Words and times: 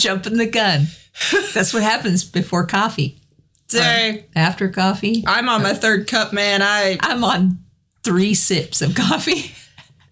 jumping 0.00 0.36
the 0.38 0.46
gun. 0.46 0.86
That's 1.54 1.72
what 1.74 1.82
happens 1.82 2.24
before 2.24 2.66
coffee. 2.66 3.18
Say, 3.68 4.26
After 4.34 4.68
coffee, 4.68 5.22
I'm 5.26 5.48
on 5.48 5.62
my 5.62 5.74
third 5.74 6.08
cup, 6.08 6.32
man. 6.32 6.60
I, 6.62 6.98
I'm 7.00 7.22
on 7.22 7.58
three 8.02 8.34
sips 8.34 8.82
of 8.82 8.94
coffee. 8.96 9.52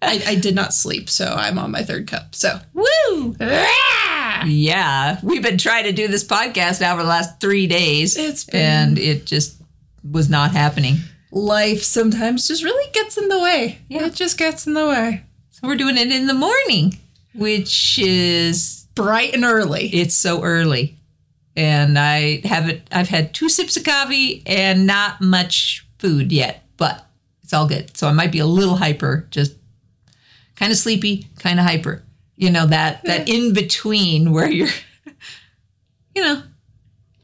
I 0.01 0.23
I 0.29 0.35
did 0.37 0.55
not 0.55 0.73
sleep, 0.73 1.09
so 1.11 1.25
I'm 1.27 1.59
on 1.59 1.73
my 1.73 1.83
third 1.83 2.07
cup. 2.07 2.35
So 2.37 2.61
Woo! 2.73 3.35
Ah! 3.41 4.45
Yeah, 4.47 5.19
we've 5.25 5.43
been 5.43 5.59
trying 5.59 5.85
to 5.85 5.93
do 5.93 6.07
this 6.07 6.23
podcast 6.23 6.81
now 6.81 6.97
for 6.97 7.03
the 7.03 7.09
last 7.09 7.41
three 7.41 7.67
days, 7.67 8.17
It's 8.17 8.45
been- 8.45 8.61
and 8.91 8.99
it 8.99 9.27
just 9.27 9.57
was 10.09 10.29
not 10.31 10.53
happening. 10.53 10.99
life 11.33 11.83
sometimes 11.83 12.47
just 12.47 12.63
really 12.63 12.91
gets 12.93 13.17
in 13.19 13.29
the 13.29 13.41
way. 13.41 13.79
Yeah. 13.89 14.07
It 14.07 14.15
just 14.15 14.39
gets 14.39 14.67
in 14.69 14.75
the 14.75 14.87
way. 14.87 15.25
So 15.51 15.67
we're 15.67 15.77
doing 15.77 15.97
it 15.99 16.13
in 16.13 16.29
the 16.29 16.35
morning, 16.35 16.97
which 17.35 17.99
is 17.99 18.78
Bright 18.99 19.35
and 19.35 19.45
early. 19.45 19.87
it's 19.89 20.15
so 20.15 20.43
early, 20.43 20.97
and 21.57 21.99
I 21.99 22.41
haven't. 22.45 22.83
I've 22.93 23.09
had 23.09 23.33
two 23.33 23.49
sips 23.49 23.77
of 23.77 23.85
coffee 23.85 24.43
and 24.45 24.87
not 24.87 25.21
much 25.21 25.87
food 25.99 26.33
yet, 26.33 26.65
but 26.77 27.07
it's 27.43 27.53
all 27.53 27.69
good. 27.69 27.97
So 27.97 28.09
I 28.09 28.13
might 28.13 28.33
be 28.33 28.41
a 28.41 28.47
little 28.47 28.77
hyper, 28.77 29.27
just 29.31 29.55
kind 30.57 30.73
of 30.73 30.79
sleepy, 30.79 31.29
kind 31.39 31.61
of 31.61 31.65
hyper. 31.67 32.03
You 32.37 32.51
know 32.51 32.67
that 32.67 33.05
that 33.05 33.29
in 33.29 33.53
between 33.55 34.33
where 34.33 34.51
you're, 34.51 34.69
you 36.15 36.23
know, 36.23 36.43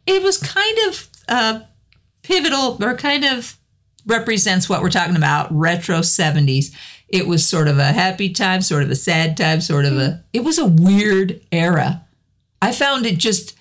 it 0.06 0.22
was 0.22 0.38
kind 0.38 0.78
of 0.88 1.08
uh, 1.28 1.60
pivotal 2.22 2.82
or 2.82 2.94
kind 2.94 3.24
of 3.24 3.58
represents 4.06 4.68
what 4.68 4.82
we're 4.82 4.90
talking 4.90 5.16
about 5.16 5.48
retro 5.50 6.00
70s 6.00 6.74
it 7.08 7.26
was 7.26 7.46
sort 7.46 7.68
of 7.68 7.78
a 7.78 7.92
happy 7.92 8.30
time 8.30 8.60
sort 8.62 8.82
of 8.82 8.90
a 8.90 8.96
sad 8.96 9.36
time 9.36 9.60
sort 9.60 9.84
of 9.84 9.96
a 9.98 10.24
it 10.32 10.42
was 10.44 10.58
a 10.58 10.66
weird 10.66 11.40
era 11.52 12.02
i 12.62 12.72
found 12.72 13.06
it 13.06 13.18
just 13.18 13.56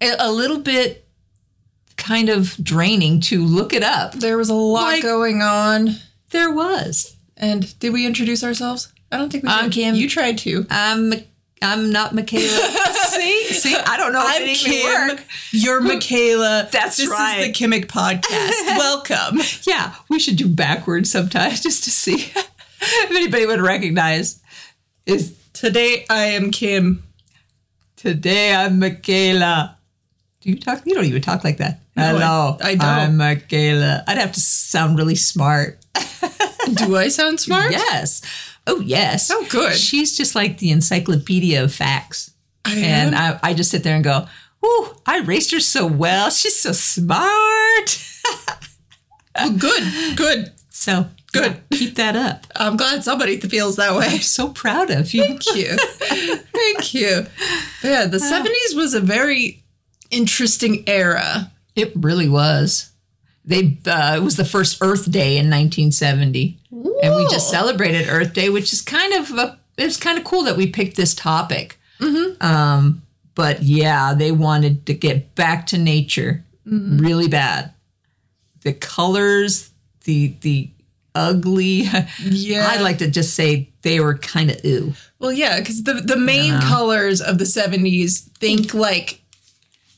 a, 0.00 0.14
a 0.18 0.30
little 0.32 0.58
bit 0.58 1.06
kind 1.96 2.28
of 2.28 2.56
draining 2.62 3.20
to 3.20 3.42
look 3.44 3.72
it 3.72 3.82
up 3.82 4.12
There 4.14 4.36
was 4.36 4.48
a 4.48 4.54
lot 4.54 4.82
Like- 4.84 5.02
going 5.02 5.40
on. 5.42 5.96
there 6.30 6.50
was 6.50 7.16
And 7.36 7.78
did 7.78 7.92
we 7.92 8.06
introduce 8.06 8.42
ourselves? 8.44 8.92
I 9.12 9.16
don't 9.18 9.30
think 9.30 9.44
we 9.44 9.50
I'm 9.50 9.66
did. 9.70 9.72
Kim. 9.74 9.94
You 9.94 10.08
tried 10.08 10.38
to. 10.38 10.66
i'm 10.70 11.12
i'm 11.62 11.90
not 11.90 12.12
michala 12.12 12.40
see 13.10 13.44
see 13.52 13.74
i 13.86 13.96
don't 13.96 14.12
know 14.12 14.20
if 14.26 14.36
I'm 14.36 14.42
it 14.42 14.56
Kim. 14.58 15.08
work. 15.16 15.24
You're 15.52 15.80
Michala. 15.80 16.70
That's 16.72 16.96
this 16.96 17.08
right. 17.08 17.40
is 17.40 17.46
the 17.46 17.52
Kimmick 17.52 17.86
podcast. 17.86 18.66
Welcome. 18.78 19.40
yeah 19.66 19.94
we 20.10 20.18
should 20.18 20.36
do 20.36 20.48
backwards 20.48 21.10
sometimes 21.10 21.60
just 21.62 21.84
to 21.84 21.90
see 21.90 22.14
if 22.16 23.10
anybody 23.10 23.46
would 23.46 23.60
recognize 23.60 24.40
is 25.06 25.34
Today 25.52 26.04
I 26.10 26.24
am 26.26 26.50
Kim. 26.50 27.04
Today 27.96 28.52
I'm 28.52 28.80
Michala. 28.80 29.76
Do 30.40 30.50
you 30.50 30.58
talk? 30.58 30.82
You 30.84 30.94
don't 30.94 31.04
even 31.04 31.22
talk 31.22 31.44
like 31.44 31.58
that. 31.58 31.78
No, 31.96 32.02
I- 32.02 32.06
Hello, 32.08 32.58
I 32.60 32.74
don't. 32.74 32.84
I'm 32.88 33.12
Michala. 33.16 34.02
I'd 34.08 34.18
have 34.18 34.32
to 34.32 34.40
sound 34.40 34.98
really 34.98 35.14
smart. 35.14 35.78
Do 36.74 36.96
I 36.96 37.06
sound 37.08 37.38
smart? 37.38 37.70
Yes. 37.70 38.20
Oh 38.66 38.80
yes. 38.80 39.30
Oh, 39.30 39.46
good. 39.50 39.74
She's 39.74 40.16
just 40.16 40.34
like 40.34 40.58
the 40.58 40.70
encyclopedia 40.70 41.62
of 41.62 41.74
facts. 41.74 42.30
I 42.64 42.76
And. 42.76 43.14
I, 43.14 43.38
I 43.42 43.54
just 43.54 43.70
sit 43.70 43.82
there 43.82 43.94
and 43.94 44.04
go, 44.04 44.26
"Ooh, 44.64 44.96
I 45.06 45.20
raised 45.20 45.50
her 45.52 45.60
so 45.60 45.86
well. 45.86 46.30
She's 46.30 46.58
so 46.60 46.72
smart." 46.72 48.00
Oh, 49.36 49.50
good. 49.56 50.16
Good. 50.16 50.52
So 50.70 51.08
Good. 51.32 51.60
yeah, 51.70 51.76
keep 51.76 51.96
that 51.96 52.14
up. 52.14 52.46
I'm 52.54 52.76
glad 52.76 53.02
somebody 53.02 53.38
feels 53.40 53.76
that 53.76 53.96
way. 53.96 54.06
I'm 54.06 54.20
so 54.20 54.50
proud 54.50 54.90
of 54.90 55.12
you. 55.12 55.24
Thank 55.24 55.56
you. 55.56 55.76
Thank 55.76 56.94
you. 56.94 57.26
But 57.82 57.88
yeah, 57.88 58.06
the 58.06 58.18
uh, 58.18 58.20
70s 58.20 58.76
was 58.76 58.94
a 58.94 59.00
very 59.00 59.64
interesting 60.10 60.84
era. 60.86 61.50
It 61.74 61.92
really 61.96 62.28
was. 62.28 62.92
They 63.44 63.78
uh, 63.86 64.14
it 64.16 64.22
was 64.22 64.36
the 64.36 64.44
first 64.44 64.78
Earth 64.80 65.10
Day 65.10 65.36
in 65.36 65.50
1970, 65.50 66.58
and 67.02 67.14
we 67.16 67.26
just 67.28 67.50
celebrated 67.50 68.08
Earth 68.08 68.32
Day, 68.32 68.48
which 68.48 68.72
is 68.72 68.80
kind 68.80 69.12
of 69.14 69.30
a, 69.32 69.58
it's 69.76 69.96
kind 69.98 70.16
of 70.18 70.24
cool 70.24 70.42
that 70.44 70.56
we 70.56 70.66
picked 70.66 70.96
this 70.96 71.14
topic. 71.14 71.78
Um, 72.40 73.02
but 73.34 73.62
yeah, 73.62 74.14
they 74.14 74.32
wanted 74.32 74.86
to 74.86 74.94
get 74.94 75.34
back 75.34 75.66
to 75.68 75.78
nature 75.78 76.44
really 76.64 77.28
bad. 77.28 77.72
The 78.62 78.72
colors, 78.72 79.70
the 80.04 80.34
the 80.40 80.70
ugly. 81.14 81.84
Yeah. 82.20 82.66
I'd 82.68 82.80
like 82.80 82.98
to 82.98 83.10
just 83.10 83.34
say 83.34 83.68
they 83.82 84.00
were 84.00 84.16
kind 84.16 84.50
of 84.50 84.64
ooh. 84.64 84.94
Well, 85.18 85.32
yeah, 85.32 85.58
because 85.60 85.82
the, 85.84 85.94
the 85.94 86.16
main 86.16 86.58
colors 86.60 87.20
of 87.20 87.38
the 87.38 87.44
70s 87.44 88.20
think 88.38 88.74
like 88.74 89.20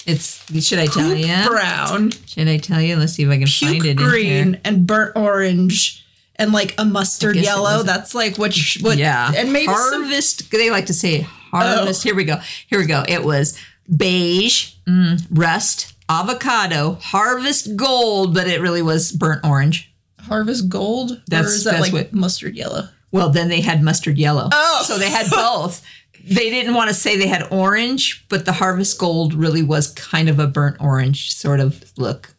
It's 0.06 0.64
should 0.64 0.78
I 0.78 0.86
tell 0.86 1.10
poop 1.10 1.18
you? 1.18 1.48
brown, 1.48 2.12
Should 2.26 2.46
I 2.48 2.58
tell 2.58 2.80
you? 2.80 2.96
Let's 2.96 3.14
see 3.14 3.24
if 3.24 3.28
I 3.30 3.38
can 3.38 3.46
find 3.46 3.84
it. 3.84 3.90
in 3.90 3.98
here. 3.98 4.08
green, 4.08 4.60
and 4.64 4.86
burnt 4.86 5.16
orange, 5.16 6.04
and 6.36 6.52
like 6.52 6.74
a 6.78 6.84
mustard 6.84 7.34
yellow. 7.36 7.82
That's 7.82 8.14
like 8.14 8.38
what, 8.38 8.54
sh- 8.54 8.80
what 8.82 8.98
yeah. 8.98 9.32
and 9.36 9.52
maybe 9.52 9.66
some, 9.66 10.02
harvest. 10.04 10.50
they 10.52 10.70
like 10.70 10.86
to 10.86 10.94
say 10.94 11.20
harvest. 11.50 12.02
Oh. 12.04 12.08
Here 12.08 12.14
we 12.14 12.24
go. 12.24 12.36
Here 12.68 12.78
we 12.78 12.86
go. 12.86 13.04
It 13.08 13.24
was 13.24 13.58
beige, 13.94 14.74
mm, 14.86 15.20
rust, 15.30 15.94
avocado, 16.08 16.98
harvest 17.02 17.74
gold, 17.76 18.32
but 18.34 18.46
it 18.46 18.60
really 18.60 18.82
was 18.82 19.10
burnt 19.12 19.44
orange. 19.44 19.92
harvest 20.20 20.68
gold. 20.68 21.12
or 21.12 21.22
That's- 21.28 21.52
is 21.52 21.64
that 21.64 21.80
like 21.80 21.92
what- 21.92 22.12
mustard 22.12 22.54
yellow? 22.56 22.88
Well, 23.12 23.30
then 23.30 23.48
they 23.48 23.60
had 23.60 23.82
mustard 23.82 24.18
yellow. 24.18 24.48
Oh. 24.52 24.84
So 24.86 24.98
they 24.98 25.08
had 25.10 25.30
both. 25.30 25.82
They 26.28 26.50
didn't 26.50 26.74
want 26.74 26.88
to 26.88 26.94
say 26.94 27.16
they 27.16 27.28
had 27.28 27.46
orange, 27.52 28.26
but 28.28 28.44
the 28.44 28.52
harvest 28.52 28.98
gold 28.98 29.32
really 29.32 29.62
was 29.62 29.88
kind 29.92 30.28
of 30.28 30.38
a 30.38 30.46
burnt 30.46 30.76
orange 30.80 31.32
sort 31.34 31.60
of 31.60 31.84
look. 31.96 32.34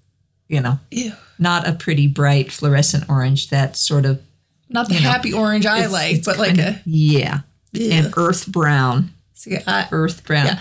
You 0.49 0.61
know, 0.61 0.79
Ew. 0.91 1.11
not 1.39 1.67
a 1.67 1.73
pretty 1.73 2.07
bright 2.07 2.51
fluorescent 2.51 3.09
orange. 3.09 3.49
That 3.49 3.75
sort 3.77 4.05
of 4.05 4.21
Not 4.69 4.87
the 4.89 4.95
You 4.95 5.01
know, 5.01 5.09
happy 5.09 5.31
orange 5.33 5.65
I 5.65 5.77
it's- 5.79 5.91
like, 5.91 6.15
it's 6.15 6.25
but 6.25 6.37
like 6.37 6.51
of- 6.53 6.59
a 6.59 6.81
yeah, 6.85 7.39
Ew. 7.73 7.91
and 7.91 8.13
earth 8.17 8.47
brown. 8.47 9.13
yeah, 9.45 9.87
earth 9.91 10.23
brown 10.25 10.45
Yeah. 10.47 10.59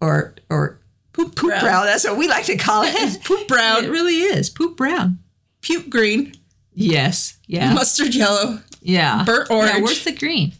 or 0.00 0.34
or 0.48 0.78
poop 1.12 1.34
poop 1.34 1.50
brown. 1.50 1.60
brown. 1.60 1.86
That's 1.86 2.04
what 2.04 2.16
we 2.16 2.28
like 2.28 2.44
to 2.46 2.56
call 2.56 2.84
it. 2.86 3.22
poop 3.24 3.48
brown, 3.48 3.84
It 3.84 3.90
really 3.90 4.16
is 4.16 4.48
poop 4.50 4.76
brown. 4.78 5.18
puke 5.60 5.90
green, 5.90 6.32
Yes. 6.74 7.36
Yeah. 7.46 7.72
mustard 7.74 8.14
yellow. 8.14 8.60
Yeah. 8.80 9.24
burnt 9.24 9.48
Yeah, 9.50 9.56
orange. 9.56 9.82
where's 9.84 10.04
the 10.04 10.12
green? 10.12 10.52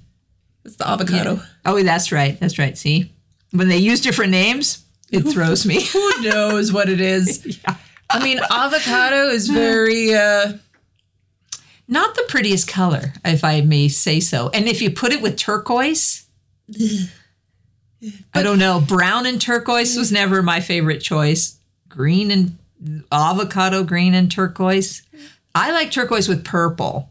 It's 0.64 0.76
the 0.76 0.88
avocado. 0.88 1.40
Oh, 1.64 1.82
that's 1.82 2.12
right. 2.12 2.38
That's 2.38 2.58
right. 2.58 2.76
See, 2.78 3.12
when 3.50 3.68
they 3.68 3.78
use 3.78 4.00
different 4.00 4.30
names, 4.30 4.84
it 5.10 5.22
throws 5.22 5.66
me. 5.66 5.82
Who 5.82 6.22
knows 6.22 6.72
what 6.72 6.88
it 6.88 7.00
is? 7.00 7.60
yeah. 7.64 7.76
I 8.08 8.22
mean, 8.22 8.38
avocado 8.50 9.28
is 9.28 9.48
very. 9.62 10.14
uh 10.14 10.52
Not 11.88 12.14
the 12.14 12.24
prettiest 12.28 12.68
color, 12.68 13.12
if 13.24 13.44
I 13.44 13.60
may 13.62 13.88
say 13.88 14.20
so. 14.20 14.50
And 14.50 14.66
if 14.68 14.80
you 14.80 14.90
put 14.90 15.12
it 15.12 15.20
with 15.22 15.36
turquoise, 15.36 16.26
I 18.34 18.42
don't 18.42 18.58
know. 18.58 18.80
Brown 18.80 19.26
and 19.26 19.40
turquoise 19.40 19.96
was 19.96 20.10
never 20.12 20.42
my 20.42 20.60
favorite 20.60 21.00
choice. 21.00 21.58
Green 21.88 22.30
and 22.30 22.58
avocado 23.12 23.84
green 23.84 24.14
and 24.14 24.30
turquoise. 24.30 25.02
I 25.54 25.70
like 25.72 25.90
turquoise 25.90 26.28
with 26.28 26.44
purple. 26.44 27.10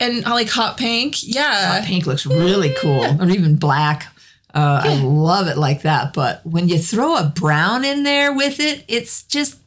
And 0.00 0.24
I 0.24 0.32
like 0.32 0.48
hot 0.48 0.76
pink. 0.76 1.16
Yeah. 1.22 1.78
Hot 1.78 1.84
pink 1.84 2.06
looks 2.06 2.24
really 2.24 2.74
cool, 2.78 3.20
or 3.20 3.28
even 3.28 3.56
black. 3.56 4.06
Uh, 4.54 4.80
I 4.84 5.02
love 5.02 5.48
it 5.48 5.58
like 5.58 5.82
that. 5.82 6.12
But 6.12 6.44
when 6.46 6.68
you 6.68 6.78
throw 6.78 7.16
a 7.16 7.24
brown 7.34 7.84
in 7.84 8.02
there 8.02 8.32
with 8.32 8.60
it, 8.60 8.84
it's 8.88 9.22
just 9.24 9.58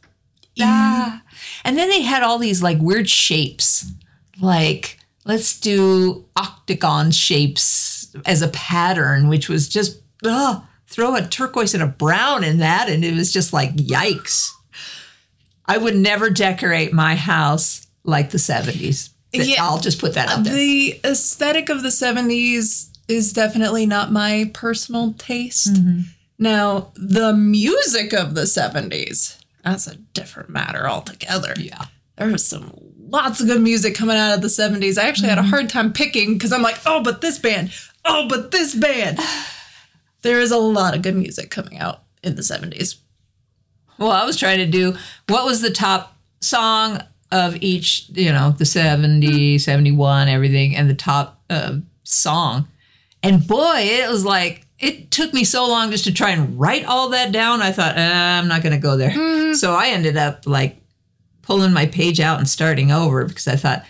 ah. 0.60 1.22
And 1.64 1.78
then 1.78 1.88
they 1.88 2.02
had 2.02 2.22
all 2.22 2.38
these 2.38 2.62
like 2.62 2.78
weird 2.80 3.08
shapes, 3.08 3.90
like 4.40 4.98
let's 5.24 5.58
do 5.58 6.24
octagon 6.36 7.10
shapes 7.10 8.14
as 8.26 8.42
a 8.42 8.48
pattern, 8.48 9.28
which 9.28 9.48
was 9.48 9.68
just 9.68 10.00
ugh, 10.24 10.62
throw 10.86 11.14
a 11.14 11.22
turquoise 11.22 11.74
and 11.74 11.82
a 11.82 11.86
brown 11.86 12.44
in 12.44 12.58
that, 12.58 12.88
and 12.88 13.04
it 13.04 13.14
was 13.14 13.32
just 13.32 13.52
like 13.52 13.74
yikes. 13.76 14.50
I 15.66 15.78
would 15.78 15.96
never 15.96 16.28
decorate 16.28 16.92
my 16.92 17.14
house 17.14 17.86
like 18.04 18.30
the 18.30 18.38
70s. 18.38 19.10
Yeah. 19.32 19.64
I'll 19.64 19.78
just 19.80 19.98
put 19.98 20.14
that 20.14 20.28
out 20.28 20.44
there. 20.44 20.52
The 20.54 21.00
aesthetic 21.04 21.68
of 21.68 21.82
the 21.82 21.88
70s 21.88 22.90
is 23.08 23.32
definitely 23.32 23.86
not 23.86 24.12
my 24.12 24.50
personal 24.54 25.14
taste. 25.14 25.72
Mm-hmm. 25.74 26.00
Now, 26.38 26.92
the 26.94 27.32
music 27.32 28.12
of 28.12 28.34
the 28.34 28.42
70s, 28.42 29.38
that's 29.64 29.86
a 29.86 29.96
different 29.96 30.50
matter 30.50 30.88
altogether. 30.88 31.54
Yeah. 31.56 31.86
There 32.16 32.28
was 32.28 32.44
some 32.46 32.72
lots 32.98 33.40
of 33.40 33.46
good 33.46 33.60
music 33.62 33.94
coming 33.94 34.16
out 34.16 34.34
of 34.34 34.42
the 34.42 34.48
70s. 34.48 34.98
I 34.98 35.08
actually 35.08 35.28
Mm-hmm. 35.28 35.36
had 35.36 35.44
a 35.44 35.48
hard 35.48 35.68
time 35.70 35.92
picking 35.92 36.34
because 36.34 36.52
I'm 36.52 36.62
like, 36.62 36.78
oh, 36.86 37.02
but 37.02 37.20
this 37.20 37.38
band. 37.38 37.72
Oh, 38.04 38.26
but 38.28 38.50
this 38.50 38.74
band. 38.74 39.18
There 40.22 40.38
is 40.38 40.52
a 40.52 40.56
lot 40.56 40.94
of 40.94 41.02
good 41.02 41.16
music 41.16 41.50
coming 41.50 41.78
out 41.78 42.04
in 42.22 42.36
the 42.36 42.42
70s. 42.42 42.94
Well, 43.98 44.12
I 44.12 44.24
was 44.24 44.36
trying 44.36 44.58
to 44.58 44.66
do 44.66 44.94
what 45.28 45.44
was 45.44 45.60
the 45.62 45.70
top 45.72 46.16
song 46.40 47.02
of 47.32 47.56
each, 47.60 48.08
you 48.10 48.30
know, 48.30 48.52
the 48.52 48.64
70, 48.64 49.58
71, 49.58 50.28
everything, 50.28 50.76
and 50.76 50.88
the 50.88 50.94
top 50.94 51.42
uh, 51.50 51.78
song. 52.04 52.68
And 53.22 53.46
boy, 53.46 53.78
it 53.78 54.08
was 54.08 54.24
like 54.24 54.66
it 54.78 55.10
took 55.10 55.32
me 55.32 55.44
so 55.44 55.66
long 55.66 55.90
just 55.90 56.04
to 56.04 56.12
try 56.12 56.30
and 56.30 56.58
write 56.60 56.84
all 56.84 57.08
that 57.10 57.32
down. 57.32 57.62
I 57.62 57.72
thought, 57.72 57.96
uh, 57.96 58.00
I'm 58.00 58.48
not 58.48 58.62
going 58.62 58.74
to 58.74 58.78
go 58.78 58.96
there. 58.96 59.54
So 59.54 59.74
I 59.74 59.88
ended 59.88 60.16
up 60.16 60.46
like 60.46 60.76
pulling 61.42 61.72
my 61.72 61.86
page 61.86 62.20
out 62.20 62.38
and 62.38 62.48
starting 62.48 62.90
over 62.90 63.24
because 63.24 63.48
I 63.48 63.56
thought, 63.56 63.84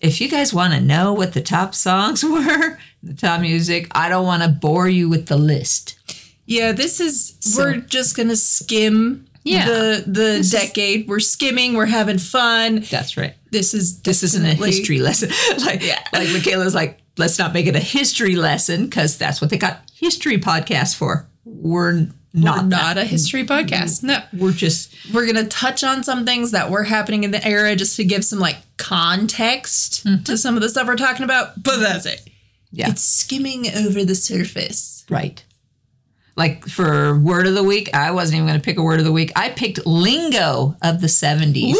if 0.00 0.20
you 0.20 0.28
guys 0.28 0.52
want 0.52 0.74
to 0.74 0.80
know 0.80 1.12
what 1.12 1.32
the 1.32 1.40
top 1.40 1.74
songs 1.74 2.22
were, 2.24 2.78
the 3.02 3.14
top 3.14 3.40
music, 3.40 3.88
I 3.92 4.08
don't 4.08 4.26
want 4.26 4.42
to 4.42 4.48
bore 4.48 4.88
you 4.88 5.08
with 5.08 5.26
the 5.26 5.36
list. 5.36 5.98
Yeah, 6.46 6.72
this 6.72 7.00
is 7.00 7.54
we're 7.56 7.76
just 7.76 8.16
gonna 8.16 8.36
skim 8.36 9.26
Yeah. 9.44 9.66
the 9.66 10.04
the 10.06 10.26
is- 10.36 10.50
decade. 10.50 11.06
we're 11.06 11.20
skimming, 11.20 11.74
we're 11.74 11.86
having 11.86 12.18
fun. 12.18 12.84
That's 12.90 13.16
right. 13.16 13.34
This 13.50 13.74
is 13.74 14.00
This 14.00 14.22
isn't 14.22 14.44
a 14.44 14.54
history 14.54 14.98
lesson. 14.98 15.30
like, 15.64 15.82
yeah. 15.82 16.02
like 16.12 16.28
Michala's 16.32 16.74
like, 16.74 16.98
let's 17.16 17.38
not 17.38 17.52
make 17.52 17.66
it 17.66 17.76
a 17.76 17.80
history 17.80 18.36
lesson 18.36 18.86
because 18.86 19.16
that's 19.18 19.40
what 19.40 19.50
they 19.50 19.58
got 19.58 19.80
history 19.94 20.38
podcasts 20.38 20.94
for. 20.96 21.28
We're 21.44 22.08
not. 22.32 22.62
We're 22.62 22.68
not 22.68 22.98
a 22.98 23.04
history 23.04 23.44
podcast. 23.46 24.02
No. 24.02 24.18
We're 24.32 24.52
just 24.52 24.92
We're 25.12 25.26
gonna 25.26 25.46
touch 25.46 25.84
on 25.84 26.02
some 26.02 26.24
things 26.24 26.50
that 26.50 26.70
were 26.70 26.82
happening 26.84 27.22
in 27.22 27.30
the 27.30 27.46
era 27.46 27.76
just 27.76 27.96
to 27.96 28.04
give 28.04 28.24
some 28.24 28.40
like 28.40 28.56
context 28.76 30.02
to 30.02 30.08
mm-hmm. 30.08 30.34
some 30.34 30.56
of 30.56 30.62
the 30.62 30.68
stuff 30.68 30.86
we're 30.86 30.96
talking 30.96 31.24
about. 31.24 31.62
But 31.62 31.78
that's 31.78 32.06
it. 32.06 32.28
yeah, 32.72 32.90
It's 32.90 33.02
skimming 33.02 33.66
over 33.74 34.04
the 34.04 34.14
surface. 34.14 35.04
right. 35.10 35.44
Like 36.36 36.66
for 36.66 37.16
word 37.18 37.46
of 37.46 37.54
the 37.54 37.62
week, 37.62 37.94
I 37.94 38.10
wasn't 38.10 38.36
even 38.36 38.48
going 38.48 38.60
to 38.60 38.64
pick 38.64 38.76
a 38.76 38.82
word 38.82 38.98
of 38.98 39.04
the 39.04 39.12
week. 39.12 39.30
I 39.36 39.50
picked 39.50 39.86
lingo 39.86 40.76
of 40.82 41.00
the 41.00 41.06
70s. 41.06 41.74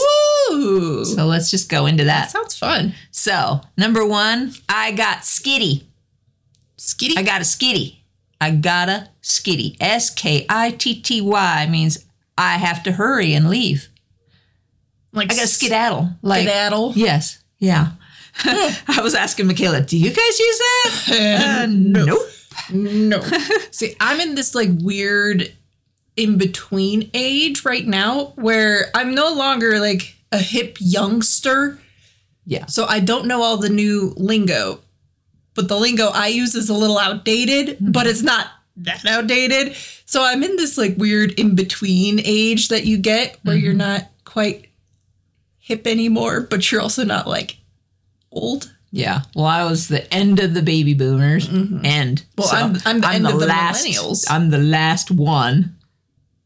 Ooh. 0.53 1.05
So 1.05 1.27
let's 1.27 1.51
just 1.51 1.69
go 1.69 1.87
into 1.87 2.05
that. 2.05 2.25
that 2.25 2.31
Sounds 2.31 2.57
fun. 2.57 2.95
So, 3.11 3.61
number 3.77 4.07
one, 4.07 4.53
I 4.69 4.93
got 4.93 5.19
skitty. 5.19 5.85
Skitty. 6.79 7.17
I 7.17 7.23
got 7.23 7.41
a 7.41 7.45
skitty. 7.45 7.97
I 8.41 8.53
got 8.53 8.89
a 8.89 9.09
skitty. 9.23 9.77
S 9.81 10.11
K 10.11 10.47
I 10.49 10.71
T 10.71 11.01
T 11.01 11.21
Y 11.21 11.67
means 11.69 12.05
I 12.39 12.59
have 12.59 12.83
to 12.85 12.93
hurry 12.93 13.33
and 13.35 13.49
leave. 13.49 13.89
like 15.13 15.33
I 15.33 15.37
got 15.37 15.45
a 15.45 15.49
skedaddle. 15.49 16.11
Like 16.23 16.43
skedaddle. 16.43 16.93
Yes. 16.95 17.43
Yeah. 17.59 17.93
I 18.45 19.01
was 19.03 19.15
asking 19.15 19.47
Michala, 19.47 19.87
do 19.87 19.97
you 19.97 20.11
guys 20.11 20.39
use 20.39 20.59
that? 20.59 20.81
Uh, 21.65 21.67
nope. 21.71 22.21
No. 22.71 23.21
See, 23.71 23.97
I'm 24.01 24.21
in 24.21 24.35
this 24.35 24.55
like 24.55 24.71
weird 24.81 25.53
in 26.17 26.39
between 26.39 27.11
age 27.15 27.65
right 27.65 27.87
now 27.87 28.33
where 28.37 28.91
I'm 28.95 29.15
no 29.15 29.33
longer 29.33 29.79
like 29.81 30.15
a 30.33 30.39
hip 30.39 30.77
youngster. 30.81 31.79
Yeah. 32.47 32.67
So 32.67 32.85
I 32.87 33.01
don't 33.01 33.27
know 33.27 33.43
all 33.43 33.57
the 33.57 33.69
new 33.69 34.15
lingo. 34.17 34.81
But 35.55 35.69
the 35.69 35.79
lingo 35.79 36.09
I 36.09 36.29
use 36.29 36.55
is 36.55 36.69
a 36.69 36.75
little 36.75 36.99
outdated, 36.99 37.77
mm-hmm. 37.77 37.93
but 37.93 38.07
it's 38.07 38.23
not 38.23 38.49
that 38.77 39.07
outdated. 39.07 39.77
So 40.05 40.25
I'm 40.25 40.43
in 40.43 40.57
this 40.57 40.77
like 40.77 40.97
weird 40.97 41.33
in 41.39 41.55
between 41.55 42.21
age 42.25 42.69
that 42.69 42.85
you 42.85 42.99
get 42.99 43.39
where 43.45 43.57
you're 43.57 43.73
mm-hmm. 43.73 43.79
not 43.79 44.09
quite 44.25 44.69
hip 45.59 45.87
anymore, 45.87 46.41
but 46.41 46.71
you're 46.71 46.81
also 46.81 47.05
not 47.05 47.27
like 47.27 47.57
old. 48.33 48.74
Yeah. 48.97 49.23
Well, 49.35 49.47
I 49.47 49.65
was 49.65 49.89
the 49.89 50.13
end 50.15 50.39
of 50.39 50.55
the 50.55 50.63
baby 50.63 50.95
boomers. 50.95 51.49
End. 51.49 51.83
Mm-hmm. 51.83 52.41
Well, 52.41 52.49
I'm- 52.55 52.79
I'm 52.87 53.01
the 53.01 53.09
end 53.09 53.27
of 53.27 53.41
the 53.41 53.47
last, 53.47 53.85
millennials. 53.85 54.25
I'm 54.31 54.51
the 54.51 54.59
last 54.59 55.11
one. 55.11 55.75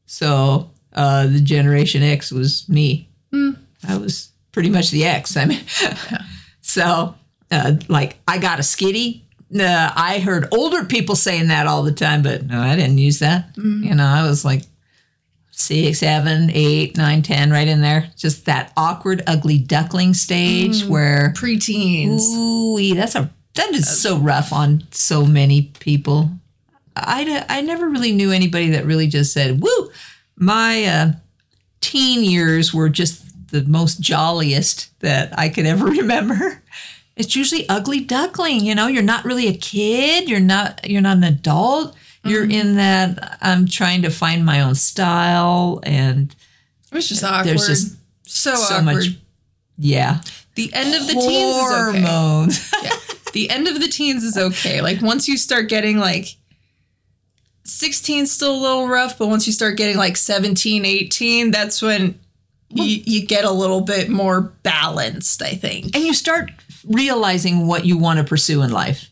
So 0.06 0.70
uh, 0.94 1.26
the 1.26 1.40
Generation 1.40 2.02
X 2.02 2.32
was 2.32 2.66
me. 2.66 3.10
Hmm. 3.32 3.50
I 3.86 3.98
was 3.98 4.30
pretty 4.52 4.70
much 4.70 4.90
the 4.90 5.04
X. 5.04 5.36
I 5.36 5.44
mean, 5.44 5.60
so 6.62 7.14
uh, 7.50 7.74
like 7.88 8.16
I 8.26 8.38
got 8.38 8.58
a 8.58 8.62
skitty. 8.62 9.22
Uh, 9.54 9.90
I 9.94 10.18
heard 10.18 10.48
older 10.50 10.84
people 10.86 11.16
saying 11.16 11.48
that 11.48 11.66
all 11.66 11.82
the 11.82 11.92
time, 11.92 12.22
but 12.22 12.46
no, 12.46 12.60
I 12.60 12.76
didn't 12.76 12.98
use 12.98 13.18
that. 13.18 13.50
Hmm. 13.56 13.82
You 13.84 13.94
know, 13.94 14.06
I 14.06 14.26
was 14.26 14.42
like 14.44 14.62
six, 15.58 15.98
seven, 15.98 16.50
eight, 16.54 16.96
nine, 16.96 17.22
ten, 17.22 17.50
right 17.50 17.66
in 17.68 17.80
there. 17.80 18.10
Just 18.16 18.46
that 18.46 18.72
awkward, 18.76 19.22
ugly 19.26 19.58
duckling 19.58 20.14
stage 20.14 20.84
Hmm. 20.84 20.88
where 20.90 21.32
Preteens. 21.36 22.22
Ooh, 22.28 22.94
that's 22.94 23.14
a 23.14 23.30
that 23.54 23.74
is 23.74 24.00
so 24.00 24.16
rough 24.18 24.52
on 24.52 24.84
so 24.92 25.26
many 25.26 25.72
people. 25.80 26.30
I, 26.94 27.44
I 27.48 27.60
never 27.60 27.88
really 27.88 28.12
knew 28.12 28.30
anybody 28.32 28.70
that 28.70 28.86
really 28.86 29.08
just 29.08 29.32
said, 29.32 29.60
"Woo!" 29.60 29.90
My 30.36 30.84
uh, 30.84 31.12
teen 31.80 32.22
years 32.24 32.72
were 32.72 32.88
just 32.88 33.24
the 33.50 33.64
most 33.64 34.00
jolliest 34.00 34.88
that 35.00 35.36
I 35.38 35.48
could 35.48 35.66
ever 35.66 35.86
remember. 36.00 36.62
It's 37.16 37.34
usually 37.34 37.68
ugly 37.68 37.98
duckling. 38.00 38.60
You 38.64 38.76
know, 38.76 38.86
you're 38.86 39.02
not 39.02 39.24
really 39.24 39.48
a 39.48 39.54
kid. 39.56 40.28
You're 40.28 40.38
not. 40.38 40.88
You're 40.88 41.02
not 41.02 41.16
an 41.16 41.24
adult. 41.24 41.96
You're 42.28 42.42
mm-hmm. 42.42 42.68
in 42.68 42.76
that. 42.76 43.38
I'm 43.40 43.66
trying 43.66 44.02
to 44.02 44.10
find 44.10 44.44
my 44.44 44.60
own 44.62 44.74
style, 44.74 45.80
and 45.82 46.34
It 46.90 46.94
was 46.94 47.08
just 47.08 47.24
awkward. 47.24 47.46
there's 47.46 47.66
just 47.66 47.96
so, 48.26 48.54
so 48.54 48.76
awkward. 48.76 48.84
much. 48.94 49.06
Yeah, 49.76 50.20
The 50.56 50.72
end 50.74 50.94
of 50.94 51.06
the 51.06 51.14
teens 51.14 51.56
is 51.56 51.72
okay. 51.88 52.82
Yeah. 52.82 52.90
The 53.32 53.50
end 53.50 53.68
of 53.68 53.80
the 53.80 53.88
teens 53.88 54.24
is 54.24 54.36
okay. 54.36 54.80
Like 54.80 55.00
once 55.02 55.28
you 55.28 55.36
start 55.36 55.68
getting 55.68 55.98
like 55.98 56.36
16 57.64 58.26
still 58.26 58.54
a 58.54 58.60
little 58.60 58.88
rough, 58.88 59.18
but 59.18 59.28
once 59.28 59.46
you 59.46 59.52
start 59.52 59.76
getting 59.76 59.96
like 59.96 60.16
17, 60.16 60.84
18, 60.84 61.50
that's 61.50 61.80
when 61.82 62.18
you, 62.70 63.02
you 63.04 63.26
get 63.26 63.44
a 63.44 63.50
little 63.50 63.82
bit 63.82 64.08
more 64.08 64.40
balanced, 64.40 65.42
I 65.42 65.54
think. 65.54 65.94
and 65.94 66.04
you 66.04 66.14
start 66.14 66.50
realizing 66.84 67.66
what 67.66 67.84
you 67.84 67.98
want 67.98 68.18
to 68.18 68.24
pursue 68.24 68.62
in 68.62 68.72
life. 68.72 69.10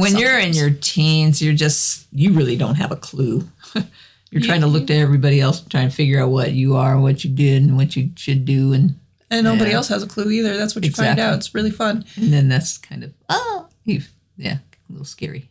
When 0.00 0.16
you're 0.16 0.38
in 0.38 0.52
your 0.54 0.70
teens, 0.70 1.40
you're 1.42 1.54
just 1.54 2.06
you 2.12 2.32
really 2.32 2.56
don't 2.56 2.76
have 2.76 2.90
a 2.92 2.96
clue. 2.96 3.44
you're 4.30 4.42
trying 4.42 4.60
to 4.62 4.66
look 4.66 4.86
to 4.88 4.94
everybody 4.94 5.40
else, 5.40 5.60
trying 5.62 5.88
to 5.88 5.94
figure 5.94 6.20
out 6.22 6.30
what 6.30 6.52
you 6.52 6.76
are, 6.76 6.98
what 7.00 7.24
you 7.24 7.30
did, 7.30 7.62
and 7.62 7.76
what 7.76 7.96
you 7.96 8.10
should 8.16 8.44
do, 8.44 8.72
and 8.72 8.96
And 9.30 9.44
nobody 9.44 9.70
Yeah. 9.70 9.76
else 9.76 9.88
has 9.88 10.02
a 10.02 10.06
clue 10.06 10.30
either. 10.30 10.56
That's 10.56 10.74
what 10.74 10.84
you 10.84 10.90
find 10.92 11.18
out. 11.20 11.34
It's 11.34 11.54
really 11.54 11.70
fun. 11.70 12.04
and 12.16 12.32
then 12.32 12.48
that's 12.48 12.78
kind 12.78 13.04
of 13.04 13.12
oh, 13.28 13.68
yeah, 13.84 14.58
a 14.58 14.92
little 14.92 15.04
scary. 15.04 15.48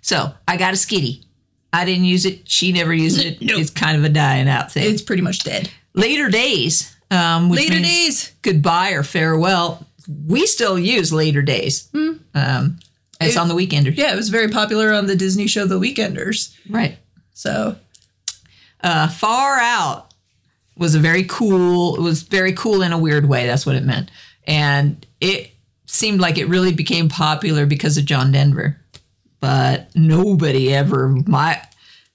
So 0.00 0.32
I 0.46 0.56
got 0.56 0.72
a 0.72 0.76
skitty. 0.76 1.24
I 1.72 1.84
didn't 1.84 2.04
use 2.04 2.24
it. 2.24 2.48
She 2.48 2.72
never 2.72 2.94
used 2.94 3.22
it. 3.24 3.40
Nope. 3.42 3.60
It's 3.60 3.70
kind 3.70 3.96
of 3.98 4.04
a 4.04 4.08
dying 4.08 4.48
out 4.48 4.72
thing. 4.72 4.90
It's 4.92 5.02
pretty 5.02 5.22
much 5.22 5.42
dead. 5.44 5.68
later 5.94 6.28
days. 6.30 6.94
Um, 7.10 7.50
Later 7.50 7.78
days. 7.80 8.32
Goodbye 8.42 8.90
or 8.90 9.02
farewell. 9.04 9.86
We 10.26 10.46
still 10.46 10.76
use 10.78 11.12
later 11.12 11.40
days. 11.42 11.88
Um, 12.34 12.78
it's 13.20 13.34
It- 13.34 13.38
on 13.38 13.48
the 13.48 13.54
weekender. 13.54 13.96
Yeah, 13.96 14.12
it 14.12 14.16
was 14.16 14.28
very 14.28 14.48
popular 14.48 14.92
on 14.92 15.06
the 15.06 15.16
Disney 15.16 15.46
show 15.46 15.66
The 15.66 15.80
Weekenders. 15.80 16.54
Right. 16.68 16.98
So 17.32 17.76
uh, 18.82 19.08
far 19.08 19.58
out 19.58 20.12
was 20.76 20.94
a 20.94 20.98
very 21.00 21.24
cool 21.24 21.96
it 21.96 22.02
was 22.02 22.22
very 22.22 22.52
cool 22.52 22.82
in 22.82 22.92
a 22.92 22.98
weird 22.98 23.26
way 23.26 23.46
that's 23.46 23.64
what 23.64 23.74
it 23.76 23.82
meant 23.82 24.10
and 24.46 25.06
it 25.22 25.50
seemed 25.86 26.20
like 26.20 26.36
it 26.36 26.46
really 26.48 26.72
became 26.74 27.08
popular 27.08 27.64
because 27.64 27.96
of 27.96 28.04
john 28.04 28.30
denver 28.30 28.78
but 29.40 29.88
nobody 29.94 30.74
ever 30.74 31.08
my 31.26 31.58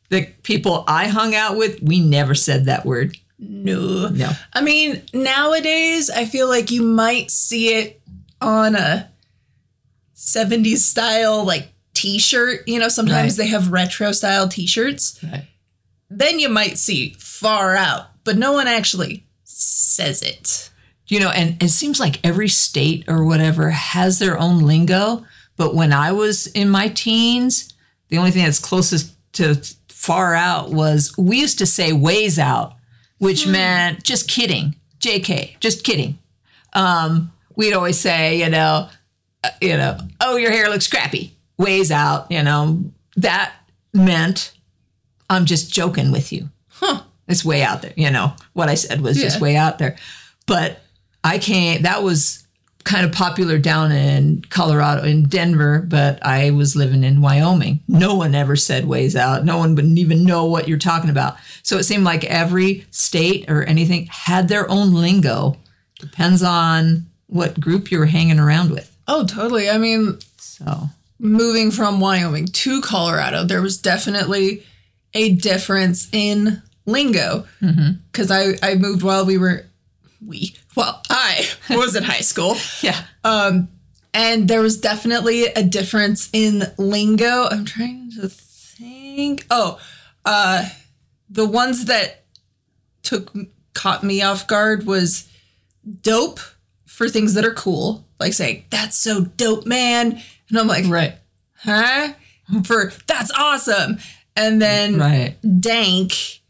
the 0.09 0.27
people 0.43 0.83
i 0.87 1.07
hung 1.07 1.33
out 1.33 1.57
with 1.57 1.81
we 1.81 1.99
never 1.99 2.35
said 2.35 2.65
that 2.65 2.85
word 2.85 3.17
no. 3.39 4.07
no 4.09 4.29
I 4.53 4.61
mean, 4.61 5.01
nowadays 5.15 6.11
I 6.11 6.25
feel 6.25 6.47
like 6.47 6.69
you 6.69 6.83
might 6.83 7.31
see 7.31 7.73
it 7.73 7.99
on 8.39 8.75
a 8.75 9.10
70s 10.21 10.77
style 10.77 11.43
like 11.43 11.69
t-shirt. 11.93 12.67
You 12.67 12.79
know, 12.79 12.87
sometimes 12.89 13.37
Right. 13.37 13.45
they 13.45 13.49
have 13.51 13.71
retro 13.71 14.11
style 14.11 14.47
t-shirts. 14.47 15.19
right. 15.23 15.47
Then 16.09 16.39
you 16.39 16.49
might 16.49 16.77
see 16.77 17.15
far 17.19 17.75
out, 17.75 18.07
but 18.23 18.37
no 18.37 18.51
one 18.53 18.67
actually 18.67 19.25
says 19.43 20.21
it. 20.21 20.69
you 21.07 21.19
know 21.19 21.29
and 21.29 21.61
it 21.61 21.69
seems 21.69 21.99
like 21.99 22.25
every 22.25 22.47
state 22.47 23.03
or 23.09 23.25
whatever 23.25 23.69
has 23.71 24.19
their 24.19 24.37
own 24.39 24.59
lingo 24.59 25.25
but 25.57 25.75
when 25.75 25.91
i 25.91 26.09
was 26.11 26.47
in 26.47 26.69
my 26.69 26.87
teens 26.87 27.73
the 28.07 28.17
only 28.17 28.31
thing 28.31 28.45
that's 28.45 28.59
closest 28.59 29.11
to 29.33 29.55
far 29.89 30.33
out 30.35 30.71
was 30.71 31.13
we 31.17 31.37
used 31.41 31.57
to 31.59 31.65
say 31.65 31.91
ways 31.91 32.39
out 32.39 32.75
which 33.17 33.45
meant 33.45 34.01
just 34.03 34.29
kidding 34.29 34.73
jk 34.99 35.59
just 35.59 35.83
kidding 35.83 36.17
um, 36.73 37.31
we'd 37.57 37.73
always 37.73 37.99
say 37.99 38.39
you 38.39 38.49
know 38.49 38.87
Uh, 39.43 39.49
you 39.61 39.75
know 39.77 39.97
oh 40.19 40.35
your 40.35 40.51
hair 40.51 40.69
looks 40.69 40.87
crappy 40.87 41.35
ways 41.57 41.91
out 41.91 42.29
you 42.29 42.43
know 42.43 42.83
that 43.15 43.53
meant 43.93 44.53
i'm 45.29 45.45
just 45.45 45.71
joking 45.73 46.11
with 46.11 46.31
you 46.31 46.49
Huh. 46.69 47.01
it's 47.27 47.45
way 47.45 47.61
out 47.61 47.83
there. 47.83 47.93
You 47.95 48.09
know, 48.09 48.33
what 48.53 48.67
I 48.69 48.73
said 48.73 49.01
was 49.01 49.15
just 49.17 49.39
way 49.39 49.55
out 49.55 49.77
there. 49.77 49.95
But 50.47 50.79
I 51.23 51.37
can't, 51.37 51.83
that 51.83 52.01
was 52.01 52.43
kind 52.83 53.05
of 53.05 53.11
popular 53.11 53.59
down 53.59 53.91
in 53.91 54.41
Colorado, 54.49 55.03
in 55.03 55.25
Denver, 55.29 55.85
but 55.87 56.17
I 56.25 56.49
was 56.49 56.75
living 56.75 57.03
in 57.03 57.21
Wyoming. 57.21 57.81
No 57.87 58.15
one 58.15 58.33
ever 58.33 58.55
said 58.55 58.85
ways 58.87 59.15
out. 59.15 59.45
No 59.45 59.59
one 59.59 59.75
would 59.75 59.85
even 59.85 60.23
know 60.23 60.45
what 60.45 60.67
you're 60.67 60.79
talking 60.79 61.11
about. 61.11 61.35
So 61.61 61.77
it 61.77 61.83
seemed 61.83 62.03
like 62.03 62.23
every 62.23 62.87
state 62.89 63.47
or 63.47 63.63
anything 63.65 64.07
had 64.07 64.47
their 64.47 64.67
own 64.71 64.91
lingo. 64.91 65.57
Depends 65.99 66.41
on 66.41 67.05
what 67.27 67.59
group 67.59 67.91
you 67.91 67.99
were 67.99 68.07
hanging 68.07 68.39
around 68.39 68.71
with. 68.71 68.90
Oh, 69.07 69.25
totally. 69.25 69.69
I 69.69 69.77
mean, 69.77 70.19
So 70.37 70.89
moving 71.19 71.71
from 71.71 71.99
Wyoming 71.99 72.47
to 72.47 72.81
Colorado, 72.81 73.43
there 73.43 73.61
was 73.61 73.77
definitely 73.77 74.65
a 75.13 75.33
difference 75.35 76.07
in 76.11 76.61
lingo 76.85 77.45
because 78.11 78.31
I, 78.31 78.53
I 78.63 78.75
moved 78.75 79.03
while 79.03 79.25
we 79.25 79.37
were 79.37 79.65
we 80.25 80.55
well 80.75 81.01
I 81.09 81.47
was 81.69 81.95
in 81.95 82.03
high 82.03 82.21
school 82.21 82.55
yeah, 82.81 83.03
Um, 83.23 83.67
and 84.13 84.47
there 84.47 84.61
was 84.61 84.79
definitely 84.79 85.45
a 85.45 85.63
difference 85.63 86.29
in 86.33 86.63
lingo. 86.77 87.47
I'm 87.51 87.65
trying 87.65 88.11
to 88.19 88.29
think. 88.29 89.45
Oh, 89.49 89.79
uh, 90.25 90.69
the 91.29 91.45
ones 91.45 91.85
that 91.85 92.23
took 93.03 93.33
caught 93.73 94.03
me 94.03 94.21
off 94.21 94.47
guard 94.47 94.85
was 94.85 95.29
dope 96.01 96.39
for 96.91 97.09
things 97.09 97.33
that 97.33 97.45
are 97.45 97.53
cool, 97.53 98.05
like 98.19 98.33
saying 98.33 98.65
"That's 98.69 98.97
so 98.97 99.21
dope, 99.21 99.65
man," 99.65 100.21
and 100.49 100.59
I'm 100.59 100.67
like, 100.67 100.85
right, 100.87 101.15
huh? 101.63 102.13
For 102.63 102.91
that's 103.07 103.31
awesome. 103.31 103.97
And 104.35 104.61
then 104.61 104.97
right, 104.99 105.35
dank 105.59 106.41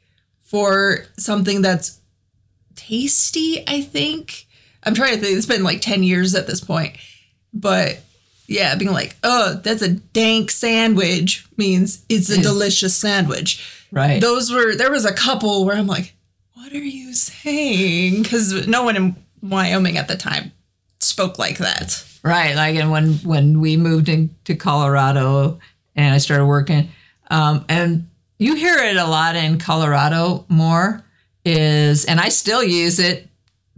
for 0.43 1.05
something 1.17 1.61
that's 1.61 1.99
tasty, 2.75 3.63
I 3.67 3.81
think. 3.81 4.47
I'm 4.83 4.93
trying 4.95 5.15
to 5.15 5.21
think. 5.21 5.37
It's 5.37 5.45
been 5.45 5.63
like 5.63 5.81
10 5.81 6.03
years 6.03 6.35
at 6.35 6.47
this 6.47 6.59
point. 6.59 6.97
But 7.53 7.99
yeah, 8.47 8.75
being 8.75 8.91
like, 8.91 9.15
oh, 9.23 9.61
that's 9.63 9.81
a 9.81 9.89
dank 9.89 10.51
sandwich 10.51 11.45
means 11.55 12.03
it's 12.09 12.29
a 12.29 12.41
delicious 12.41 12.95
sandwich. 12.95 13.85
right. 13.91 14.19
Those 14.19 14.51
were, 14.51 14.75
there 14.75 14.91
was 14.91 15.05
a 15.05 15.13
couple 15.13 15.65
where 15.65 15.77
I'm 15.77 15.87
like, 15.87 16.15
what 16.53 16.73
are 16.73 16.77
you 16.77 17.13
saying? 17.13 18.23
Because 18.23 18.67
no 18.67 18.83
one 18.83 18.97
in 18.97 19.15
Wyoming 19.41 19.97
at 19.97 20.07
the 20.07 20.15
time 20.15 20.51
spoke 20.99 21.39
like 21.39 21.57
that. 21.57 22.05
Right. 22.23 22.55
Like, 22.55 22.75
and 22.75 22.91
when 22.91 23.13
when 23.15 23.59
we 23.59 23.77
moved 23.77 24.09
into 24.09 24.55
Colorado 24.55 25.59
and 25.95 26.13
I 26.13 26.19
started 26.19 26.45
working, 26.45 26.89
um, 27.29 27.65
and 27.67 28.09
you 28.37 28.55
hear 28.55 28.77
it 28.77 28.97
a 28.97 29.05
lot 29.05 29.35
in 29.35 29.57
Colorado 29.57 30.45
more 30.47 31.03
is, 31.43 32.05
and 32.05 32.19
I 32.19 32.29
still 32.29 32.63
use 32.63 32.99
it, 32.99 33.27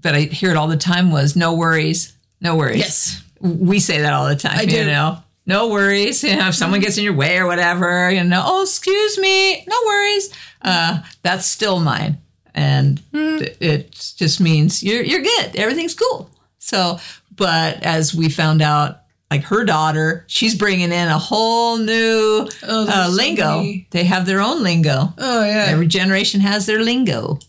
but 0.01 0.15
I 0.15 0.21
hear 0.21 0.51
it 0.51 0.57
all 0.57 0.67
the 0.67 0.77
time 0.77 1.11
was 1.11 1.35
no 1.35 1.53
worries, 1.53 2.17
no 2.41 2.55
worries. 2.55 2.77
Yes. 2.77 3.23
We 3.39 3.79
say 3.79 4.01
that 4.01 4.13
all 4.13 4.27
the 4.27 4.35
time, 4.35 4.57
I 4.57 4.61
you 4.63 4.69
do. 4.69 4.85
know. 4.85 5.17
No 5.45 5.67
worries. 5.69 6.23
You 6.23 6.37
know, 6.37 6.47
if 6.47 6.55
someone 6.55 6.79
gets 6.79 6.97
in 6.97 7.03
your 7.03 7.13
way 7.13 7.37
or 7.37 7.45
whatever, 7.45 8.09
you 8.09 8.23
know, 8.23 8.41
oh, 8.45 8.61
excuse 8.61 9.17
me, 9.17 9.65
no 9.65 9.77
worries. 9.85 10.29
Uh, 10.61 11.01
that's 11.21 11.45
still 11.45 11.79
mine. 11.81 12.17
And 12.55 13.01
th- 13.11 13.57
it 13.59 14.13
just 14.17 14.39
means 14.39 14.83
you're, 14.83 15.03
you're 15.03 15.21
good. 15.21 15.55
Everything's 15.55 15.95
cool. 15.95 16.29
So, 16.59 16.99
but 17.35 17.81
as 17.83 18.13
we 18.13 18.29
found 18.29 18.61
out, 18.61 18.99
like 19.31 19.43
her 19.45 19.65
daughter, 19.65 20.23
she's 20.27 20.53
bringing 20.55 20.91
in 20.91 21.07
a 21.07 21.17
whole 21.17 21.77
new 21.77 22.47
Oh, 22.63 22.85
uh, 22.87 23.07
so 23.07 23.11
lingo. 23.11 23.57
many. 23.57 23.87
They 23.89 24.03
have 24.03 24.27
their 24.27 24.39
own 24.41 24.61
lingo. 24.61 25.11
Oh, 25.17 25.43
yeah. 25.43 25.65
Every 25.69 25.87
generation 25.87 26.41
has 26.41 26.67
their 26.67 26.81
lingo. 26.83 27.39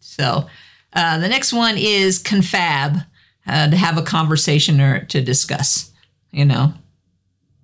So 0.00 0.46
uh, 0.92 1.18
the 1.18 1.28
next 1.28 1.54
one 1.54 1.76
is 1.78 2.18
confab, 2.18 2.98
uh, 3.46 3.70
to 3.70 3.76
have 3.76 3.96
a 3.96 4.02
conversation 4.02 4.80
or 4.80 5.04
to 5.06 5.22
discuss. 5.22 5.90
You 6.32 6.44
know, 6.44 6.74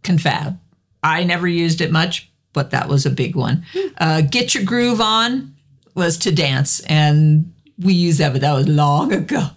confab. 0.02 0.58
I 1.02 1.24
never 1.24 1.46
used 1.46 1.80
it 1.82 1.90
much, 1.90 2.30
but 2.54 2.70
that 2.70 2.88
was 2.88 3.04
a 3.04 3.10
big 3.10 3.36
one. 3.36 3.66
Uh, 3.98 4.22
get 4.22 4.54
your 4.54 4.64
groove 4.64 5.00
on 5.00 5.51
was 5.94 6.18
to 6.18 6.32
dance, 6.32 6.80
and 6.80 7.52
we 7.78 7.94
used 7.94 8.18
that, 8.18 8.32
but 8.32 8.40
that 8.42 8.52
was 8.52 8.68
long 8.68 9.12
ago. 9.12 9.48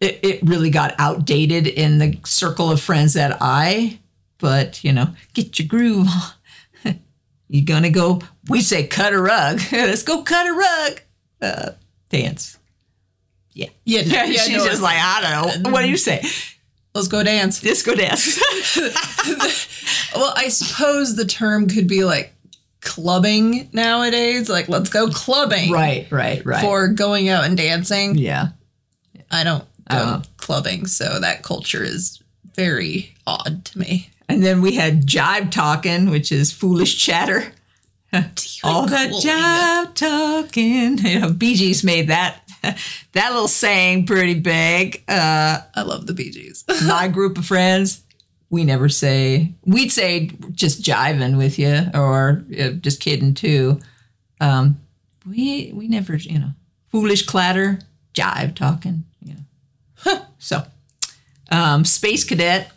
It, 0.00 0.20
it 0.22 0.42
really 0.42 0.70
got 0.70 0.94
outdated 0.98 1.66
in 1.66 1.98
the 1.98 2.18
circle 2.24 2.70
of 2.70 2.80
friends 2.80 3.14
that 3.14 3.36
I, 3.40 3.98
but 4.38 4.84
you 4.84 4.92
know, 4.92 5.08
get 5.34 5.58
your 5.58 5.66
groove 5.68 6.06
on. 6.84 7.00
you 7.48 7.64
gonna 7.64 7.90
go? 7.90 8.20
We 8.48 8.60
say 8.60 8.86
cut 8.86 9.12
a 9.12 9.20
rug. 9.20 9.60
Let's 9.72 10.02
go 10.02 10.22
cut 10.22 10.46
a 10.46 10.52
rug. 10.52 11.00
Uh, 11.40 11.70
dance. 12.08 12.58
Yeah. 13.52 13.68
Yeah, 13.84 14.02
Yeah, 14.02 14.24
yeah, 14.24 14.40
she's 14.42 14.56
no, 14.58 14.66
just 14.66 14.82
like, 14.82 14.98
I 14.98 15.42
don't 15.42 15.62
know. 15.62 15.70
What 15.70 15.82
do 15.82 15.88
you 15.88 15.96
say? 15.96 16.22
Let's 16.94 17.08
go 17.08 17.22
dance. 17.22 17.60
Disco 17.60 17.94
dance. 17.94 18.40
Well, 20.14 20.32
I 20.36 20.48
suppose 20.48 21.16
the 21.16 21.24
term 21.24 21.68
could 21.68 21.86
be 21.86 22.04
like 22.04 22.32
clubbing 22.80 23.68
nowadays. 23.72 24.48
Like, 24.48 24.68
let's 24.68 24.90
go 24.90 25.08
clubbing. 25.08 25.70
right, 25.72 26.06
right, 26.10 26.44
right. 26.44 26.60
For 26.60 26.88
going 26.88 27.28
out 27.28 27.44
and 27.44 27.56
dancing. 27.56 28.16
yeah. 28.16 28.48
I 29.30 29.44
don't 29.44 29.64
go 29.90 29.96
Uh-huh. 29.96 30.22
clubbing, 30.38 30.86
so 30.86 31.18
that 31.20 31.42
culture 31.42 31.82
is 31.84 32.22
very 32.54 33.14
odd 33.26 33.64
to 33.66 33.78
me. 33.78 34.10
And 34.28 34.42
then 34.42 34.60
we 34.62 34.74
had 34.74 35.06
jive 35.06 35.50
talking, 35.50 36.10
which 36.10 36.32
is 36.32 36.50
foolish 36.52 36.98
chatter. 36.98 37.52
All 38.64 38.86
that 38.86 39.10
Cool. 39.10 39.20
jive 39.20 39.94
talking. 39.94 40.98
You 40.98 41.20
know, 41.20 41.30
Bee 41.32 41.54
Gees 41.56 41.84
made 41.84 42.08
that 42.08 42.40
that 43.12 43.32
little 43.32 43.48
saying 43.48 44.06
pretty 44.06 44.34
big. 44.34 45.02
Uh, 45.08 45.60
I 45.74 45.82
love 45.82 46.06
the 46.06 46.14
Bee 46.14 46.30
Gees. 46.30 46.64
my 46.86 47.08
group 47.08 47.36
of 47.38 47.44
friends, 47.46 48.02
we 48.50 48.64
never 48.64 48.88
say. 48.88 49.52
We'd 49.64 49.92
say 49.92 50.30
just 50.52 50.82
jiving 50.82 51.36
with 51.36 51.58
you, 51.58 51.84
or 51.94 52.44
uh, 52.58 52.70
just 52.70 53.00
kidding 53.00 53.34
too. 53.34 53.80
Um, 54.40 54.80
we 55.26 55.70
we 55.74 55.88
never, 55.88 56.16
you 56.16 56.38
know, 56.38 56.50
foolish 56.90 57.26
clatter, 57.26 57.78
jive 58.14 58.54
talking. 58.54 59.04
You 59.22 59.34
know. 59.34 60.22
So, 60.38 60.62
um, 61.50 61.84
space 61.84 62.24
cadet. 62.24 62.70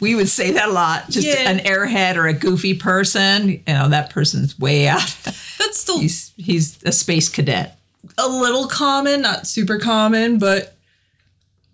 We 0.00 0.14
would 0.16 0.28
say 0.28 0.50
that 0.52 0.68
a 0.68 0.72
lot. 0.72 1.08
Just 1.08 1.26
Yeah. 1.26 1.48
an 1.50 1.58
airhead 1.60 2.16
or 2.16 2.26
a 2.26 2.32
goofy 2.32 2.74
person. 2.74 3.48
You 3.50 3.62
know, 3.68 3.88
that 3.90 4.10
person's 4.10 4.58
way 4.58 4.88
out. 4.88 5.14
That's 5.58 5.78
still 5.78 6.00
he's 6.00 6.32
he's 6.36 6.82
a 6.84 6.90
space 6.92 7.28
cadet. 7.28 7.78
a 8.18 8.28
little 8.28 8.66
common, 8.66 9.20
not 9.22 9.46
super 9.46 9.78
common, 9.78 10.38
but 10.38 10.74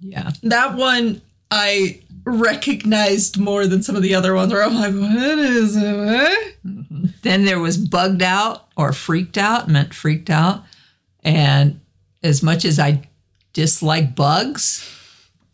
Yeah. 0.01 0.31
that 0.43 0.75
one 0.77 1.23
I 1.51 2.01
recognized 2.31 3.39
more 3.39 3.67
than 3.67 3.83
some 3.83 3.97
of 3.97 4.03
the 4.03 4.15
other 4.15 4.35
ones 4.35 4.53
where 4.53 4.63
I'm 4.63 4.75
like, 4.75 4.95
what 4.95 5.39
is 5.39 5.77
it? 5.77 6.57
Then 7.23 7.45
there 7.45 7.59
was 7.61 7.77
bugged 7.77 8.23
out 8.23 8.67
or 8.77 8.93
freaked 8.95 9.37
out, 9.37 9.69
meant 9.69 9.93
freaked 9.93 10.31
out. 10.31 10.65
And 11.23 11.81
as 12.23 12.43
much 12.43 12.65
as 12.65 12.79
I 12.79 13.03
dislike 13.53 14.15
bugs, 14.15 14.89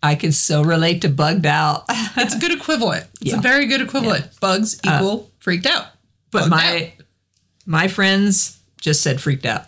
I 0.02 0.14
can 0.14 0.30
so 0.32 0.62
relate 0.62 1.02
to 1.02 1.08
bugged 1.08 1.46
out. 1.46 1.84
It's 2.16 2.34
a 2.34 2.38
good 2.38 2.52
equivalent. 2.52 3.06
It's 3.20 3.32
Yeah. 3.32 3.38
a 3.38 3.40
very 3.42 3.66
good 3.66 3.80
equivalent. 3.80 4.28
Bugs 4.40 4.78
uh, 4.86 4.94
equal 4.96 5.30
freaked 5.38 5.66
out. 5.66 5.86
but 6.30 6.48
my 6.48 6.92
my 7.66 7.88
friends 7.88 8.58
just 8.80 9.02
said 9.02 9.20
freaked 9.20 9.44
out. 9.46 9.66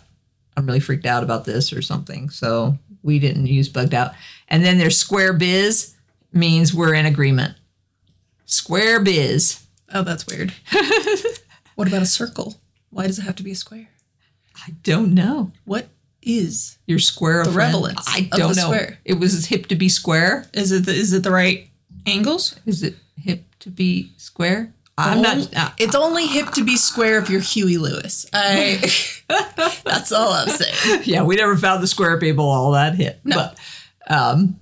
I'm 0.55 0.65
really 0.65 0.79
freaked 0.79 1.05
out 1.05 1.23
about 1.23 1.43
this 1.45 1.73
or 1.73 1.81
something. 1.81 2.29
So 2.29 2.77
we 3.03 3.19
didn't 3.19 3.47
use 3.47 3.67
bugged 3.69 3.93
out. 3.93 4.13
And 4.47 4.63
then 4.63 4.77
there's 4.77 4.97
square 4.97 5.33
biz 5.33 5.95
means 6.31 6.73
we're 6.73 6.93
in 6.93 7.05
agreement. 7.05 7.55
Square 8.45 9.01
biz. 9.01 9.63
Oh, 9.93 10.03
that's 10.03 10.25
weird. 10.27 10.53
what 11.75 11.87
about 11.87 12.01
a 12.01 12.05
circle? 12.07 12.59
Why 12.89 13.07
does 13.07 13.19
it 13.19 13.23
have 13.23 13.35
to 13.37 13.43
be 13.43 13.51
a 13.51 13.55
square? 13.55 13.89
I 14.55 14.71
don't 14.83 15.13
know. 15.13 15.51
What 15.65 15.87
is? 16.21 16.77
Your 16.85 16.99
square 16.99 17.43
The 17.43 17.49
of 17.49 17.55
relevance 17.55 18.05
I 18.07 18.21
don't 18.21 18.49
the 18.49 18.61
know. 18.61 18.67
square. 18.73 18.99
It 19.05 19.19
was 19.19 19.45
hip 19.47 19.67
to 19.67 19.75
be 19.75 19.89
square. 19.89 20.45
Is 20.53 20.71
it 20.71 20.85
the, 20.85 20.91
is 20.93 21.13
it 21.13 21.23
the 21.23 21.31
right 21.31 21.69
angles? 22.05 22.59
Is 22.65 22.83
it 22.83 22.95
hip 23.15 23.43
to 23.59 23.69
be 23.69 24.11
square? 24.17 24.73
I'm 24.97 25.19
Only- 25.19 25.29
not. 25.53 25.55
Uh, 25.55 25.69
it's 25.77 25.95
only 25.95 26.27
hip 26.27 26.49
to 26.51 26.63
be 26.65 26.75
square 26.75 27.19
if 27.19 27.29
you're 27.29 27.39
Huey 27.39 27.77
Lewis. 27.77 28.25
I. 28.33 28.79
that's 29.85 30.11
all 30.11 30.33
I'm 30.33 30.49
saying. 30.49 31.03
yeah, 31.05 31.23
we 31.23 31.37
never 31.37 31.55
found 31.55 31.81
the 31.81 31.87
square 31.87 32.19
people 32.19 32.49
all 32.49 32.71
that 32.73 32.95
hip, 32.95 33.21
No. 33.23 33.35
But 33.37 33.57
um, 34.13 34.59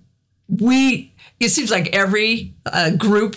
we. 0.48 1.16
It 1.40 1.50
seems 1.50 1.70
like 1.72 1.96
every 1.96 2.54
uh, 2.66 2.92
group 2.92 3.36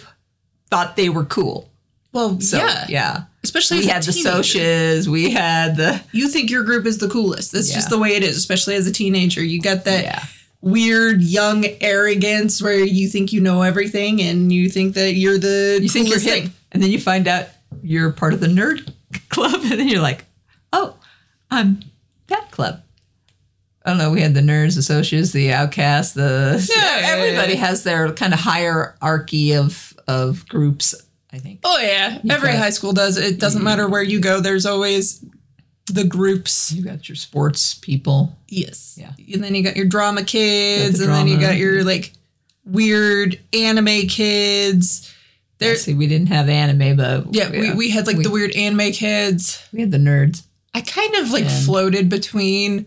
thought 0.70 0.96
they 0.96 1.08
were 1.08 1.24
cool. 1.24 1.70
Well, 2.12 2.40
So 2.40 2.58
yeah, 2.58 2.86
yeah. 2.88 3.22
Especially 3.42 3.78
We 3.78 3.82
as 3.84 3.88
a 3.88 3.92
had 3.92 4.02
the 4.02 4.10
socias. 4.12 5.06
We 5.08 5.30
had 5.30 5.76
the 5.76 6.02
You 6.12 6.28
think 6.28 6.50
your 6.50 6.62
group 6.64 6.84
is 6.86 6.98
the 6.98 7.08
coolest. 7.08 7.52
That's 7.52 7.72
just 7.72 7.88
the 7.88 7.98
way 7.98 8.10
it 8.16 8.22
is. 8.22 8.36
Especially 8.36 8.74
as 8.74 8.86
a 8.86 8.92
teenager, 8.92 9.42
you 9.42 9.60
got 9.60 9.84
that 9.84 10.04
yeah. 10.04 10.24
weird 10.60 11.22
young 11.22 11.64
arrogance 11.80 12.60
where 12.60 12.78
you 12.84 13.08
think 13.08 13.32
you 13.32 13.40
know 13.40 13.62
everything 13.62 14.20
and 14.20 14.52
you 14.52 14.68
think 14.68 14.94
that 14.94 15.14
you're 15.14 15.38
the 15.38 15.78
You 15.80 15.88
think 15.88 16.08
you're 16.08 16.18
hip, 16.18 16.44
thing. 16.44 16.52
and 16.72 16.82
then 16.82 16.90
you 16.90 16.98
find 17.00 17.26
out 17.28 17.46
you're 17.82 18.10
part 18.12 18.34
of 18.34 18.40
the 18.40 18.46
nerd 18.48 18.92
club, 19.30 19.54
and 19.62 19.72
then 19.72 19.88
you're 19.88 20.02
like, 20.02 20.24
oh, 20.72 20.96
I'm 21.50 21.80
that 22.26 22.50
club. 22.50 22.82
I 23.84 23.90
don't 23.90 23.98
know. 23.98 24.10
We 24.10 24.20
had 24.20 24.34
the 24.34 24.40
nerds, 24.42 24.74
the 24.74 24.82
socios, 24.94 25.32
the 25.32 25.52
outcasts, 25.52 26.12
the 26.14 26.66
Yeah, 26.76 27.00
yeah, 27.00 27.06
everybody 27.08 27.54
yeah. 27.54 27.66
has 27.66 27.82
their 27.82 28.12
kind 28.12 28.34
of 28.34 28.40
hierarchy 28.40 29.54
of 29.54 29.94
of 30.06 30.46
groups. 30.48 30.94
I 31.32 31.38
think. 31.38 31.60
Oh 31.64 31.78
yeah, 31.80 32.18
every 32.30 32.50
got- 32.50 32.58
high 32.58 32.70
school 32.70 32.92
does. 32.92 33.16
It 33.16 33.38
doesn't 33.40 33.62
matter 33.62 33.88
where 33.88 34.02
you 34.02 34.20
go. 34.20 34.40
There's 34.40 34.66
always 34.66 35.24
the 35.86 36.04
groups. 36.04 36.72
You 36.72 36.84
got 36.84 37.08
your 37.08 37.16
sports 37.16 37.74
people. 37.74 38.36
Yes. 38.48 38.96
Yeah. 39.00 39.12
And 39.32 39.42
then 39.42 39.54
you 39.54 39.62
got 39.62 39.76
your 39.76 39.86
drama 39.86 40.24
kids, 40.24 40.98
the 40.98 41.04
and 41.06 41.14
then 41.14 41.26
you 41.28 41.38
got 41.40 41.56
your 41.56 41.82
like 41.84 42.12
weird 42.64 43.40
anime 43.52 44.06
kids, 44.08 45.12
There, 45.58 45.76
See, 45.76 45.94
we 45.94 46.06
didn't 46.06 46.28
have 46.28 46.48
anime, 46.48 46.96
but 46.96 47.34
yeah, 47.34 47.50
we, 47.50 47.72
we 47.74 47.90
had 47.90 48.06
like 48.06 48.16
we, 48.18 48.22
the 48.24 48.30
weird 48.30 48.52
anime 48.52 48.92
kids. 48.92 49.66
we 49.72 49.80
had 49.80 49.90
the 49.90 49.98
nerds. 49.98 50.42
I 50.74 50.80
kind 50.82 51.14
of 51.16 51.30
like 51.30 51.44
And- 51.44 51.64
floated 51.64 52.08
between, 52.08 52.86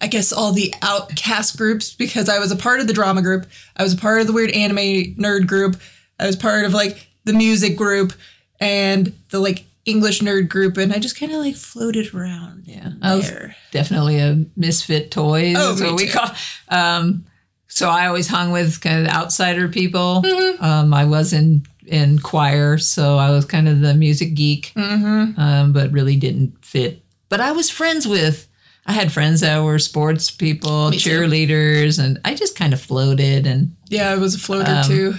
I 0.00 0.06
guess, 0.06 0.32
all 0.32 0.52
the 0.52 0.74
outcast 0.82 1.56
groups 1.56 1.94
because 1.94 2.28
I 2.28 2.38
was 2.38 2.50
a 2.52 2.56
part 2.56 2.80
of 2.80 2.86
the 2.86 2.92
drama 2.92 3.22
group. 3.22 3.46
I 3.76 3.82
was 3.82 3.94
a 3.94 3.96
part 3.98 4.20
of 4.20 4.26
the 4.26 4.32
weird 4.32 4.50
anime 4.50 5.14
nerd 5.16 5.46
group. 5.46 5.76
I 6.18 6.26
was 6.26 6.36
part 6.36 6.64
of 6.64 6.74
like 6.74 7.08
the 7.24 7.32
music 7.32 7.76
group 7.76 8.12
and 8.60 9.12
the 9.30 9.40
like 9.40 9.64
English 9.84 10.20
nerd 10.20 10.48
group, 10.48 10.76
and 10.78 10.92
I 10.92 10.98
just 10.98 11.18
kind 11.18 11.32
of 11.32 11.38
like 11.38 11.56
floated 11.56 12.14
around. 12.14 12.62
Yeah, 12.66 12.92
I 13.02 13.16
was 13.16 13.30
definitely 13.70 14.18
a 14.18 14.44
misfit 14.56 15.10
toy. 15.10 15.52
Oh, 15.56 15.74
That's 15.74 15.80
what 15.82 15.96
we 16.00 16.06
too. 16.06 16.12
call. 16.18 16.30
Um, 16.68 17.26
so 17.68 17.88
I 17.90 18.06
always 18.06 18.28
hung 18.28 18.50
with 18.52 18.80
kind 18.80 19.06
of 19.06 19.12
outsider 19.12 19.68
people. 19.68 20.22
Mm-hmm. 20.24 20.62
Um, 20.64 20.94
I 20.94 21.04
was 21.04 21.32
in 21.32 21.66
in 21.86 22.18
choir, 22.20 22.78
so 22.78 23.18
I 23.18 23.30
was 23.30 23.44
kind 23.44 23.68
of 23.68 23.80
the 23.80 23.92
music 23.94 24.34
geek, 24.34 24.72
Mm-hmm. 24.74 25.38
um, 25.38 25.72
but 25.74 25.90
really 25.92 26.16
didn't 26.16 26.64
fit. 26.64 27.02
But 27.28 27.40
I 27.40 27.52
was 27.52 27.68
friends 27.70 28.06
with. 28.08 28.48
I 28.86 28.92
had 28.92 29.10
friends 29.12 29.40
that 29.40 29.62
were 29.62 29.78
sports 29.78 30.30
people, 30.30 30.90
Me 30.90 30.98
too. 30.98 31.10
cheerleaders, 31.10 31.98
and 32.02 32.18
I 32.24 32.34
just 32.34 32.56
kind 32.56 32.72
of 32.74 32.80
floated 32.80 33.46
and 33.46 33.74
Yeah, 33.88 34.10
I 34.10 34.16
was 34.16 34.34
a 34.34 34.38
floater 34.38 34.70
Um, 34.70 34.84
too. 34.84 35.14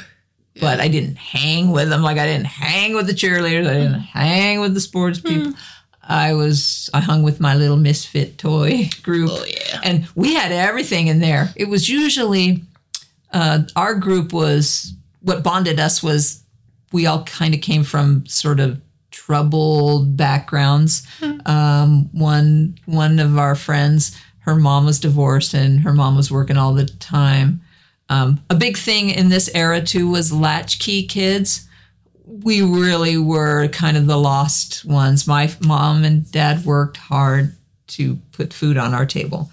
but 0.61 0.79
I 0.79 0.87
didn't 0.87 1.17
hang 1.17 1.71
with 1.71 1.89
them. 1.89 2.01
Like 2.03 2.17
I 2.19 2.25
didn't 2.27 2.45
hang 2.47 2.93
with 2.95 3.07
the 3.07 3.13
cheerleaders. 3.13 3.67
I 3.67 3.73
didn't 3.73 3.99
hang 4.01 4.59
with 4.59 4.73
the 4.75 4.79
sports 4.81 5.19
people. 5.19 5.53
I 6.07 6.33
was 6.33 6.89
I 6.93 6.99
hung 6.99 7.23
with 7.23 7.39
my 7.39 7.55
little 7.55 7.77
misfit 7.77 8.37
toy 8.37 8.89
group, 9.01 9.31
Oh 9.33 9.43
yeah. 9.47 9.79
and 9.83 10.07
we 10.15 10.35
had 10.35 10.51
everything 10.51 11.07
in 11.07 11.19
there. 11.19 11.49
It 11.55 11.67
was 11.67 11.89
usually 11.89 12.61
uh, 13.33 13.63
our 13.75 13.95
group 13.95 14.31
was 14.31 14.93
what 15.21 15.41
bonded 15.41 15.79
us 15.79 16.03
was 16.03 16.43
we 16.91 17.07
all 17.07 17.23
kind 17.23 17.55
of 17.55 17.61
came 17.61 17.83
from 17.83 18.23
sort 18.27 18.59
of 18.59 18.79
troubled 19.25 20.15
backgrounds. 20.15 21.05
Um, 21.45 22.09
one 22.11 22.77
one 22.85 23.19
of 23.19 23.37
our 23.37 23.55
friends, 23.55 24.19
her 24.39 24.55
mom 24.55 24.85
was 24.85 24.99
divorced, 24.99 25.53
and 25.53 25.81
her 25.81 25.93
mom 25.93 26.15
was 26.15 26.31
working 26.31 26.57
all 26.57 26.73
the 26.73 26.85
time. 26.85 27.61
Um, 28.09 28.39
a 28.51 28.55
big 28.55 28.77
thing 28.77 29.09
in 29.09 29.29
this 29.29 29.49
era 29.55 29.81
too 29.81 30.09
was 30.09 30.31
latchkey 30.31 31.07
kids. 31.07 31.67
We 32.23 32.61
really 32.61 33.17
were 33.17 33.67
kind 33.69 33.97
of 33.97 34.05
the 34.05 34.17
lost 34.17 34.85
ones. 34.85 35.27
My 35.27 35.51
mom 35.65 36.03
and 36.03 36.31
dad 36.31 36.63
worked 36.63 36.97
hard 36.97 37.55
to 37.87 38.17
put 38.31 38.53
food 38.53 38.77
on 38.77 38.93
our 38.93 39.07
table, 39.07 39.49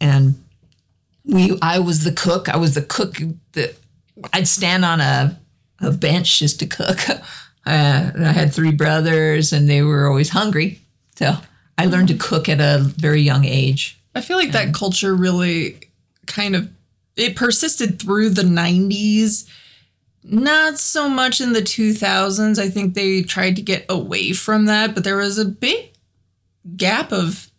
and 0.00 0.34
we. 1.24 1.58
I 1.62 1.78
was 1.78 2.04
the 2.04 2.12
cook. 2.12 2.50
I 2.50 2.58
was 2.58 2.74
the 2.74 2.82
cook 2.82 3.16
that 3.52 3.74
I'd 4.34 4.48
stand 4.48 4.84
on 4.84 5.00
a 5.00 5.40
a 5.80 5.92
bench 5.92 6.40
just 6.40 6.60
to 6.60 6.66
cook. 6.66 6.98
Uh, 7.66 8.10
I 8.16 8.32
had 8.32 8.52
three 8.52 8.72
brothers, 8.72 9.52
and 9.52 9.68
they 9.68 9.82
were 9.82 10.08
always 10.08 10.30
hungry, 10.30 10.80
so 11.16 11.36
I 11.76 11.86
learned 11.86 12.08
to 12.08 12.16
cook 12.16 12.48
at 12.48 12.60
a 12.60 12.78
very 12.82 13.20
young 13.20 13.44
age. 13.44 13.98
I 14.14 14.20
feel 14.20 14.36
like 14.36 14.52
that 14.52 14.74
culture 14.74 15.14
really 15.14 15.78
kind 16.26 16.56
of 16.56 16.70
it 17.16 17.36
persisted 17.36 18.00
through 18.00 18.30
the 18.30 18.42
90s. 18.42 19.48
Not 20.24 20.78
so 20.78 21.08
much 21.08 21.40
in 21.40 21.52
the 21.52 21.60
2000s. 21.60 22.58
I 22.58 22.68
think 22.68 22.94
they 22.94 23.22
tried 23.22 23.56
to 23.56 23.62
get 23.62 23.84
away 23.88 24.32
from 24.32 24.66
that, 24.66 24.94
but 24.94 25.04
there 25.04 25.16
was 25.16 25.38
a 25.38 25.44
big 25.44 25.90
gap 26.76 27.12
of 27.12 27.50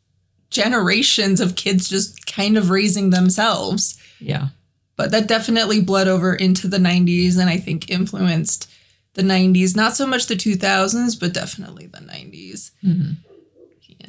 generations 0.49 1.39
of 1.41 1.55
kids 1.55 1.89
just 1.89 2.25
kind 2.25 2.57
of 2.57 2.69
raising 2.69 3.09
themselves. 3.09 3.97
Yeah. 4.19 4.49
But 4.95 5.11
that 5.11 5.27
definitely 5.27 5.81
bled 5.81 6.07
over 6.07 6.33
into 6.33 6.67
the 6.67 6.77
90s 6.77 7.37
and 7.37 7.49
I 7.49 7.57
think 7.57 7.89
influenced 7.89 8.69
the 9.13 9.21
90s. 9.21 9.75
Not 9.75 9.95
so 9.95 10.05
much 10.05 10.27
the 10.27 10.35
2000s, 10.35 11.19
but 11.19 11.33
definitely 11.33 11.87
the 11.87 11.99
90s. 11.99 12.71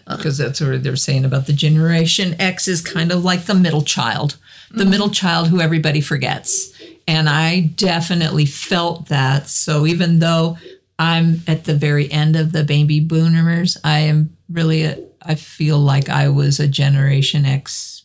because 0.07 0.39
mm-hmm. 0.39 0.43
that's 0.43 0.61
what 0.61 0.83
they're 0.83 0.97
saying 0.97 1.25
about 1.25 1.47
the 1.47 1.53
generation 1.53 2.35
X 2.41 2.69
is 2.69 2.81
kind 2.81 3.13
of 3.13 3.25
like 3.25 3.45
the 3.45 3.55
middle 3.55 3.83
child, 3.83 4.37
the 4.71 4.83
mm-hmm. 4.83 4.91
middle 4.91 5.11
child 5.11 5.49
who 5.49 5.61
everybody 5.61 6.01
forgets. 6.01 6.73
And 7.09 7.29
I 7.29 7.73
definitely 7.75 8.47
felt 8.47 9.09
that. 9.09 9.49
So 9.49 9.87
even 9.87 10.21
though 10.21 10.59
I'm 10.99 11.43
at 11.47 11.65
the 11.65 11.75
very 11.75 12.11
end 12.13 12.37
of 12.37 12.53
the 12.53 12.63
baby 12.63 13.01
boomers, 13.01 13.79
I 13.83 14.01
am 14.01 14.37
really, 14.49 14.85
a, 14.85 14.99
I 15.23 15.35
feel 15.35 15.79
like 15.79 16.09
I 16.09 16.29
was 16.29 16.61
a 16.61 16.69
Generation 16.69 17.45
X 17.45 18.05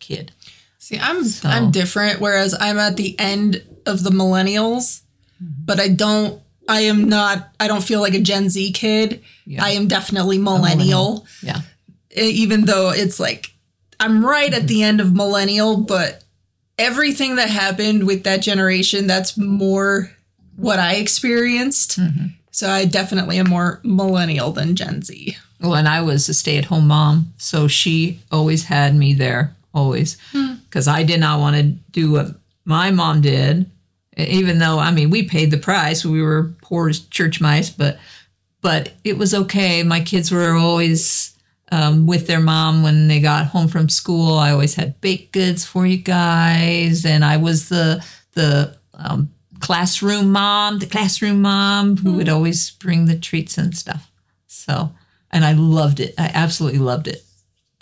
kid. 0.00 0.32
See, 0.78 0.98
I'm 0.98 1.24
I'm 1.42 1.70
different. 1.72 2.20
Whereas 2.20 2.54
I'm 2.60 2.78
at 2.78 2.96
the 2.96 3.18
end 3.18 3.64
of 3.86 4.04
the 4.04 4.10
millennials, 4.10 5.02
Mm-hmm. 5.42 5.64
but 5.64 5.80
I 5.80 5.88
don't. 5.88 6.42
I 6.68 6.80
am 6.82 7.08
not. 7.08 7.48
I 7.60 7.68
don't 7.68 7.84
feel 7.84 8.00
like 8.00 8.14
a 8.14 8.20
Gen 8.20 8.48
Z 8.48 8.72
kid. 8.72 9.22
Yeah. 9.44 9.64
I 9.64 9.70
am 9.70 9.86
definitely 9.86 10.38
millennial. 10.38 11.26
Yeah. 11.42 11.60
E- 12.16 12.30
Even 12.30 12.64
though 12.64 12.90
it's 12.90 13.20
like 13.20 13.52
I'm 14.00 14.24
right 14.24 14.52
at 14.52 14.66
the 14.66 14.82
end 14.82 15.00
of 15.00 15.14
millennial, 15.14 15.76
but 15.76 16.24
everything 16.78 17.36
that 17.36 17.50
happened 17.50 18.06
with 18.06 18.24
that 18.24 18.42
generation, 18.42 19.06
that's 19.06 19.36
more 19.38 20.10
what 20.56 20.78
I 20.78 20.94
experienced. 20.94 21.98
Mm-hmm. 22.00 22.26
So 22.50 22.68
I 22.70 22.86
definitely 22.86 23.38
am 23.38 23.48
more 23.50 23.80
millennial 23.84 24.50
than 24.52 24.74
Gen 24.76 25.02
Z. 25.02 25.36
Well, 25.60 25.74
and 25.74 25.88
I 25.88 26.00
was 26.02 26.28
a 26.28 26.34
stay 26.34 26.58
at 26.58 26.64
home 26.66 26.88
mom, 26.88 27.32
so 27.36 27.68
she 27.68 28.20
always 28.32 28.64
had 28.64 28.94
me 28.94 29.14
there, 29.14 29.54
always, 29.72 30.18
hmm. 30.32 30.54
because 30.64 30.86
I 30.88 31.02
did 31.02 31.20
not 31.20 31.38
want 31.40 31.56
to 31.56 31.62
do 31.92 32.10
what 32.10 32.28
my 32.64 32.90
mom 32.90 33.20
did. 33.22 33.70
Even 34.16 34.58
though, 34.58 34.78
I 34.78 34.90
mean, 34.92 35.10
we 35.10 35.22
paid 35.24 35.50
the 35.50 35.58
price, 35.58 36.04
we 36.04 36.22
were 36.22 36.54
poor 36.62 36.88
as 36.88 37.00
church 37.00 37.40
mice, 37.40 37.70
but 37.70 37.98
but 38.62 38.92
it 39.04 39.18
was 39.18 39.34
okay. 39.34 39.82
My 39.82 40.00
kids 40.00 40.32
were 40.32 40.52
always 40.56 41.36
um, 41.70 42.06
with 42.06 42.26
their 42.26 42.40
mom 42.40 42.82
when 42.82 43.08
they 43.08 43.20
got 43.20 43.46
home 43.46 43.68
from 43.68 43.88
school. 43.88 44.34
I 44.38 44.50
always 44.50 44.74
had 44.74 45.00
baked 45.00 45.32
goods 45.32 45.64
for 45.64 45.86
you 45.86 45.98
guys, 45.98 47.04
and 47.04 47.24
I 47.24 47.36
was 47.36 47.68
the 47.68 48.04
the 48.32 48.76
um, 48.94 49.30
classroom 49.60 50.32
mom, 50.32 50.78
the 50.78 50.86
classroom 50.86 51.42
mom 51.42 51.96
who 51.98 52.14
would 52.14 52.28
always 52.28 52.70
bring 52.70 53.04
the 53.06 53.18
treats 53.18 53.58
and 53.58 53.76
stuff. 53.76 54.10
So, 54.46 54.90
and 55.30 55.44
I 55.44 55.52
loved 55.52 56.00
it. 56.00 56.14
I 56.18 56.30
absolutely 56.32 56.78
loved 56.80 57.06
it. 57.08 57.22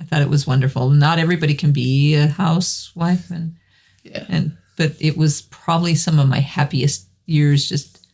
I 0.01 0.05
thought 0.05 0.23
it 0.23 0.29
was 0.29 0.47
wonderful. 0.47 0.91
Not 0.91 1.19
everybody 1.21 1.55
can 1.55 1.73
be 1.73 2.15
a 2.15 2.27
housewife, 2.27 3.31
and 3.31 3.55
Yeah. 4.03 4.25
and 4.29 4.57
but 4.77 4.95
it 5.01 5.17
was 5.17 5.43
probably 5.43 5.95
some 5.95 6.19
of 6.19 6.29
my 6.29 6.41
happiest 6.41 7.07
years. 7.27 7.69
Just 7.69 8.07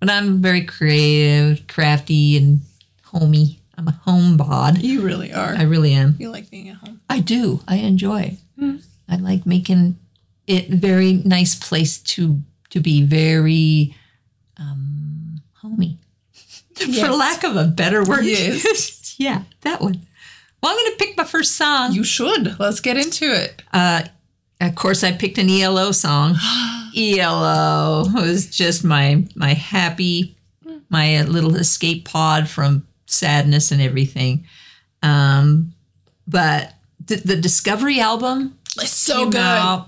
but 0.00 0.10
I'm 0.10 0.42
very 0.42 0.64
creative, 0.64 1.66
crafty, 1.68 2.36
and 2.36 2.60
homey. 3.04 3.60
I'm 3.78 3.88
a 3.88 3.92
home 3.92 4.36
bod. 4.36 4.78
You 4.78 5.00
really 5.02 5.32
are. 5.32 5.54
I 5.54 5.62
really 5.62 5.92
am. 5.92 6.16
you 6.18 6.30
like 6.30 6.50
being 6.50 6.68
at 6.68 6.76
home. 6.76 7.00
I 7.08 7.20
do. 7.20 7.60
I 7.66 7.76
enjoy. 7.76 8.36
I 9.08 9.16
like 9.16 9.44
making 9.44 9.96
it 10.46 10.70
a 10.70 10.76
very 10.76 11.14
nice 11.24 11.54
place 11.54 11.98
to 11.98 12.40
to 12.70 12.80
be 12.80 13.02
very 13.02 13.94
um 14.56 15.42
homey. 15.54 15.98
Yes. 16.84 17.06
For 17.06 17.12
lack 17.12 17.44
of 17.44 17.54
a 17.54 17.66
better 17.66 18.02
word. 18.02 18.24
Yes. 18.24 19.14
yeah, 19.18 19.42
that 19.60 19.80
one. 19.80 20.00
Well, 20.60 20.72
I'm 20.72 20.76
going 20.78 20.92
to 20.92 21.04
pick 21.04 21.16
my 21.16 21.24
first 21.24 21.54
song. 21.54 21.92
You 21.92 22.02
should. 22.02 22.58
Let's 22.58 22.80
get 22.80 22.96
into 22.96 23.26
it. 23.26 23.62
Uh, 23.72 24.02
of 24.68 24.74
course, 24.74 25.02
I 25.04 25.12
picked 25.12 25.38
an 25.38 25.48
ELO 25.50 25.92
song. 25.92 26.36
ELO 26.96 28.04
was 28.14 28.46
just 28.46 28.84
my 28.84 29.24
my 29.34 29.54
happy, 29.54 30.36
my 30.88 31.22
little 31.22 31.56
escape 31.56 32.04
pod 32.08 32.48
from 32.48 32.86
sadness 33.06 33.72
and 33.72 33.80
everything. 33.80 34.46
Um, 35.02 35.72
but 36.28 36.74
the, 37.04 37.16
the 37.16 37.36
Discovery 37.36 37.98
album 38.00 38.56
It's 38.76 38.90
so 38.92 39.28
good. 39.30 39.82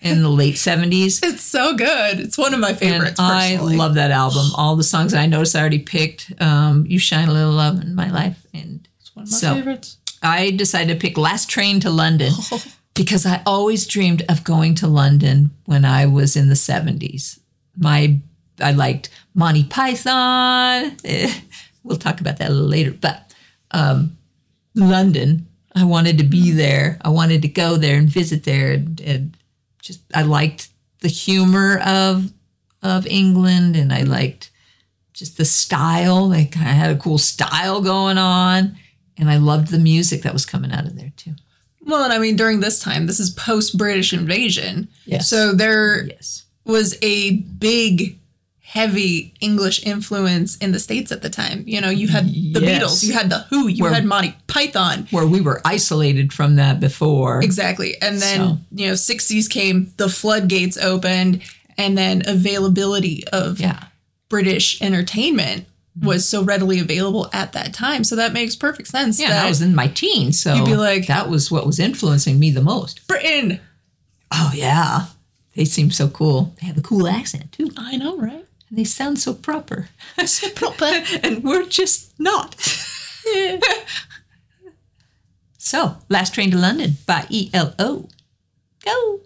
in 0.00 0.22
the 0.22 0.28
late 0.28 0.58
seventies. 0.58 1.20
It's 1.22 1.42
so 1.42 1.74
good. 1.76 2.18
It's 2.20 2.36
one 2.38 2.54
of 2.54 2.60
my 2.60 2.72
favorites. 2.74 3.20
I 3.20 3.56
love 3.56 3.94
that 3.94 4.10
album. 4.10 4.46
All 4.56 4.74
the 4.76 4.82
songs 4.84 5.14
I 5.14 5.26
noticed 5.26 5.54
I 5.54 5.60
already 5.60 5.78
picked. 5.78 6.32
Um, 6.40 6.84
you 6.86 6.98
shine 6.98 7.28
a 7.28 7.32
little 7.32 7.52
love 7.52 7.80
in 7.82 7.94
my 7.94 8.10
life, 8.10 8.44
and 8.52 8.86
It's 9.00 9.14
one 9.14 9.24
of 9.24 9.30
my 9.32 9.36
so- 9.38 9.54
favorites. 9.54 9.96
I 10.24 10.50
decided 10.52 10.94
to 10.94 11.00
pick 11.00 11.18
Last 11.18 11.48
Train 11.50 11.80
to 11.80 11.90
London 11.90 12.32
because 12.94 13.24
I 13.24 13.42
always 13.46 13.86
dreamed 13.86 14.22
of 14.28 14.44
going 14.44 14.74
to 14.76 14.86
London 14.86 15.50
when 15.64 15.84
I 15.84 16.06
was 16.06 16.36
in 16.36 16.48
the 16.48 16.54
70s. 16.54 17.38
My 17.76 18.18
I 18.60 18.72
liked 18.72 19.10
Monty 19.34 19.64
Python. 19.64 20.96
We'll 21.84 21.98
talk 21.98 22.20
about 22.20 22.38
that 22.38 22.48
a 22.48 22.52
little 22.52 22.68
later, 22.68 22.92
but 22.92 23.34
um, 23.72 24.16
London, 24.76 25.48
I 25.74 25.84
wanted 25.84 26.16
to 26.18 26.22
be 26.24 26.52
there. 26.52 26.96
I 27.02 27.08
wanted 27.08 27.42
to 27.42 27.48
go 27.48 27.76
there 27.76 27.96
and 27.96 28.08
visit 28.08 28.44
there 28.44 28.70
and, 28.70 29.00
and 29.00 29.36
just 29.80 30.00
I 30.14 30.22
liked 30.22 30.68
the 31.00 31.08
humor 31.08 31.80
of 31.80 32.32
of 32.82 33.06
England 33.06 33.76
and 33.76 33.92
I 33.92 34.02
liked 34.02 34.50
just 35.12 35.36
the 35.36 35.44
style. 35.44 36.30
Kind 36.30 36.46
of 36.46 36.76
had 36.76 36.96
a 36.96 37.00
cool 37.00 37.18
style 37.18 37.80
going 37.80 38.18
on. 38.18 38.76
And 39.16 39.30
I 39.30 39.36
loved 39.36 39.68
the 39.68 39.78
music 39.78 40.22
that 40.22 40.32
was 40.32 40.46
coming 40.46 40.72
out 40.72 40.86
of 40.86 40.96
there 40.96 41.12
too. 41.16 41.34
Well, 41.84 42.04
and 42.04 42.12
I 42.12 42.18
mean, 42.18 42.36
during 42.36 42.60
this 42.60 42.78
time, 42.78 43.06
this 43.06 43.18
is 43.20 43.30
post 43.30 43.76
British 43.76 44.12
invasion. 44.12 44.88
Yes. 45.04 45.28
So 45.28 45.52
there 45.52 46.06
Yes. 46.06 46.44
was 46.64 46.96
a 47.02 47.32
big 47.32 48.18
heavy 48.60 49.34
English 49.40 49.84
influence 49.84 50.56
in 50.58 50.72
the 50.72 50.78
States 50.80 51.12
at 51.12 51.20
the 51.20 51.28
time. 51.28 51.62
You 51.66 51.80
know, 51.80 51.90
you 51.90 52.08
had 52.08 52.26
the 52.28 52.60
Yes. 52.62 52.82
Beatles, 52.82 53.04
you 53.06 53.12
had 53.12 53.28
The 53.28 53.40
Who, 53.50 53.68
you 53.68 53.82
Where- 53.84 53.92
had 53.92 54.06
Monty 54.06 54.34
Python. 54.46 55.06
Where 55.10 55.26
we 55.26 55.40
were 55.42 55.60
isolated 55.64 56.32
from 56.32 56.56
that 56.56 56.80
before. 56.80 57.42
Exactly. 57.42 58.00
And 58.00 58.22
then, 58.22 58.38
So- 58.40 58.58
you 58.74 58.86
know, 58.86 58.94
60s 58.94 59.46
came, 59.48 59.92
the 59.98 60.08
floodgates 60.08 60.78
opened, 60.78 61.42
and 61.76 61.98
then 61.98 62.22
availability 62.26 63.24
of 63.28 63.60
Yeah. 63.60 63.78
British 64.30 64.80
entertainment 64.80 65.66
Mm-hmm. 65.96 66.06
was 66.06 66.26
so 66.26 66.42
readily 66.42 66.80
available 66.80 67.28
at 67.34 67.52
that 67.52 67.74
time. 67.74 68.02
So 68.04 68.16
that 68.16 68.32
makes 68.32 68.56
perfect 68.56 68.88
sense. 68.88 69.20
Yeah, 69.20 69.28
that 69.28 69.44
I 69.44 69.48
was 69.48 69.60
in 69.60 69.74
my 69.74 69.88
teens, 69.88 70.40
so 70.40 70.54
You'd 70.54 70.64
be 70.64 70.74
like- 70.74 71.06
that 71.08 71.28
was 71.28 71.50
what 71.50 71.66
was 71.66 71.78
influencing 71.78 72.38
me 72.38 72.50
the 72.50 72.62
most. 72.62 73.06
Britain. 73.06 73.60
Oh 74.30 74.52
yeah, 74.54 75.08
they 75.54 75.66
seem 75.66 75.90
so 75.90 76.08
cool. 76.08 76.54
They 76.60 76.66
have 76.66 76.78
a 76.78 76.82
cool 76.82 77.06
accent 77.06 77.52
too, 77.52 77.70
I 77.76 77.96
know, 77.98 78.16
right? 78.16 78.46
and 78.70 78.78
they 78.78 78.84
sound 78.84 79.18
so 79.18 79.34
proper. 79.34 79.90
So 80.24 80.48
proper. 80.50 80.86
and 81.22 81.44
we're 81.44 81.66
just 81.66 82.18
not. 82.18 82.54
so, 85.58 85.96
Last 86.08 86.32
Train 86.34 86.50
to 86.52 86.56
London 86.56 86.96
by 87.06 87.26
ELO. 87.30 88.08
Go. 88.84 89.20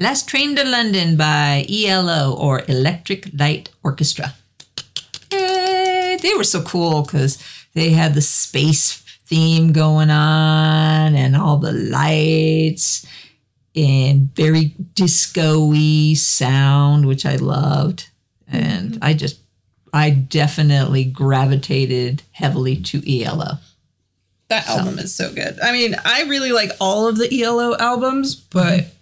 Last 0.00 0.28
Train 0.28 0.54
to 0.54 0.64
London 0.64 1.16
by 1.16 1.66
ELO 1.68 2.32
or 2.32 2.62
Electric 2.68 3.30
Light 3.36 3.70
Orchestra. 3.82 4.34
Eh, 5.32 6.16
they 6.18 6.34
were 6.34 6.44
so 6.44 6.62
cool 6.62 7.02
because 7.02 7.42
they 7.74 7.90
had 7.90 8.14
the 8.14 8.22
space 8.22 8.98
theme 9.26 9.72
going 9.72 10.08
on 10.08 11.16
and 11.16 11.36
all 11.36 11.56
the 11.56 11.72
lights 11.72 13.04
and 13.74 14.32
very 14.36 14.76
disco-y 14.94 16.14
sound, 16.14 17.04
which 17.04 17.26
I 17.26 17.34
loved. 17.34 18.08
And 18.46 19.00
I 19.02 19.14
just, 19.14 19.40
I 19.92 20.10
definitely 20.10 21.06
gravitated 21.06 22.22
heavily 22.30 22.76
to 22.82 23.02
ELO. 23.04 23.58
That 24.46 24.68
album 24.68 25.00
is 25.00 25.12
so 25.12 25.32
good. 25.34 25.58
I 25.60 25.72
mean, 25.72 25.96
I 26.04 26.22
really 26.22 26.52
like 26.52 26.70
all 26.80 27.08
of 27.08 27.18
the 27.18 27.42
ELO 27.42 27.76
albums, 27.76 28.36
but 28.36 28.94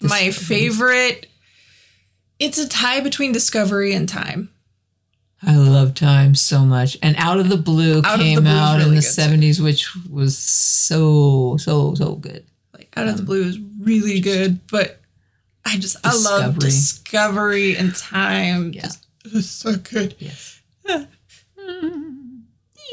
my 0.00 0.30
favorite 0.30 1.26
it's 2.38 2.56
a 2.56 2.66
tie 2.66 3.00
between 3.00 3.32
Discovery 3.32 3.92
and 3.92 4.08
Time. 4.08 4.48
I 5.42 5.56
love 5.56 5.94
Time 5.94 6.34
so 6.34 6.60
much. 6.64 6.96
And 7.02 7.14
Out 7.18 7.38
of 7.38 7.50
the 7.50 7.56
Blue 7.58 7.98
Out 7.98 8.14
of 8.14 8.18
the 8.18 8.24
came 8.24 8.40
Blue 8.40 8.48
out 8.50 8.80
in 8.80 8.88
the 8.94 8.94
good, 8.94 9.02
too. 9.02 9.08
70s, 9.20 9.60
which 9.62 9.94
was 10.10 10.38
so, 10.38 11.58
so, 11.58 11.94
so 11.94 12.14
good. 12.14 12.46
Like 12.72 12.88
Out 12.96 13.08
of 13.08 13.16
the 13.16 13.20
um, 13.20 13.26
Blue 13.26 13.42
is 13.42 13.58
really 13.78 14.20
good, 14.20 14.66
but 14.68 15.00
I 15.66 15.76
just 15.76 15.96
I 16.02 16.14
love 16.14 16.58
Discovery. 16.58 16.70
Discovery 16.70 17.76
and 17.76 17.94
Time. 17.94 18.72
Yeah. 18.72 18.82
Just, 18.82 19.06
it's 19.26 19.48
so 19.48 19.76
good. 19.76 20.14
Yes. 20.18 20.62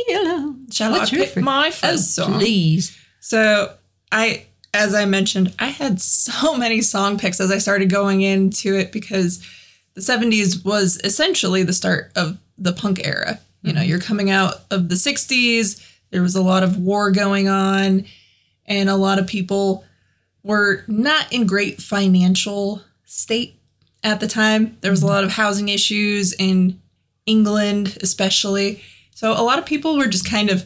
Yellow. 0.08 0.56
Shall 0.72 0.92
What's 0.92 1.12
I 1.12 1.16
pick 1.16 1.38
my 1.38 1.68
Oh, 1.70 1.72
first 1.72 2.16
song? 2.16 2.34
please. 2.34 2.98
So 3.20 3.74
I, 4.12 4.46
as 4.74 4.94
I 4.94 5.06
mentioned, 5.06 5.54
I 5.60 5.68
had 5.68 6.02
so 6.02 6.56
many 6.58 6.82
song 6.82 7.18
picks 7.18 7.40
as 7.40 7.52
I 7.52 7.58
started 7.58 7.90
going 7.90 8.22
into 8.22 8.76
it 8.76 8.92
because 8.92 9.46
the 9.96 10.02
70s 10.02 10.64
was 10.64 11.00
essentially 11.04 11.64
the 11.64 11.74
start 11.74 12.12
of 12.16 12.38
the 12.58 12.74
punk 12.74 13.06
era. 13.06 13.40
You 13.62 13.74
know, 13.74 13.82
mm-hmm. 13.82 13.90
you're 13.90 14.00
coming 14.00 14.30
out 14.30 14.56
of 14.72 14.90
the 14.90 14.96
60s, 14.96 15.84
there 16.12 16.22
was 16.22 16.36
a 16.36 16.42
lot 16.42 16.64
of 16.64 16.78
war 16.78 17.12
going 17.12 17.50
on, 17.50 18.06
and 18.66 18.90
a 18.90 18.96
lot 18.96 19.20
of 19.20 19.28
people 19.28 19.84
were 20.44 20.84
not 20.88 21.32
in 21.34 21.46
great 21.46 21.82
financial 21.82 22.82
state 23.06 23.60
at 24.04 24.20
the 24.20 24.28
time. 24.28 24.78
There 24.82 24.92
was 24.92 25.02
a 25.02 25.06
mm-hmm. 25.06 25.16
lot 25.16 25.24
of 25.24 25.32
housing 25.32 25.70
issues 25.70 26.34
in 26.34 26.80
England, 27.26 27.98
especially. 28.02 28.82
So 29.16 29.32
a 29.34 29.44
lot 29.44 29.60
of 29.60 29.66
people 29.66 29.98
were 29.98 30.08
just 30.08 30.30
kind 30.30 30.50
of 30.50 30.66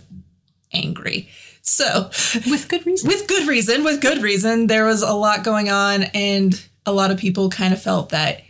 angry. 0.73 1.29
So 1.61 2.09
With 2.49 2.67
good 2.67 2.85
reason. 2.85 3.07
with 3.07 3.27
good 3.27 3.47
reason, 3.47 3.83
with 3.83 4.01
good 4.01 4.21
reason, 4.21 4.67
there 4.67 4.85
was 4.85 5.01
a 5.01 5.13
lot 5.13 5.43
going 5.43 5.69
on, 5.69 6.03
and 6.13 6.59
a 6.85 6.91
lot 6.91 7.11
of 7.11 7.17
people 7.17 7.49
kind 7.49 7.73
of 7.73 7.81
felt 7.81 8.09
that 8.09 8.41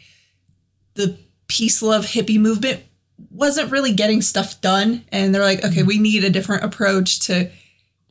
the 0.94 1.18
peace 1.48 1.82
love 1.82 2.06
hippie 2.06 2.40
movement 2.40 2.82
wasn't 3.30 3.72
really 3.72 3.94
getting 3.94 4.22
stuff 4.22 4.60
done. 4.62 5.04
And 5.12 5.34
they're 5.34 5.42
like, 5.42 5.64
okay, 5.64 5.84
we 5.84 6.00
need 6.00 6.24
a 6.24 6.30
different 6.30 6.64
approach 6.64 7.20
to 7.28 7.52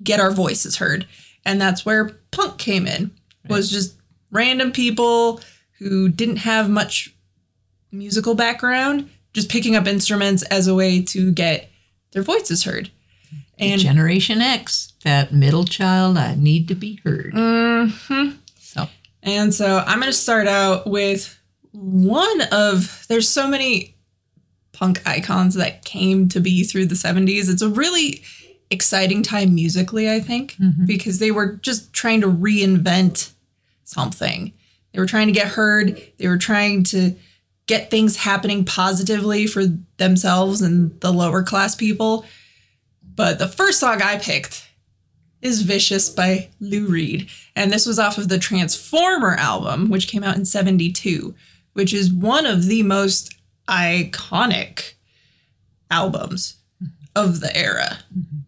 get 0.03 0.21
our 0.21 0.31
voices 0.31 0.77
heard. 0.77 1.07
And 1.45 1.61
that's 1.61 1.85
where 1.87 2.11
punk 2.31 2.59
came 2.59 2.87
in, 2.87 3.11
was 3.49 3.71
just 3.71 3.97
random 4.31 4.73
people 4.73 5.41
who 5.79 6.09
didn't 6.09 6.37
have 6.37 6.69
much 6.69 7.15
musical 7.91 8.35
background, 8.35 9.09
just 9.33 9.49
picking 9.51 9.75
up 9.75 9.87
instruments 9.87 10.43
as 10.45 10.69
a 10.69 10.75
way 10.75 11.03
to 11.03 11.33
get 11.33 11.71
their 12.13 12.23
voices 12.23 12.65
heard. 12.65 12.91
And 13.61 13.81
Generation 13.81 14.41
X, 14.41 14.93
that 15.05 15.33
middle 15.33 15.65
child, 15.65 16.17
I 16.17 16.35
need 16.35 16.69
to 16.69 16.75
be 16.75 17.01
heard. 17.05 17.33
Mm-hmm. 17.35 18.37
So, 18.59 18.89
And 19.23 19.55
so 19.55 19.83
I'm 19.87 20.01
going 20.01 20.11
to 20.11 20.17
start 20.17 20.47
out 20.47 20.87
with 20.87 21.39
one 21.73 22.43
of, 22.53 23.07
there's 23.09 23.29
so 23.29 23.47
many 23.47 23.97
punk 24.73 25.07
icons 25.07 25.55
that 25.55 25.85
came 25.85 26.29
to 26.31 26.41
be 26.41 26.65
through 26.65 26.87
the 26.87 26.95
70s. 26.95 27.51
It's 27.51 27.63
a 27.63 27.69
really 27.69 28.23
exciting 28.71 29.23
time 29.23 29.55
musically, 29.55 30.11
I 30.11 30.21
think, 30.21 30.57
because 30.87 31.19
they 31.19 31.31
were 31.31 31.55
just 31.57 31.93
trying 31.93 32.21
to 32.23 32.29
reinvent 32.29 33.33
something. 33.85 34.53
They 34.93 34.99
were 34.99 35.07
trying 35.07 35.27
to 35.27 35.33
get 35.33 35.49
heard, 35.49 36.01
they 36.19 36.29
were 36.29 36.39
trying 36.39 36.85
to 36.85 37.15
get 37.67 37.91
things 37.91 38.17
happening 38.17 38.65
positively 38.65 39.47
for 39.47 39.65
themselves 39.99 40.63
and 40.63 40.99
the 41.01 41.13
lower 41.13 41.43
class 41.43 41.75
people. 41.75 42.25
But 43.15 43.39
the 43.39 43.49
first 43.49 43.81
song 43.81 44.03
I 44.03 44.19
picked 44.19 44.69
is 45.43 45.63
Vicious 45.63 46.09
by 46.09 46.49
Lou 46.61 46.87
Reed. 46.87 47.29
And 47.57 47.73
this 47.73 47.87
was 47.87 47.99
off 47.99 48.19
of 48.19 48.29
the 48.29 48.39
Transformer 48.39 49.35
album, 49.35 49.89
which 49.89 50.09
came 50.09 50.23
out 50.23 50.37
in 50.37 50.45
72, 50.45 51.35
which 51.73 51.95
is 51.95 52.13
one 52.13 52.47
of 52.47 52.67
the 52.67 52.83
most 52.83 53.35
iconic 53.69 54.95
albums 55.91 56.57
of 57.17 57.41
the 57.41 57.57
era. 57.57 57.99
Mm-hmm. 58.17 58.39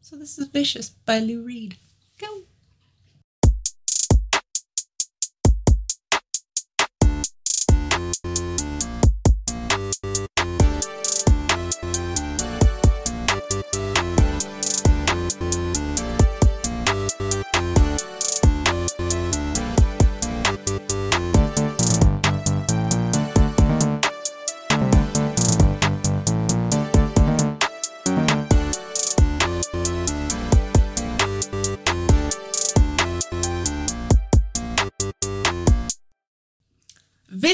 So 0.00 0.16
this 0.16 0.38
is 0.38 0.48
Vicious 0.48 0.90
by 0.90 1.20
Lou 1.20 1.42
Reed. 1.42 1.76
Go. 2.18 2.42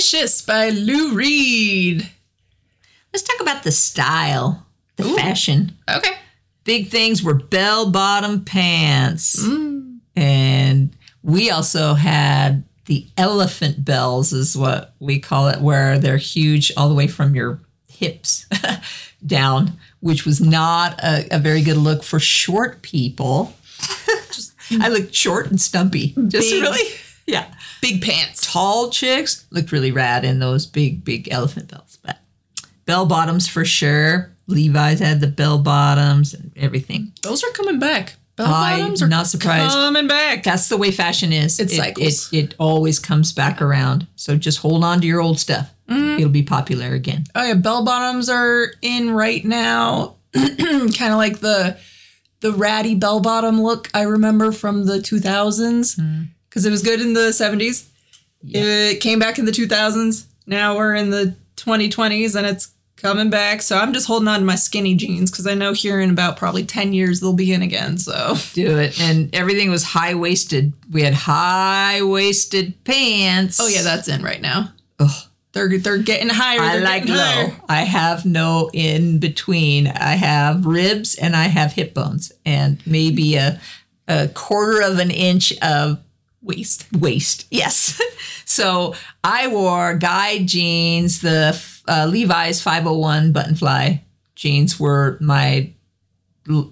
Vicious 0.09 0.41
by 0.41 0.71
Lou 0.71 1.13
Reed. 1.13 2.09
let's 3.13 3.23
talk 3.23 3.41
about 3.43 3.63
the 3.63 3.71
style, 3.71 4.67
the 4.97 5.05
fashion. 5.05 5.77
Okay. 5.87 6.15
Big 6.65 6.89
things 6.89 7.23
were 7.23 7.35
bell 7.35 7.91
bottom 7.91 8.43
pants. 8.43 9.45
Mm. 9.45 9.99
And 10.17 10.97
we 11.23 11.51
also 11.51 11.93
had 11.93 12.65
the 12.87 13.07
elephant 13.19 13.85
bells, 13.85 14.33
is 14.33 14.57
what 14.57 14.95
we 14.99 15.19
call 15.19 15.49
it, 15.49 15.61
where 15.61 15.99
they're 15.99 16.17
huge 16.17 16.73
all 16.75 16.89
the 16.89 16.95
way 16.95 17.07
from 17.07 17.35
your 17.35 17.61
hips 17.87 18.47
down, 19.27 19.73
which 20.01 20.25
was 20.25 20.41
not 20.41 20.99
a, 21.05 21.29
a 21.37 21.39
very 21.39 21.61
good 21.61 21.77
look 21.77 22.03
for 22.03 22.19
short 22.19 22.81
people. 22.81 23.53
I 24.71 24.89
looked 24.89 25.15
short 25.15 25.51
and 25.51 25.61
stumpy. 25.61 26.15
Just 26.29 26.51
Big. 26.51 26.63
really, 26.63 26.95
yeah. 27.27 27.53
Big 27.81 28.03
pants. 28.03 28.51
Tall 28.51 28.91
chicks 28.91 29.47
looked 29.51 29.73
really 29.73 29.93
rad 29.93 30.25
in 30.25 30.39
those 30.39 30.67
big, 30.67 31.05
big 31.05 31.29
elephant 31.31 31.71
belts. 31.71 31.97
But 31.97 32.19
bell 32.87 33.07
bottoms 33.07 33.49
for 33.49 33.65
sure. 33.65 34.33
Levi's 34.47 35.01
had 35.01 35.21
the 35.21 35.27
bell 35.27 35.59
bottoms 35.59 36.35
and 36.35 36.53
everything. 36.57 37.13
Those 37.23 37.45
are 37.45 37.51
coming 37.51 37.79
back. 37.79 38.17
Bell 38.37 38.47
I'm 38.47 38.81
bottoms 38.81 39.03
are 39.03 39.09
not 39.09 39.27
surprised. 39.27 39.73
coming 39.73 40.07
back. 40.07 40.43
That's 40.45 40.69
the 40.69 40.77
way 40.77 40.91
fashion 40.91 41.33
is. 41.33 41.59
It 41.59 41.73
it, 41.73 41.77
cycles. 41.77 42.33
It, 42.33 42.37
it 42.37 42.55
always 42.59 42.99
comes 42.99 43.33
back 43.33 43.61
around. 43.61 44.07
So 44.17 44.37
just 44.37 44.59
hold 44.59 44.85
on 44.85 45.01
to 45.01 45.07
your 45.07 45.21
old 45.21 45.39
stuff. 45.39 45.75
Mm-hmm. 45.89 46.19
It'll 46.19 46.31
be 46.31 46.43
popular 46.43 46.95
again. 46.95 47.25
Oh 47.35 47.45
yeah, 47.45 47.55
bell 47.55 47.85
bottoms 47.85 48.29
are 48.29 48.69
in 48.81 49.11
right 49.11 49.45
now. 49.45 50.17
kind 50.35 51.13
of 51.13 51.17
like 51.17 51.41
the 51.41 51.79
the 52.41 52.53
ratty 52.53 52.95
bell 52.95 53.21
bottom 53.21 53.61
look 53.61 53.89
I 53.93 54.03
remember 54.03 54.53
from 54.53 54.87
the 54.87 54.99
2000s 54.99 56.29
because 56.49 56.65
it 56.65 56.71
was 56.71 56.83
good 56.83 57.01
in 57.01 57.13
the 57.15 57.31
70s. 57.31 57.87
It 58.47 59.01
came 59.01 59.19
back 59.19 59.39
in 59.39 59.45
the 59.45 59.53
2000s. 59.53 60.27
Now 60.47 60.77
we're 60.77 60.95
in 60.95 61.11
the 61.11 61.35
2020s 61.57 62.37
and 62.37 62.47
it's 62.47 62.73
coming 62.97 63.31
back. 63.31 63.63
So 63.63 63.77
I'm 63.77 63.93
just 63.93 64.07
holding 64.07 64.29
on 64.29 64.41
to 64.41 64.45
my 64.45 64.55
skinny 64.57 64.95
jeans 64.95 65.31
because 65.31 65.47
I 65.47 65.55
know 65.55 65.73
here 65.73 66.01
in 66.01 66.11
about 66.11 66.37
probably 66.37 66.65
10 66.65 66.93
years 66.93 67.21
they'll 67.21 67.33
be 67.33 67.53
in 67.53 67.63
again. 67.63 67.99
So 67.99 68.35
Do 68.55 68.79
it. 68.79 69.01
And 69.01 69.35
everything 69.35 69.71
was 69.71 69.85
high 69.85 70.15
waisted. 70.15 70.73
We 70.91 71.03
had 71.03 71.15
high 71.15 72.03
waisted 72.03 72.75
pants. 72.85 73.59
oh 73.61 73.69
yeah, 73.69 73.83
that's 73.83 74.09
in 74.09 74.23
right 74.23 74.41
now. 74.41 74.73
Ugh. 74.99 75.11
They're 75.53 75.79
they're 75.79 75.99
getting 75.99 76.29
higher. 76.29 76.61
I 76.61 76.79
like 76.79 77.07
low. 77.07 77.15
higher. 77.17 77.57
I 77.69 77.83
have 77.83 78.25
no 78.27 78.71
in 78.73 79.19
between. 79.19 79.87
I 79.87 80.15
have 80.15 80.67
ribs 80.67 81.15
and 81.15 81.35
I 81.35 81.45
have 81.45 81.73
hip 81.73 81.95
bones 81.95 82.33
and 82.45 82.81
maybe 82.87 83.37
a, 83.37 83.59
a 84.07 84.29
quarter 84.29 84.83
of 84.83 84.99
an 84.99 85.11
inch 85.11 85.53
of 85.63 85.99
waist. 86.49 86.87
waist. 86.93 87.47
Yes. 87.51 88.01
so 88.45 88.95
I 89.23 89.47
wore 89.47 89.95
guide 89.95 90.49
jeans. 90.49 91.21
The 91.21 91.61
uh, 91.87 92.09
Levi's 92.11 92.61
501 92.61 93.33
button 93.33 93.55
fly 93.55 94.03
jeans 94.35 94.81
were 94.81 95.19
my 95.21 95.73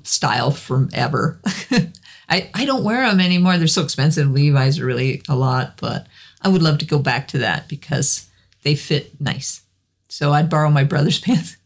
style 0.05 0.51
from 0.51 0.89
ever. 0.93 1.39
I, 2.29 2.51
I 2.55 2.65
don't 2.65 2.85
wear 2.85 3.09
them 3.09 3.21
anymore. 3.21 3.59
They're 3.59 3.67
so 3.67 3.83
expensive. 3.83 4.31
Levi's 4.31 4.81
are 4.81 4.87
really 4.87 5.23
a 5.29 5.37
lot, 5.37 5.77
but 5.81 6.07
I 6.43 6.49
would 6.49 6.63
love 6.63 6.79
to 6.79 6.87
go 6.87 6.99
back 6.99 7.29
to 7.29 7.39
that 7.39 7.69
because 7.69 8.29
they 8.63 8.75
fit 8.75 9.21
nice. 9.21 9.63
So 10.09 10.33
I'd 10.33 10.51
borrow 10.51 10.71
my 10.71 10.85
brother's 10.85 11.19
pants. 11.21 11.57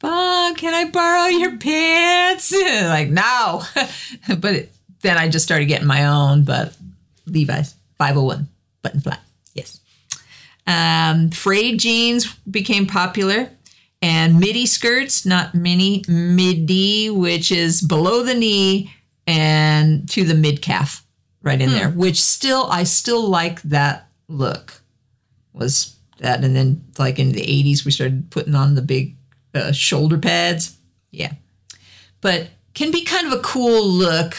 Bob, 0.00 0.56
can 0.56 0.74
I 0.74 0.90
borrow 0.90 1.26
your 1.26 1.56
pants? 1.56 2.52
like, 2.52 3.08
no. 3.08 3.62
but 4.38 4.54
it, 4.54 4.72
then 5.02 5.16
I 5.16 5.28
just 5.28 5.44
started 5.44 5.66
getting 5.66 5.86
my 5.86 6.06
own, 6.06 6.44
but 6.44 6.76
Levi's 7.30 7.74
501 7.98 8.48
button 8.82 9.00
flat. 9.00 9.20
Yes. 9.54 9.80
Um, 10.66 11.30
frayed 11.30 11.80
jeans 11.80 12.34
became 12.50 12.86
popular 12.86 13.50
and 14.00 14.38
midi 14.38 14.66
skirts, 14.66 15.26
not 15.26 15.54
mini, 15.54 16.04
midi, 16.08 17.10
which 17.10 17.50
is 17.50 17.80
below 17.80 18.22
the 18.22 18.34
knee 18.34 18.92
and 19.26 20.08
to 20.10 20.24
the 20.24 20.34
mid 20.34 20.62
calf 20.62 21.04
right 21.42 21.60
in 21.60 21.70
there, 21.70 21.90
which 21.90 22.20
still, 22.20 22.66
I 22.70 22.84
still 22.84 23.26
like 23.28 23.62
that 23.62 24.08
look 24.28 24.82
was 25.52 25.96
that. 26.18 26.44
And 26.44 26.54
then 26.54 26.84
like 26.98 27.18
in 27.18 27.32
the 27.32 27.40
80s, 27.40 27.84
we 27.84 27.90
started 27.90 28.30
putting 28.30 28.54
on 28.54 28.74
the 28.74 28.82
big 28.82 29.16
uh, 29.54 29.72
shoulder 29.72 30.18
pads. 30.18 30.76
Yeah. 31.10 31.32
But 32.20 32.48
can 32.74 32.90
be 32.90 33.04
kind 33.04 33.26
of 33.26 33.32
a 33.32 33.42
cool 33.42 33.86
look 33.86 34.36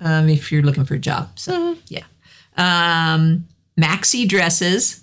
um, 0.00 0.28
if 0.28 0.50
you're 0.50 0.62
looking 0.62 0.84
for 0.84 0.94
a 0.94 0.98
job. 0.98 1.38
So 1.38 1.76
yeah. 1.88 2.04
Um, 2.56 3.46
maxi 3.78 4.28
dresses. 4.28 5.02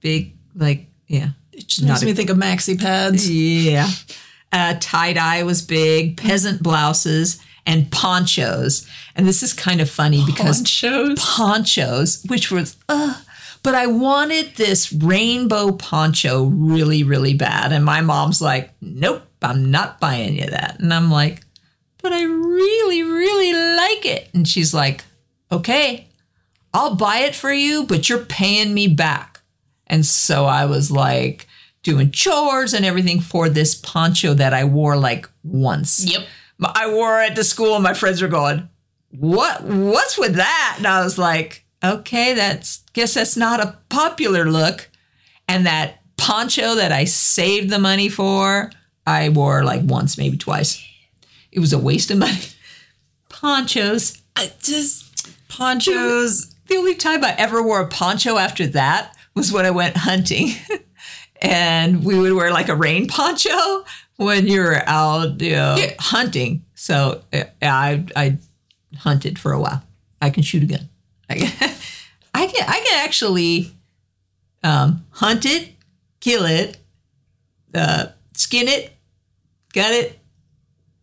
Big, 0.00 0.36
like, 0.54 0.86
yeah. 1.06 1.30
It 1.52 1.66
just 1.68 1.86
makes 1.86 2.02
a- 2.02 2.06
me 2.06 2.12
think 2.14 2.30
of 2.30 2.36
maxi 2.36 2.78
pads. 2.78 3.30
Yeah. 3.30 3.88
Uh, 4.52 4.74
tie 4.80 5.12
dye 5.12 5.42
was 5.42 5.62
big, 5.62 6.16
peasant 6.16 6.62
blouses, 6.62 7.40
and 7.66 7.90
ponchos. 7.90 8.86
And 9.16 9.26
this 9.26 9.42
is 9.42 9.52
kind 9.52 9.80
of 9.80 9.88
funny 9.90 10.22
because 10.26 10.68
shows. 10.68 11.18
ponchos, 11.18 12.22
which 12.28 12.50
was, 12.50 12.76
uh, 12.88 13.20
but 13.62 13.74
I 13.74 13.86
wanted 13.86 14.56
this 14.56 14.92
rainbow 14.92 15.72
poncho 15.72 16.44
really, 16.44 17.02
really 17.02 17.34
bad. 17.34 17.72
And 17.72 17.84
my 17.84 18.00
mom's 18.02 18.42
like, 18.42 18.70
nope, 18.80 19.22
I'm 19.42 19.70
not 19.70 19.98
buying 20.00 20.36
you 20.36 20.46
that. 20.50 20.78
And 20.80 20.92
I'm 20.92 21.10
like, 21.10 21.43
but 22.04 22.12
I 22.12 22.22
really, 22.22 23.02
really 23.02 23.54
like 23.54 24.04
it. 24.04 24.28
And 24.34 24.46
she's 24.46 24.74
like, 24.74 25.04
okay, 25.50 26.06
I'll 26.74 26.96
buy 26.96 27.20
it 27.20 27.34
for 27.34 27.50
you, 27.50 27.84
but 27.84 28.10
you're 28.10 28.26
paying 28.26 28.74
me 28.74 28.88
back. 28.88 29.40
And 29.86 30.04
so 30.04 30.44
I 30.44 30.66
was 30.66 30.90
like 30.90 31.46
doing 31.82 32.10
chores 32.10 32.74
and 32.74 32.84
everything 32.84 33.20
for 33.20 33.48
this 33.48 33.74
poncho 33.74 34.34
that 34.34 34.52
I 34.52 34.64
wore 34.64 34.98
like 34.98 35.30
once. 35.42 36.04
Yep. 36.04 36.26
I 36.62 36.92
wore 36.92 37.22
it 37.22 37.36
to 37.36 37.42
school 37.42 37.74
and 37.74 37.82
my 37.82 37.94
friends 37.94 38.20
were 38.20 38.28
going, 38.28 38.68
What 39.10 39.64
what's 39.64 40.18
with 40.18 40.34
that? 40.34 40.74
And 40.76 40.86
I 40.86 41.02
was 41.02 41.16
like, 41.16 41.64
okay, 41.82 42.34
that's 42.34 42.82
guess 42.92 43.14
that's 43.14 43.36
not 43.36 43.60
a 43.60 43.78
popular 43.88 44.44
look. 44.44 44.90
And 45.48 45.64
that 45.64 46.00
poncho 46.18 46.74
that 46.74 46.92
I 46.92 47.04
saved 47.04 47.70
the 47.70 47.78
money 47.78 48.10
for, 48.10 48.70
I 49.06 49.30
wore 49.30 49.64
like 49.64 49.82
once, 49.84 50.18
maybe 50.18 50.36
twice. 50.36 50.86
It 51.54 51.60
was 51.60 51.72
a 51.72 51.78
waste 51.78 52.10
of 52.10 52.18
money. 52.18 52.40
Ponchos. 53.30 54.20
I 54.36 54.50
just 54.62 55.26
ponchos. 55.48 56.54
The 56.66 56.76
only 56.76 56.94
time 56.96 57.24
I 57.24 57.34
ever 57.38 57.62
wore 57.62 57.80
a 57.80 57.86
poncho 57.88 58.36
after 58.36 58.66
that 58.68 59.16
was 59.34 59.52
when 59.52 59.64
I 59.64 59.70
went 59.70 59.96
hunting. 59.96 60.52
and 61.40 62.04
we 62.04 62.18
would 62.18 62.32
wear 62.32 62.50
like 62.52 62.68
a 62.68 62.74
rain 62.76 63.06
poncho 63.06 63.84
when 64.16 64.46
you're 64.46 64.82
out 64.88 65.40
you 65.40 65.52
know, 65.52 65.76
Yeah. 65.78 65.94
hunting. 65.98 66.64
So 66.74 67.22
I 67.62 68.04
I 68.16 68.38
hunted 68.96 69.38
for 69.38 69.52
a 69.52 69.60
while. 69.60 69.82
I 70.20 70.30
can 70.30 70.42
shoot 70.42 70.62
a 70.62 70.66
gun. 70.66 70.88
I 71.30 71.34
can 71.36 71.70
I 72.34 72.46
can, 72.46 72.64
I 72.68 72.80
can 72.84 73.04
actually 73.04 73.70
um, 74.64 75.06
hunt 75.10 75.46
it, 75.46 75.70
kill 76.20 76.44
it, 76.46 76.78
uh, 77.74 78.06
skin 78.34 78.66
it, 78.66 78.92
gut 79.72 79.92
it, 79.92 80.18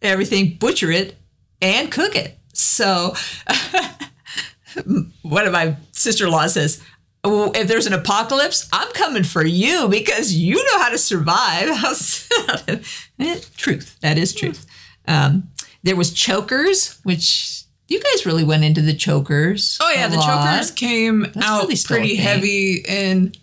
everything, 0.01 0.57
butcher 0.59 0.91
it, 0.91 1.15
and 1.61 1.91
cook 1.91 2.15
it. 2.15 2.37
So 2.53 3.15
one 5.21 5.45
of 5.45 5.53
my 5.53 5.75
sister-in-law 5.91 6.47
says, 6.47 6.83
"Oh, 7.23 7.51
if 7.53 7.67
there's 7.67 7.87
an 7.87 7.93
apocalypse, 7.93 8.69
I'm 8.73 8.91
coming 8.93 9.23
for 9.23 9.45
you 9.45 9.87
because 9.87 10.33
you 10.33 10.55
know 10.55 10.79
how 10.79 10.89
to 10.89 10.97
survive. 10.97 11.69
Eh, 13.19 13.39
truth. 13.55 13.99
That 14.01 14.17
is 14.17 14.33
truth. 14.33 14.65
Um, 15.07 15.51
there 15.83 15.95
was 15.95 16.11
chokers, 16.11 16.99
which 17.03 17.65
you 17.87 18.01
guys 18.01 18.25
really 18.25 18.43
went 18.43 18.63
into 18.63 18.81
the 18.81 18.95
chokers. 18.95 19.77
Oh 19.79 19.91
yeah, 19.91 20.07
the 20.07 20.17
lot. 20.17 20.25
chokers 20.25 20.71
came 20.71 21.25
out 21.39 21.63
really 21.63 21.75
pretty 21.85 22.15
heavy 22.15 22.83
in 22.87 23.33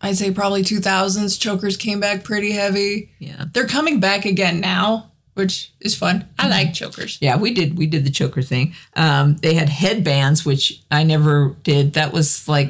I'd 0.00 0.16
say 0.16 0.30
probably 0.30 0.62
2000s. 0.62 1.38
Chokers 1.40 1.76
came 1.76 2.00
back 2.00 2.24
pretty 2.24 2.52
heavy. 2.52 3.10
Yeah. 3.18 3.46
They're 3.52 3.66
coming 3.66 4.00
back 4.00 4.24
again 4.24 4.60
now, 4.60 5.07
which 5.38 5.72
is 5.80 5.94
fun. 5.94 6.20
Mm-hmm. 6.20 6.40
I 6.40 6.48
like 6.48 6.74
chokers. 6.74 7.16
Yeah, 7.20 7.36
we 7.36 7.54
did. 7.54 7.78
We 7.78 7.86
did 7.86 8.04
the 8.04 8.10
choker 8.10 8.42
thing. 8.42 8.74
Um, 8.96 9.36
they 9.36 9.54
had 9.54 9.68
headbands, 9.68 10.44
which 10.44 10.82
I 10.90 11.04
never 11.04 11.54
did. 11.62 11.92
That 11.92 12.12
was 12.12 12.48
like, 12.48 12.68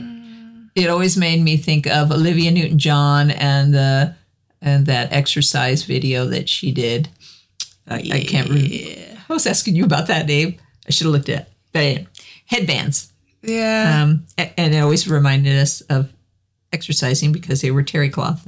it 0.75 0.91
always 0.91 1.17
made 1.17 1.43
me 1.43 1.57
think 1.57 1.87
of 1.87 2.13
Olivia 2.13 2.51
Newton-John 2.51 3.31
and 3.31 3.73
the 3.73 4.15
and 4.61 4.87
that 4.87 5.13
exercise 5.13 5.85
video 5.85 6.27
that 6.27 6.49
she 6.49 6.71
did. 6.73 7.09
I, 7.89 7.97
I 8.13 8.25
can't 8.25 8.49
remember. 8.49 8.75
I 9.29 9.33
was 9.33 9.47
asking 9.47 9.75
you 9.77 9.85
about 9.85 10.09
that, 10.09 10.27
Dave. 10.27 10.61
I 10.87 10.91
should 10.91 11.07
have 11.07 11.15
looked 11.15 11.29
at. 11.31 11.43
it. 11.43 11.53
But 11.73 11.79
anyway, 11.81 12.07
headbands. 12.47 13.13
Yeah. 13.43 14.03
Um, 14.03 14.27
and 14.37 14.75
it 14.75 14.81
always 14.81 15.09
reminded 15.09 15.57
us 15.59 15.81
of 15.83 16.13
exercising 16.73 17.33
because 17.33 17.63
they 17.63 17.71
were 17.71 17.83
terry 17.83 18.11
cloth. 18.11 18.47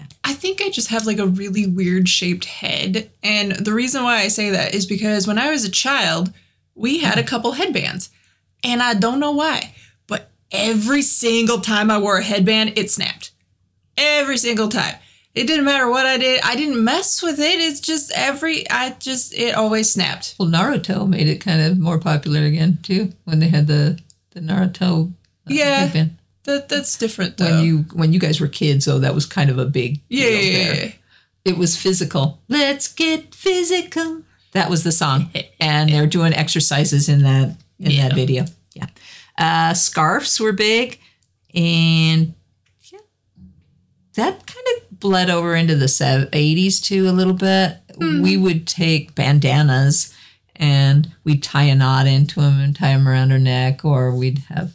And 0.00 0.14
I 0.24 0.32
think 0.34 0.60
I 0.62 0.70
just 0.70 0.88
have 0.88 1.06
like 1.06 1.18
a 1.18 1.26
really 1.26 1.66
weird 1.66 2.08
shaped 2.08 2.44
head. 2.46 3.10
And 3.22 3.52
the 3.52 3.72
reason 3.74 4.02
why 4.02 4.16
I 4.18 4.28
say 4.28 4.50
that 4.50 4.74
is 4.74 4.86
because 4.86 5.26
when 5.26 5.38
I 5.38 5.50
was 5.50 5.64
a 5.64 5.70
child, 5.70 6.32
we 6.74 6.98
had 6.98 7.18
a 7.18 7.22
couple 7.22 7.52
headbands. 7.52 8.10
And 8.64 8.82
I 8.82 8.94
don't 8.94 9.20
know 9.20 9.32
why, 9.32 9.74
but 10.06 10.30
every 10.52 11.02
single 11.02 11.60
time 11.60 11.90
I 11.90 11.98
wore 11.98 12.18
a 12.18 12.22
headband, 12.22 12.78
it 12.78 12.90
snapped. 12.90 13.30
Every 13.96 14.36
single 14.38 14.68
time. 14.68 14.96
It 15.34 15.46
didn't 15.46 15.64
matter 15.64 15.88
what 15.88 16.06
I 16.06 16.18
did. 16.18 16.40
I 16.42 16.56
didn't 16.56 16.82
mess 16.82 17.22
with 17.22 17.38
it. 17.38 17.60
It's 17.60 17.78
just 17.80 18.10
every, 18.16 18.68
I 18.68 18.90
just, 18.98 19.32
it 19.32 19.54
always 19.54 19.88
snapped. 19.90 20.34
well, 20.38 20.48
Naruto 20.48 21.08
made 21.08 21.28
it 21.28 21.38
kind 21.40 21.60
of 21.62 21.78
more 21.78 21.98
popular 22.00 22.40
again 22.44 22.78
too 22.82 23.12
when 23.24 23.38
they 23.38 23.48
had 23.48 23.66
the 23.66 23.98
the 24.32 24.40
Naruto 24.40 25.08
uh, 25.10 25.12
Yeah. 25.46 25.80
headband. 25.80 26.16
That 26.50 26.68
That's 26.68 26.96
different 26.98 27.36
though. 27.36 27.44
when 27.56 27.64
you 27.64 27.78
when 27.92 28.12
you 28.12 28.18
guys 28.20 28.40
were 28.40 28.48
kids 28.48 28.84
though 28.84 28.98
that 29.00 29.14
was 29.14 29.26
kind 29.26 29.50
of 29.50 29.58
a 29.58 29.64
big 29.66 30.00
yeah, 30.08 30.28
yeah, 30.28 30.64
there. 30.64 30.74
yeah, 30.84 30.92
it 31.44 31.56
was 31.58 31.76
physical 31.76 32.40
let's 32.48 32.88
get 32.92 33.34
physical 33.34 34.22
That 34.52 34.68
was 34.68 34.82
the 34.82 34.92
song, 34.92 35.30
and 35.60 35.90
they're 35.90 36.06
doing 36.08 36.34
exercises 36.34 37.08
in 37.08 37.22
that 37.22 37.56
in 37.78 37.90
Yeah. 37.92 38.08
that 38.08 38.14
video. 38.16 38.44
Yeah, 38.74 38.86
uh, 39.38 39.74
scarves 39.74 40.40
were 40.40 40.52
big, 40.52 40.98
and 41.54 42.34
yeah, 42.92 42.98
that 44.14 44.46
kind 44.46 44.66
of 44.76 44.98
bled 45.00 45.30
over 45.30 45.54
into 45.54 45.76
the 45.76 46.28
eighties 46.32 46.80
too 46.80 47.08
a 47.08 47.12
little 47.12 47.32
bit. 47.34 47.76
We 47.98 48.36
would 48.36 48.66
take 48.66 49.14
bandanas 49.14 50.12
and 50.56 51.12
we'd 51.24 51.42
tie 51.42 51.64
a 51.64 51.74
knot 51.74 52.06
into 52.06 52.40
them 52.40 52.58
and 52.60 52.74
tie 52.74 52.92
them 52.94 53.06
around 53.08 53.30
our 53.32 53.38
neck, 53.38 53.84
or 53.84 54.14
we'd 54.14 54.38
have 54.48 54.72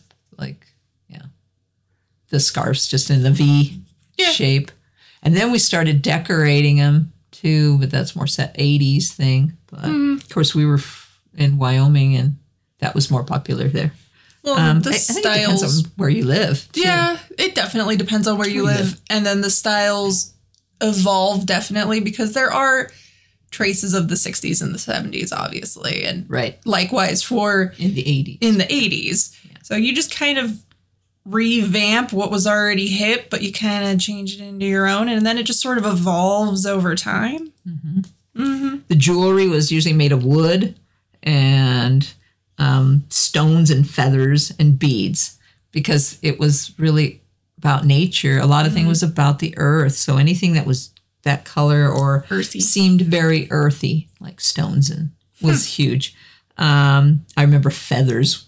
the 2.36 2.40
scarves 2.42 2.86
just 2.88 3.10
in 3.10 3.24
the 3.24 3.32
V 3.32 3.80
Yeah. 4.18 4.32
shape, 4.32 4.72
and 5.24 5.36
then 5.36 5.52
we 5.54 5.58
started 5.60 6.02
decorating 6.02 6.78
them 6.78 7.14
too. 7.32 7.78
But 7.80 7.90
that's 7.92 8.16
more 8.16 8.28
set 8.28 8.54
eighties 8.60 9.12
thing. 9.14 9.54
But 9.72 9.86
of 9.86 10.28
course, 10.30 10.54
we 10.54 10.66
were 10.66 10.82
in 11.38 11.58
Wyoming, 11.58 12.16
and 12.18 12.38
that 12.80 12.94
was 12.94 13.10
more 13.10 13.24
popular 13.24 13.70
there. 13.70 13.94
Well, 14.44 14.56
Um, 14.60 14.82
the 14.82 14.90
I- 14.92 14.94
I 14.94 14.98
think 14.98 15.20
it 15.20 15.24
depends 15.24 15.60
styles. 15.62 15.86
on 15.86 15.92
where 15.96 16.10
you 16.10 16.26
live. 16.26 16.68
too. 16.74 16.82
Yeah, 16.82 17.18
it 17.38 17.56
definitely 17.56 17.96
depends 17.96 18.28
on 18.28 18.38
where 18.38 18.48
you 18.50 18.56
you 18.62 18.64
live. 18.66 19.00
And 19.10 19.26
then 19.26 19.42
the 19.42 19.50
styles 19.50 20.34
evolve 20.82 21.46
definitely 21.46 22.00
because 22.02 22.34
there 22.34 22.52
are 22.54 22.92
traces 23.52 23.94
of 23.94 24.08
the 24.10 24.16
60s 24.18 24.62
and 24.62 24.74
the 24.76 24.80
70s, 24.80 25.32
obviously. 25.32 26.04
And 26.04 26.26
right 26.30 26.60
likewise 26.66 27.24
for 27.24 27.74
in 27.80 27.96
the 27.96 28.06
eighties. 28.08 28.38
in 28.42 28.58
the 28.58 28.66
80s. 28.72 29.32
So 29.64 29.76
you 29.76 29.96
just 29.96 30.12
kind 30.12 30.38
of 30.38 30.52
revamp 31.26 32.14
what 32.14 32.32
was 32.32 32.46
already 32.46 32.88
hip, 32.88 33.30
but 33.30 33.42
you 33.42 33.52
kind 33.52 33.84
of 33.86 34.00
change 34.00 34.36
it 34.36 34.42
into 34.44 34.66
your 34.66 34.88
own. 34.88 35.10
And 35.10 35.26
then 35.26 35.38
it 35.38 35.44
just 35.44 35.62
sort 35.62 35.78
of 35.78 35.86
evolves 35.86 36.66
over 36.66 36.96
time. 36.96 37.52
the 38.88 38.96
jewelry 38.96 39.48
was 39.48 39.72
usually 39.72 39.94
made 39.94 40.12
of 40.12 40.24
wood 40.24 40.76
and 41.24 42.14
um, 42.58 43.04
stones 43.10 43.72
and 43.72 43.90
feathers 43.90 44.54
and 44.60 44.78
beads 44.78 45.38
because 45.72 46.20
it 46.22 46.40
was 46.40 46.74
really 46.78 47.22
about 47.58 47.86
nature. 47.86 48.38
A 48.38 48.46
lot 48.46 48.66
of 48.66 48.74
things 48.74 48.88
was 48.88 49.04
about 49.04 49.40
the 49.40 49.54
earth. 49.58 49.94
So 49.94 50.18
anything 50.18 50.54
that 50.54 50.66
was 50.68 50.92
that 51.24 51.44
color 51.44 51.90
or 51.90 52.26
Earthy. 52.30 52.60
seemed 52.60 53.02
very 53.02 53.48
earthy, 53.50 54.10
like 54.20 54.40
stones 54.40 54.92
and 54.92 55.10
was 55.42 55.66
huge. 55.78 56.16
Um, 56.58 57.26
I 57.36 57.42
remember 57.42 57.72
feathers. 57.72 58.46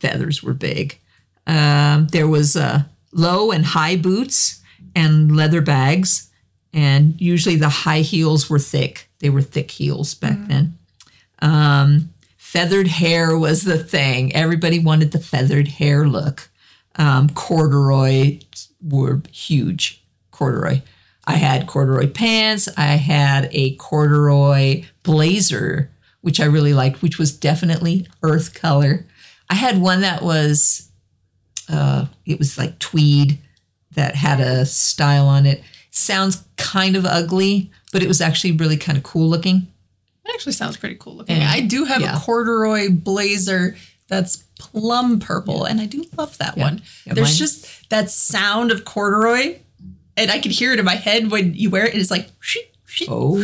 Feathers 0.00 0.42
were 0.42 0.52
big. 0.52 0.98
Um, 1.46 2.08
there 2.08 2.28
was 2.28 2.56
uh, 2.56 2.84
low 3.12 3.50
and 3.52 3.64
high 3.64 3.96
boots 3.96 4.62
and 4.94 5.36
leather 5.36 5.60
bags, 5.60 6.30
and 6.72 7.20
usually 7.20 7.56
the 7.56 7.68
high 7.68 8.00
heels 8.00 8.50
were 8.50 8.58
thick. 8.58 9.08
They 9.20 9.30
were 9.30 9.42
thick 9.42 9.70
heels 9.70 10.14
back 10.14 10.38
then. 10.48 10.78
Um, 11.40 12.10
feathered 12.36 12.88
hair 12.88 13.36
was 13.36 13.62
the 13.62 13.78
thing. 13.78 14.34
Everybody 14.34 14.78
wanted 14.78 15.12
the 15.12 15.18
feathered 15.18 15.68
hair 15.68 16.08
look. 16.08 16.48
Um, 16.96 17.28
corduroy 17.30 18.40
were 18.82 19.22
huge. 19.30 20.02
Corduroy. 20.30 20.80
I 21.26 21.34
had 21.34 21.66
corduroy 21.66 22.08
pants. 22.08 22.68
I 22.76 22.96
had 22.96 23.48
a 23.52 23.74
corduroy 23.76 24.84
blazer, 25.02 25.90
which 26.20 26.40
I 26.40 26.44
really 26.44 26.72
liked, 26.72 27.02
which 27.02 27.18
was 27.18 27.36
definitely 27.36 28.06
earth 28.22 28.54
color. 28.54 29.06
I 29.50 29.54
had 29.54 29.80
one 29.80 30.00
that 30.00 30.22
was, 30.22 30.85
uh, 31.68 32.06
it 32.24 32.38
was 32.38 32.58
like 32.58 32.78
tweed 32.78 33.38
that 33.92 34.14
had 34.14 34.40
a 34.40 34.66
style 34.66 35.26
on 35.26 35.46
it. 35.46 35.62
Sounds 35.90 36.44
kind 36.56 36.96
of 36.96 37.06
ugly, 37.06 37.70
but 37.92 38.02
it 38.02 38.08
was 38.08 38.20
actually 38.20 38.52
really 38.52 38.76
kind 38.76 38.98
of 38.98 39.04
cool 39.04 39.28
looking. 39.28 39.66
It 40.24 40.34
actually 40.34 40.52
sounds 40.52 40.76
pretty 40.76 40.96
cool 40.96 41.16
looking. 41.16 41.36
And- 41.36 41.44
I 41.44 41.60
do 41.60 41.84
have 41.84 42.00
yeah. 42.02 42.16
a 42.16 42.20
corduroy 42.20 42.90
blazer 42.90 43.76
that's 44.08 44.36
plum 44.58 45.18
purple, 45.18 45.64
and 45.64 45.80
I 45.80 45.86
do 45.86 46.04
love 46.16 46.36
that 46.38 46.56
one. 46.56 46.82
Yeah, 47.06 47.14
There's 47.14 47.28
mine- 47.28 47.36
just 47.36 47.90
that 47.90 48.10
sound 48.10 48.70
of 48.70 48.84
corduroy, 48.84 49.58
and 50.16 50.30
I 50.30 50.38
can 50.38 50.50
hear 50.50 50.72
it 50.72 50.78
in 50.78 50.84
my 50.84 50.94
head 50.94 51.30
when 51.30 51.54
you 51.54 51.70
wear 51.70 51.86
it. 51.86 51.94
It's 51.94 52.10
like, 52.10 52.30
"Shh, 52.40 52.58
shh, 52.84 53.02
Oh, 53.08 53.36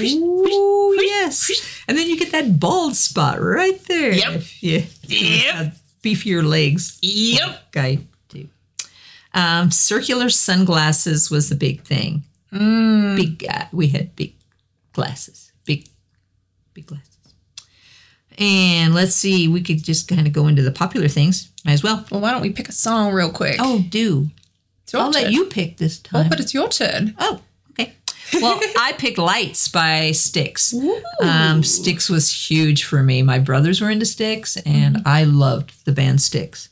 yes. 1.00 1.82
And 1.88 1.96
then 1.98 2.08
you 2.08 2.18
get 2.18 2.32
that 2.32 2.58
bald 2.58 2.96
spot 2.96 3.40
right 3.40 3.82
there. 3.84 4.12
Yep. 4.12 4.42
Yeah. 4.60 4.82
Yep. 5.06 5.76
Beefier 6.02 6.44
legs. 6.44 6.98
Yep. 7.02 7.72
Guy, 7.72 7.96
too. 7.96 8.06
Um, 9.34 9.70
circular 9.70 10.28
sunglasses 10.28 11.30
was 11.30 11.48
the 11.48 11.54
big 11.54 11.82
thing. 11.82 12.24
Mm. 12.52 13.16
Big, 13.16 13.46
uh, 13.48 13.64
we 13.72 13.88
had 13.88 14.14
big 14.14 14.34
glasses. 14.92 15.52
Big, 15.64 15.88
big 16.74 16.86
glasses. 16.86 17.08
And 18.38 18.94
let's 18.94 19.14
see, 19.14 19.48
we 19.48 19.62
could 19.62 19.82
just 19.82 20.08
kind 20.08 20.26
of 20.26 20.32
go 20.32 20.46
into 20.46 20.62
the 20.62 20.72
popular 20.72 21.08
things. 21.08 21.50
Might 21.64 21.72
as 21.72 21.82
well. 21.82 22.04
Well, 22.10 22.20
why 22.20 22.32
don't 22.32 22.42
we 22.42 22.50
pick 22.50 22.68
a 22.68 22.72
song 22.72 23.12
real 23.12 23.30
quick? 23.30 23.56
Oh, 23.58 23.84
do. 23.88 24.30
it's 24.82 24.92
your 24.92 25.02
I'll 25.02 25.10
let 25.10 25.30
you 25.30 25.46
pick 25.46 25.76
this 25.76 25.98
time. 25.98 26.26
Oh, 26.26 26.28
but 26.28 26.40
it's 26.40 26.54
your 26.54 26.68
turn. 26.68 27.14
Oh, 27.18 27.40
okay. 27.72 27.94
Well, 28.34 28.58
I 28.78 28.94
picked 28.98 29.18
Lights 29.18 29.68
by 29.68 30.12
Styx. 30.12 30.74
Um, 31.20 31.62
Styx 31.62 32.08
was 32.08 32.50
huge 32.50 32.84
for 32.84 33.02
me. 33.02 33.22
My 33.22 33.38
brothers 33.38 33.80
were 33.80 33.90
into 33.90 34.06
Styx, 34.06 34.56
and 34.58 35.02
I 35.06 35.24
loved 35.24 35.84
the 35.84 35.92
band 35.92 36.20
Styx. 36.20 36.68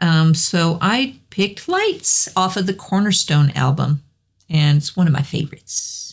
Um, 0.00 0.34
so 0.34 0.78
I 0.80 1.16
picked 1.38 1.68
Lights 1.68 2.28
off 2.34 2.56
of 2.56 2.66
the 2.66 2.74
Cornerstone 2.74 3.52
album, 3.54 4.02
and 4.50 4.78
it's 4.78 4.96
one 4.96 5.06
of 5.06 5.12
my 5.12 5.22
favorites. 5.22 6.07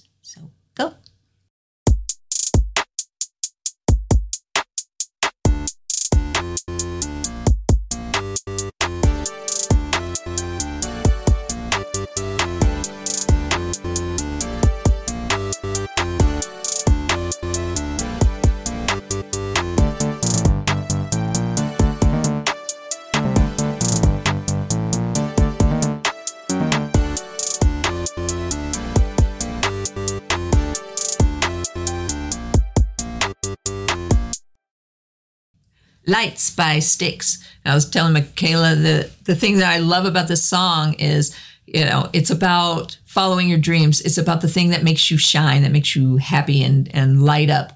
Lights 36.07 36.51
by 36.51 36.79
Styx. 36.79 37.43
I 37.65 37.73
was 37.73 37.89
telling 37.89 38.13
Michala 38.13 38.75
the 38.75 39.09
the 39.23 39.35
thing 39.35 39.57
that 39.57 39.71
I 39.71 39.79
love 39.79 40.05
about 40.05 40.27
this 40.27 40.43
song 40.43 40.93
is, 40.93 41.35
you 41.65 41.83
know, 41.83 42.09
it's 42.13 42.29
about 42.29 42.97
following 43.05 43.49
your 43.49 43.57
dreams. 43.57 44.01
It's 44.01 44.17
about 44.17 44.41
the 44.41 44.47
thing 44.47 44.69
that 44.69 44.83
makes 44.83 45.09
you 45.09 45.17
shine, 45.17 45.63
that 45.63 45.71
makes 45.71 45.95
you 45.95 46.17
happy 46.17 46.63
and 46.63 46.93
and 46.93 47.23
light 47.23 47.49
up. 47.49 47.73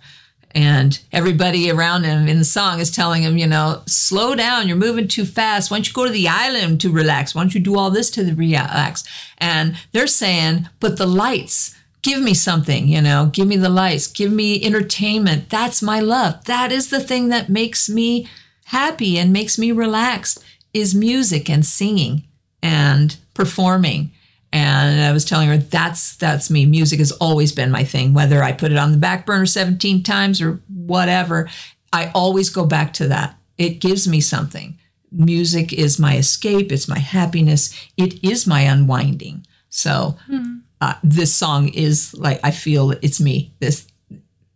And 0.51 0.99
everybody 1.11 1.69
around 1.69 2.05
him 2.05 2.27
in 2.27 2.39
the 2.39 2.45
song 2.45 2.79
is 2.79 2.89
telling 2.89 3.21
him, 3.21 3.37
you 3.37 3.45
know, 3.45 3.83
slow 3.85 4.33
down, 4.35 4.67
you're 4.67 4.77
moving 4.77 5.07
too 5.07 5.25
fast. 5.25 5.69
Why 5.69 5.77
don't 5.77 5.87
you 5.87 5.93
go 5.93 6.05
to 6.05 6.11
the 6.11 6.27
island 6.27 6.81
to 6.81 6.91
relax? 6.91 7.35
Why 7.35 7.41
don't 7.41 7.53
you 7.53 7.61
do 7.61 7.77
all 7.77 7.91
this 7.91 8.09
to 8.11 8.33
relax? 8.33 9.03
And 9.37 9.77
they're 9.91 10.07
saying, 10.07 10.67
but 10.79 10.97
the 10.97 11.05
lights, 11.05 11.75
give 12.01 12.21
me 12.21 12.33
something, 12.33 12.87
you 12.87 13.01
know, 13.01 13.29
give 13.31 13.47
me 13.47 13.57
the 13.57 13.69
lights, 13.69 14.07
give 14.07 14.31
me 14.31 14.63
entertainment. 14.63 15.49
That's 15.49 15.81
my 15.81 15.99
love. 15.99 16.43
That 16.45 16.71
is 16.71 16.89
the 16.89 16.99
thing 16.99 17.29
that 17.29 17.49
makes 17.49 17.89
me 17.89 18.27
happy 18.65 19.17
and 19.17 19.33
makes 19.33 19.57
me 19.57 19.71
relaxed 19.71 20.43
is 20.73 20.93
music 20.93 21.49
and 21.49 21.65
singing 21.65 22.23
and 22.61 23.17
performing. 23.33 24.11
And 24.51 25.01
I 25.01 25.11
was 25.11 25.25
telling 25.25 25.47
her 25.47 25.57
that's 25.57 26.15
that's 26.15 26.49
me. 26.49 26.65
Music 26.65 26.99
has 26.99 27.11
always 27.13 27.51
been 27.51 27.69
my 27.69 27.83
thing. 27.83 28.13
Whether 28.13 28.43
I 28.43 28.51
put 28.51 28.71
it 28.71 28.77
on 28.77 28.91
the 28.91 28.97
back 28.97 29.25
burner 29.25 29.45
17 29.45 30.03
times 30.03 30.41
or 30.41 30.61
whatever, 30.67 31.49
I 31.93 32.11
always 32.15 32.49
go 32.49 32.65
back 32.65 32.93
to 32.93 33.07
that. 33.09 33.37
It 33.57 33.79
gives 33.79 34.07
me 34.07 34.21
something. 34.21 34.79
Music 35.11 35.73
is 35.73 35.99
my 35.99 36.17
escape, 36.17 36.71
it's 36.71 36.87
my 36.87 36.99
happiness, 36.99 37.73
it 37.97 38.23
is 38.23 38.45
my 38.45 38.61
unwinding. 38.61 39.45
So 39.69 40.17
hmm. 40.27 40.59
Uh, 40.81 40.93
this 41.03 41.33
song 41.33 41.69
is 41.69 42.13
like 42.13 42.39
I 42.43 42.51
feel 42.51 42.91
it's 42.91 43.19
me. 43.19 43.53
This 43.59 43.87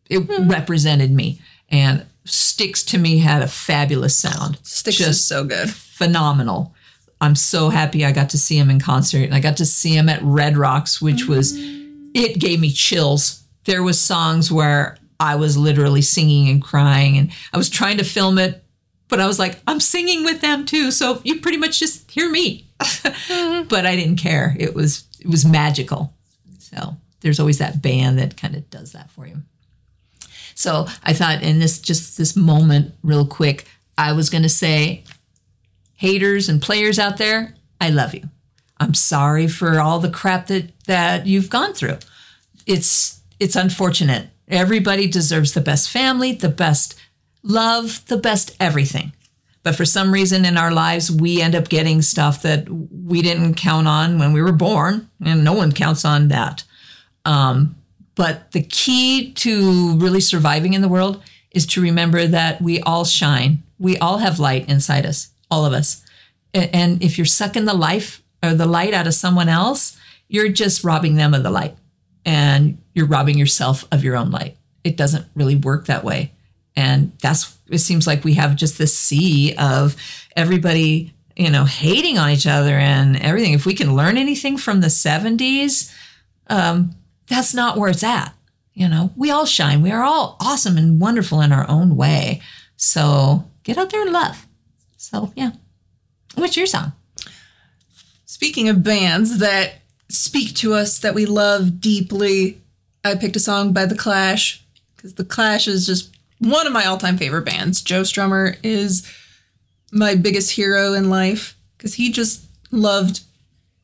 it 0.10 0.30
represented 0.48 1.12
me 1.12 1.42
and 1.70 2.06
Styx 2.26 2.84
to 2.84 2.98
me 2.98 3.18
had 3.18 3.42
a 3.42 3.48
fabulous 3.48 4.18
sound. 4.18 4.60
Styx 4.64 4.98
Just 4.98 5.10
is 5.10 5.28
so 5.28 5.44
good. 5.44 5.70
phenomenal. 5.70 6.74
I'm 7.20 7.36
so 7.36 7.70
happy 7.70 8.06
I 8.06 8.12
got 8.12 8.30
to 8.32 8.38
see 8.38 8.58
him 8.58 8.70
in 8.70 8.80
concert 8.80 9.24
and 9.24 9.34
I 9.34 9.40
got 9.40 9.58
to 9.58 9.66
see 9.66 9.96
him 9.96 10.10
at 10.10 10.22
Red 10.22 10.58
Rocks, 10.58 11.02
which 11.02 11.28
was 11.28 11.54
it 11.56 12.40
gave 12.40 12.60
me 12.60 12.72
chills. 12.72 13.44
There 13.66 13.84
was 13.84 14.00
songs 14.00 14.52
where 14.52 14.98
I 15.20 15.36
was 15.36 15.58
literally 15.58 16.02
singing 16.02 16.50
and 16.50 16.62
crying 16.62 17.18
and 17.18 17.32
I 17.54 17.58
was 17.58 17.70
trying 17.70 17.98
to 17.98 18.04
film 18.04 18.38
it, 18.38 18.64
but 19.08 19.20
I 19.20 19.28
was 19.28 19.40
like, 19.40 19.60
I'm 19.68 19.80
singing 19.80 20.24
with 20.24 20.42
them 20.42 20.66
too. 20.66 20.92
So 20.92 21.22
you 21.24 21.40
pretty 21.42 21.58
much 21.58 21.80
just 21.80 22.10
hear 22.12 22.30
me. 22.30 22.68
but 23.70 23.86
I 23.86 23.96
didn't 23.96 24.18
care. 24.18 24.56
It 24.60 24.74
was 24.74 25.06
it 25.24 25.30
was 25.30 25.46
magical. 25.46 26.14
So 26.60 26.96
there's 27.22 27.40
always 27.40 27.60
that 27.60 27.82
band 27.82 28.20
that 28.20 28.38
kind 28.38 28.56
of 28.56 28.70
does 28.70 28.92
that 28.92 29.10
for 29.12 29.26
you. 29.26 29.38
So 30.56 30.88
I 31.04 31.14
thought 31.14 31.42
in 31.42 31.60
this 31.60 31.80
just 31.80 32.18
this 32.18 32.36
moment, 32.36 32.94
real 33.04 33.26
quick, 33.26 33.68
I 33.98 34.14
was 34.14 34.30
going 34.30 34.44
to 34.44 34.50
say, 34.50 35.04
haters 35.96 36.50
and 36.50 36.62
players 36.62 37.00
out 37.00 37.18
there, 37.18 37.56
I 37.80 37.90
love 37.90 38.14
you. 38.14 38.30
I'm 38.80 38.94
sorry 38.94 39.48
for 39.48 39.80
all 39.80 40.00
the 40.00 40.10
crap 40.10 40.48
that 40.48 40.70
that 40.86 41.26
you've 41.26 41.50
gone 41.50 41.74
through. 41.74 41.98
It's 42.66 43.22
it's 43.40 43.56
unfortunate. 43.56 44.28
Everybody 44.48 45.08
deserves 45.08 45.54
the 45.54 45.62
best 45.62 45.90
family, 45.90 46.34
the 46.34 46.50
best 46.50 47.00
love, 47.44 48.06
the 48.08 48.18
best 48.18 48.56
everything. 48.60 49.14
But 49.64 49.76
for 49.76 49.86
some 49.86 50.14
reason 50.14 50.44
in 50.46 50.58
our 50.58 50.72
lives, 50.72 51.10
we 51.10 51.42
end 51.42 51.56
up 51.56 51.70
getting 51.70 52.02
stuff 52.02 52.42
that 52.42 52.68
we 52.70 53.22
didn't 53.22 53.56
count 53.56 53.88
on 53.88 54.20
when 54.20 54.34
we 54.34 54.42
were 54.42 54.52
born, 54.52 55.10
and 55.24 55.44
no 55.44 55.54
one 55.54 55.72
counts 55.72 56.04
on 56.04 56.28
that. 56.28 56.64
Um, 57.26 57.76
but 58.16 58.52
the 58.52 58.62
key 58.62 59.32
to 59.34 59.98
really 59.98 60.20
surviving 60.20 60.74
in 60.74 60.82
the 60.82 60.90
world 60.90 61.24
is 61.52 61.66
to 61.68 61.82
remember 61.82 62.28
that 62.28 62.62
we 62.62 62.82
all 62.82 63.06
shine. 63.06 63.64
We 63.80 63.98
all 63.98 64.18
have 64.18 64.40
light 64.40 64.70
inside 64.70 65.06
us, 65.06 65.30
all 65.50 65.66
of 65.66 65.74
us. 65.74 66.06
And 66.54 67.02
if 67.02 67.18
you're 67.18 67.26
sucking 67.26 67.66
the 67.66 67.74
life 67.74 68.22
or 68.44 68.54
the 68.54 68.66
light 68.66 68.94
out 68.94 69.08
of 69.08 69.14
someone 69.14 69.50
else, 69.50 69.98
you're 70.28 70.50
just 70.50 70.84
robbing 70.84 71.16
them 71.16 71.34
of 71.34 71.44
the 71.44 71.50
light 71.50 71.76
and 72.26 72.78
you're 72.94 73.08
robbing 73.08 73.38
yourself 73.38 73.86
of 73.92 74.04
your 74.04 74.16
own 74.16 74.30
light. 74.30 74.58
It 74.84 74.98
doesn't 74.98 75.26
really 75.36 75.56
work 75.56 75.86
that 75.86 76.04
way. 76.04 76.34
And 76.76 77.12
that's, 77.22 77.58
it 77.70 77.80
seems 77.80 78.08
like 78.08 78.24
we 78.24 78.34
have 78.34 78.56
just 78.56 78.78
this 78.78 78.98
sea 78.98 79.56
of 79.58 79.96
everybody, 80.36 81.14
you 81.36 81.50
know, 81.50 81.66
hating 81.66 82.18
on 82.18 82.30
each 82.30 82.48
other 82.48 82.78
and 82.78 83.18
everything. 83.18 83.54
If 83.54 83.66
we 83.66 83.76
can 83.76 83.96
learn 83.96 84.18
anything 84.18 84.58
from 84.58 84.82
the 84.82 84.88
70s, 84.88 85.94
um, 86.48 86.96
that's 87.28 87.54
not 87.54 87.78
where 87.78 87.90
it's 87.90 88.04
at. 88.04 88.34
You 88.74 88.88
know, 88.88 89.12
we 89.16 89.30
all 89.30 89.46
shine. 89.46 89.84
We 89.84 89.92
are 89.92 90.04
all 90.04 90.36
awesome 90.40 90.78
and 90.78 91.00
wonderful 91.00 91.42
in 91.42 91.52
our 91.52 91.70
own 91.70 91.96
way. 91.96 92.42
So 92.76 93.46
get 93.64 93.78
out 93.78 93.92
there 93.92 94.02
and 94.02 94.12
love. 94.12 94.48
So, 94.98 95.32
yeah. 95.36 95.52
What's 96.36 96.58
your 96.58 96.66
song? 96.66 96.94
Speaking 98.26 98.68
of 98.68 98.84
bands 98.84 99.38
that 99.38 99.76
speak 100.10 100.56
to 100.56 100.74
us 100.74 101.00
that 101.00 101.14
we 101.14 101.26
love 101.26 101.80
deeply, 101.80 102.60
I 103.04 103.16
picked 103.16 103.36
a 103.36 103.40
song 103.40 103.74
by 103.74 103.86
The 103.86 103.96
Clash 103.96 104.64
because 104.96 105.14
The 105.16 105.26
Clash 105.26 105.68
is 105.68 105.86
just 105.86 106.16
one 106.44 106.68
of 106.68 106.74
my 106.74 106.86
all 106.86 106.98
time 106.98 107.18
favorite 107.18 107.46
bands. 107.46 107.82
Joe 107.82 108.02
Strummer 108.02 108.58
is 108.64 109.10
my 109.92 110.16
biggest 110.16 110.52
hero 110.52 110.94
in 110.94 111.10
life 111.10 111.56
because 111.78 111.94
he 111.94 112.12
just 112.12 112.46
loved 112.72 113.22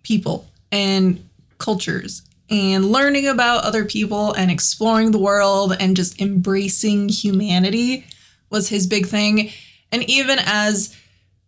people 0.04 0.48
and 0.72 1.24
cultures 1.58 2.24
and 2.50 2.92
learning 2.92 3.28
about 3.28 3.64
other 3.64 3.86
people 3.86 4.34
and 4.34 4.50
exploring 4.50 5.12
the 5.12 5.20
world 5.20 5.76
and 5.80 5.96
just 5.96 6.20
embracing 6.20 7.10
humanity 7.10 8.06
was 8.50 8.70
his 8.70 8.88
big 8.88 9.06
thing. 9.06 9.52
And 9.92 10.04
even 10.10 10.40
as 10.42 10.96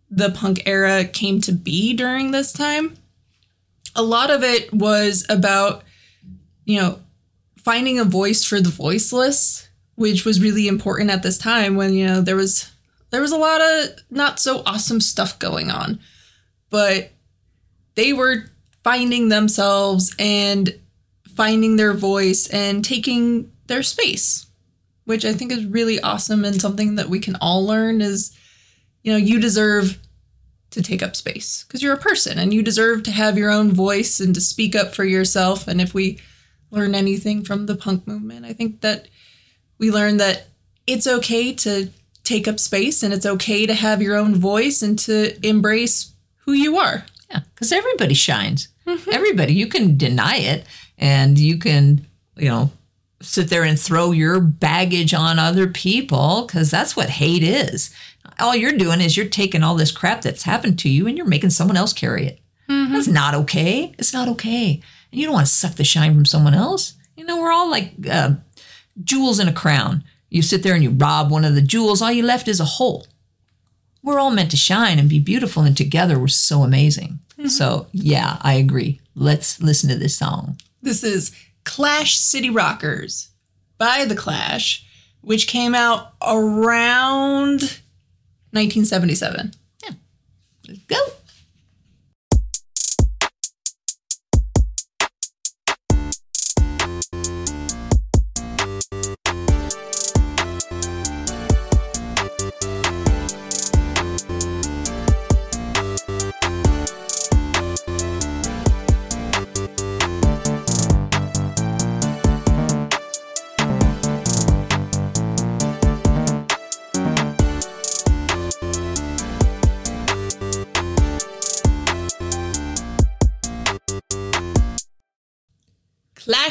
the 0.09 0.29
punk 0.29 0.63
era 0.65 1.05
came 1.05 1.41
to 1.41 1.51
be 1.51 1.93
during 1.93 2.31
this 2.31 2.53
time, 2.53 2.95
a 3.95 4.03
lot 4.03 4.29
of 4.29 4.43
it 4.43 4.71
was 4.73 5.25
about, 5.29 5.83
you 6.65 6.79
know, 6.79 6.99
finding 7.57 7.99
a 7.99 8.03
voice 8.03 8.43
for 8.43 8.61
the 8.61 8.69
voiceless, 8.69 9.67
which 9.95 10.25
was 10.25 10.41
really 10.41 10.67
important 10.67 11.09
at 11.09 11.23
this 11.23 11.37
time 11.37 11.75
when, 11.75 11.93
you 11.93 12.05
know, 12.05 12.21
there 12.21 12.35
was 12.35 12.71
there 13.11 13.21
was 13.21 13.31
a 13.31 13.37
lot 13.37 13.61
of 13.61 13.89
not 14.09 14.39
so 14.39 14.63
awesome 14.65 15.01
stuff 15.01 15.37
going 15.37 15.69
on. 15.69 15.99
But 16.69 17.11
they 17.95 18.13
were 18.13 18.45
finding 18.83 19.29
themselves 19.29 20.15
and 20.17 20.79
finding 21.35 21.75
their 21.75 21.93
voice 21.93 22.47
and 22.49 22.83
taking 22.83 23.51
their 23.67 23.83
space, 23.83 24.47
which 25.05 25.25
I 25.25 25.33
think 25.33 25.51
is 25.51 25.65
really 25.65 25.99
awesome 25.99 26.43
and 26.45 26.59
something 26.59 26.95
that 26.95 27.09
we 27.09 27.19
can 27.19 27.35
all 27.41 27.65
learn 27.65 28.01
is, 28.01 28.35
you 29.03 29.11
know, 29.11 29.17
you 29.17 29.39
deserve 29.39 29.99
to 30.71 30.81
take 30.81 31.03
up 31.03 31.15
space 31.17 31.65
because 31.67 31.83
you're 31.83 31.93
a 31.93 31.97
person 31.97 32.39
and 32.39 32.53
you 32.53 32.63
deserve 32.63 33.03
to 33.03 33.11
have 33.11 33.37
your 33.37 33.51
own 33.51 33.71
voice 33.71 34.19
and 34.21 34.33
to 34.33 34.41
speak 34.41 34.75
up 34.75 34.95
for 34.95 35.03
yourself. 35.03 35.67
And 35.67 35.81
if 35.81 35.93
we 35.93 36.19
learn 36.69 36.95
anything 36.95 37.43
from 37.43 37.65
the 37.65 37.75
punk 37.75 38.07
movement, 38.07 38.45
I 38.45 38.53
think 38.53 38.79
that 38.81 39.09
we 39.81 39.91
learn 39.91 40.17
that 40.17 40.47
it's 40.87 41.07
okay 41.07 41.51
to 41.51 41.89
take 42.23 42.47
up 42.47 42.59
space 42.59 43.03
and 43.03 43.13
it's 43.13 43.25
okay 43.25 43.65
to 43.65 43.73
have 43.73 44.01
your 44.01 44.15
own 44.15 44.35
voice 44.35 44.81
and 44.81 44.97
to 44.99 45.35
embrace 45.45 46.13
who 46.45 46.53
you 46.53 46.77
are. 46.77 47.03
Yeah, 47.29 47.41
because 47.53 47.71
everybody 47.71 48.13
shines. 48.13 48.69
Mm-hmm. 48.85 49.09
Everybody, 49.11 49.53
you 49.53 49.67
can 49.67 49.97
deny 49.97 50.37
it 50.37 50.65
and 50.97 51.37
you 51.37 51.57
can, 51.57 52.05
you 52.37 52.47
know, 52.47 52.71
sit 53.21 53.49
there 53.49 53.63
and 53.63 53.79
throw 53.79 54.11
your 54.11 54.39
baggage 54.39 55.13
on 55.13 55.39
other 55.39 55.67
people 55.67 56.45
because 56.45 56.69
that's 56.69 56.95
what 56.95 57.09
hate 57.09 57.43
is. 57.43 57.93
All 58.39 58.55
you're 58.55 58.71
doing 58.71 59.01
is 59.01 59.17
you're 59.17 59.27
taking 59.27 59.63
all 59.63 59.75
this 59.75 59.91
crap 59.91 60.21
that's 60.21 60.43
happened 60.43 60.77
to 60.79 60.89
you 60.89 61.07
and 61.07 61.17
you're 61.17 61.27
making 61.27 61.49
someone 61.51 61.77
else 61.77 61.93
carry 61.93 62.27
it. 62.27 62.39
Mm-hmm. 62.69 62.93
That's 62.93 63.07
not 63.07 63.33
okay. 63.33 63.95
It's 63.97 64.13
not 64.13 64.27
okay. 64.29 64.81
And 65.11 65.19
you 65.19 65.25
don't 65.25 65.33
want 65.33 65.47
to 65.47 65.51
suck 65.51 65.75
the 65.75 65.83
shine 65.83 66.13
from 66.13 66.25
someone 66.25 66.53
else. 66.53 66.93
You 67.15 67.25
know, 67.25 67.39
we're 67.39 67.51
all 67.51 67.69
like 67.69 67.93
uh, 68.09 68.35
jewels 69.03 69.39
in 69.39 69.47
a 69.47 69.53
crown. 69.53 70.03
You 70.29 70.41
sit 70.41 70.63
there 70.63 70.73
and 70.73 70.83
you 70.83 70.91
rob 70.91 71.29
one 71.29 71.45
of 71.45 71.55
the 71.55 71.61
jewels, 71.61 72.01
all 72.01 72.11
you 72.11 72.23
left 72.23 72.47
is 72.47 72.59
a 72.59 72.65
hole. 72.65 73.07
We're 74.03 74.19
all 74.19 74.31
meant 74.31 74.51
to 74.51 74.57
shine 74.57 74.97
and 74.97 75.09
be 75.09 75.19
beautiful, 75.19 75.63
and 75.63 75.77
together 75.77 76.17
we're 76.17 76.27
so 76.27 76.63
amazing. 76.63 77.19
Mm-hmm. 77.37 77.47
So, 77.47 77.87
yeah, 77.91 78.37
I 78.41 78.53
agree. 78.53 78.99
Let's 79.15 79.61
listen 79.61 79.89
to 79.89 79.95
this 79.95 80.15
song. 80.15 80.57
This 80.81 81.03
is 81.03 81.31
Clash 81.63 82.17
City 82.17 82.49
Rockers 82.49 83.29
by 83.77 84.05
The 84.05 84.15
Clash, 84.15 84.85
which 85.21 85.47
came 85.47 85.75
out 85.75 86.13
around 86.21 87.81
1977. 88.51 89.51
Yeah. 89.83 89.91
Let's 90.67 90.79
go. 90.85 90.97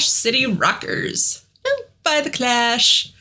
Clash 0.01 0.09
City 0.09 0.47
Rockers 0.47 1.45
by 2.03 2.23
The 2.23 2.31
Clash. 2.31 3.13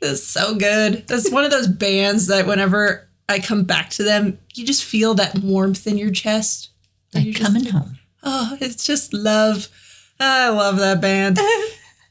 This 0.00 0.12
is 0.12 0.24
so 0.24 0.54
good. 0.54 1.08
That's 1.08 1.28
one 1.28 1.42
of 1.42 1.50
those 1.50 1.66
bands 1.66 2.28
that 2.28 2.46
whenever 2.46 3.08
I 3.28 3.40
come 3.40 3.64
back 3.64 3.90
to 3.90 4.04
them, 4.04 4.38
you 4.54 4.64
just 4.64 4.84
feel 4.84 5.14
that 5.14 5.36
warmth 5.40 5.88
in 5.88 5.98
your 5.98 6.12
chest. 6.12 6.68
Like 7.12 7.24
you're 7.24 7.34
coming 7.34 7.64
just, 7.64 7.74
home. 7.74 7.98
Oh, 8.22 8.56
it's 8.60 8.86
just 8.86 9.12
love. 9.12 9.66
I 10.20 10.50
love 10.50 10.76
that 10.76 11.00
band. 11.00 11.40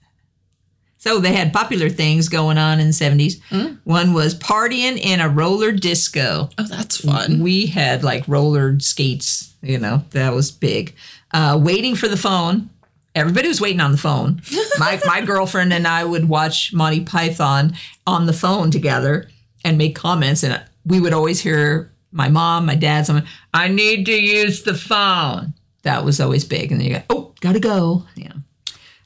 so 0.98 1.20
they 1.20 1.32
had 1.32 1.54
popular 1.54 1.88
things 1.88 2.28
going 2.28 2.58
on 2.58 2.82
in 2.82 2.88
the 2.88 2.92
70s. 2.92 3.40
Mm. 3.52 3.80
One 3.86 4.14
was 4.14 4.36
partying 4.36 4.98
in 4.98 5.22
a 5.22 5.30
roller 5.30 5.72
disco. 5.72 6.50
Oh, 6.58 6.68
that's 6.68 6.98
fun. 6.98 7.42
We 7.42 7.68
had 7.68 8.04
like 8.04 8.28
roller 8.28 8.78
skates, 8.82 9.54
you 9.62 9.78
know, 9.78 10.04
that 10.10 10.34
was 10.34 10.52
big. 10.52 10.94
Uh, 11.32 11.58
waiting 11.64 11.96
for 11.96 12.10
the 12.10 12.18
phone 12.18 12.70
everybody 13.16 13.48
was 13.48 13.62
waiting 13.62 13.82
on 13.82 13.92
the 13.92 13.98
phone. 13.98 14.42
My 14.80 15.00
my 15.06 15.22
girlfriend 15.22 15.74
and 15.74 15.88
I 15.88 16.04
would 16.04 16.28
watch 16.28 16.74
Monty 16.74 17.02
Python 17.02 17.74
on 18.08 18.26
the 18.26 18.34
phone 18.34 18.72
together 18.72 19.30
and 19.64 19.78
make 19.78 19.96
comments, 19.96 20.44
and 20.44 20.62
we 20.86 21.00
would 21.00 21.14
always 21.14 21.42
hear 21.42 21.92
my 22.12 22.30
mom, 22.30 22.66
my 22.66 22.76
dad, 22.76 23.06
someone, 23.06 23.26
I 23.54 23.68
need 23.68 24.06
to 24.06 24.14
use 24.14 24.64
the 24.64 24.76
phone. 24.76 25.54
That 25.82 26.06
was 26.06 26.22
always 26.22 26.46
big, 26.46 26.72
and 26.72 26.80
then 26.80 26.88
you 26.88 26.96
go, 26.96 27.04
oh, 27.10 27.34
gotta 27.42 27.60
go. 27.60 28.06
Yeah. 28.16 28.34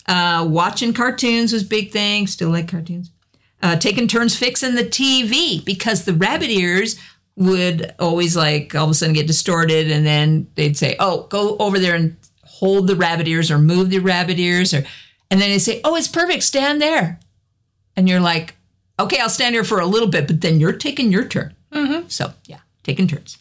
Uh, 0.07 0.45
watching 0.45 0.93
cartoons 0.93 1.53
was 1.53 1.63
big 1.63 1.91
thing. 1.91 2.27
Still 2.27 2.49
like 2.49 2.67
cartoons. 2.67 3.11
Uh, 3.61 3.75
taking 3.75 4.07
turns 4.07 4.35
fixing 4.35 4.75
the 4.75 4.83
TV 4.83 5.63
because 5.65 6.05
the 6.05 6.13
rabbit 6.13 6.49
ears 6.49 6.99
would 7.35 7.93
always 7.99 8.35
like 8.35 8.75
all 8.75 8.85
of 8.85 8.91
a 8.91 8.93
sudden 8.93 9.13
get 9.15 9.27
distorted, 9.27 9.89
and 9.89 10.05
then 10.05 10.47
they'd 10.55 10.77
say, 10.77 10.95
"Oh, 10.99 11.23
go 11.29 11.57
over 11.57 11.79
there 11.79 11.95
and 11.95 12.15
hold 12.59 12.87
the 12.87 12.95
rabbit 12.95 13.27
ears 13.27 13.51
or 13.51 13.57
move 13.59 13.89
the 13.89 13.99
rabbit 13.99 14.39
ears 14.39 14.73
or 14.73 14.83
and 15.29 15.41
then 15.41 15.49
they 15.49 15.59
say, 15.59 15.81
"Oh, 15.83 15.95
it's 15.95 16.07
perfect. 16.07 16.43
Stand 16.43 16.81
there." 16.81 17.19
And 17.95 18.07
you're 18.07 18.21
like, 18.21 18.55
"Okay, 18.99 19.19
I'll 19.19 19.29
stand 19.29 19.55
here 19.55 19.63
for 19.63 19.79
a 19.79 19.85
little 19.85 20.07
bit, 20.07 20.27
but 20.27 20.41
then 20.41 20.59
you're 20.59 20.73
taking 20.73 21.11
your 21.11 21.25
turn." 21.25 21.53
Mm-hmm. 21.71 22.07
So 22.07 22.33
yeah, 22.45 22.59
taking 22.83 23.07
turns. 23.07 23.37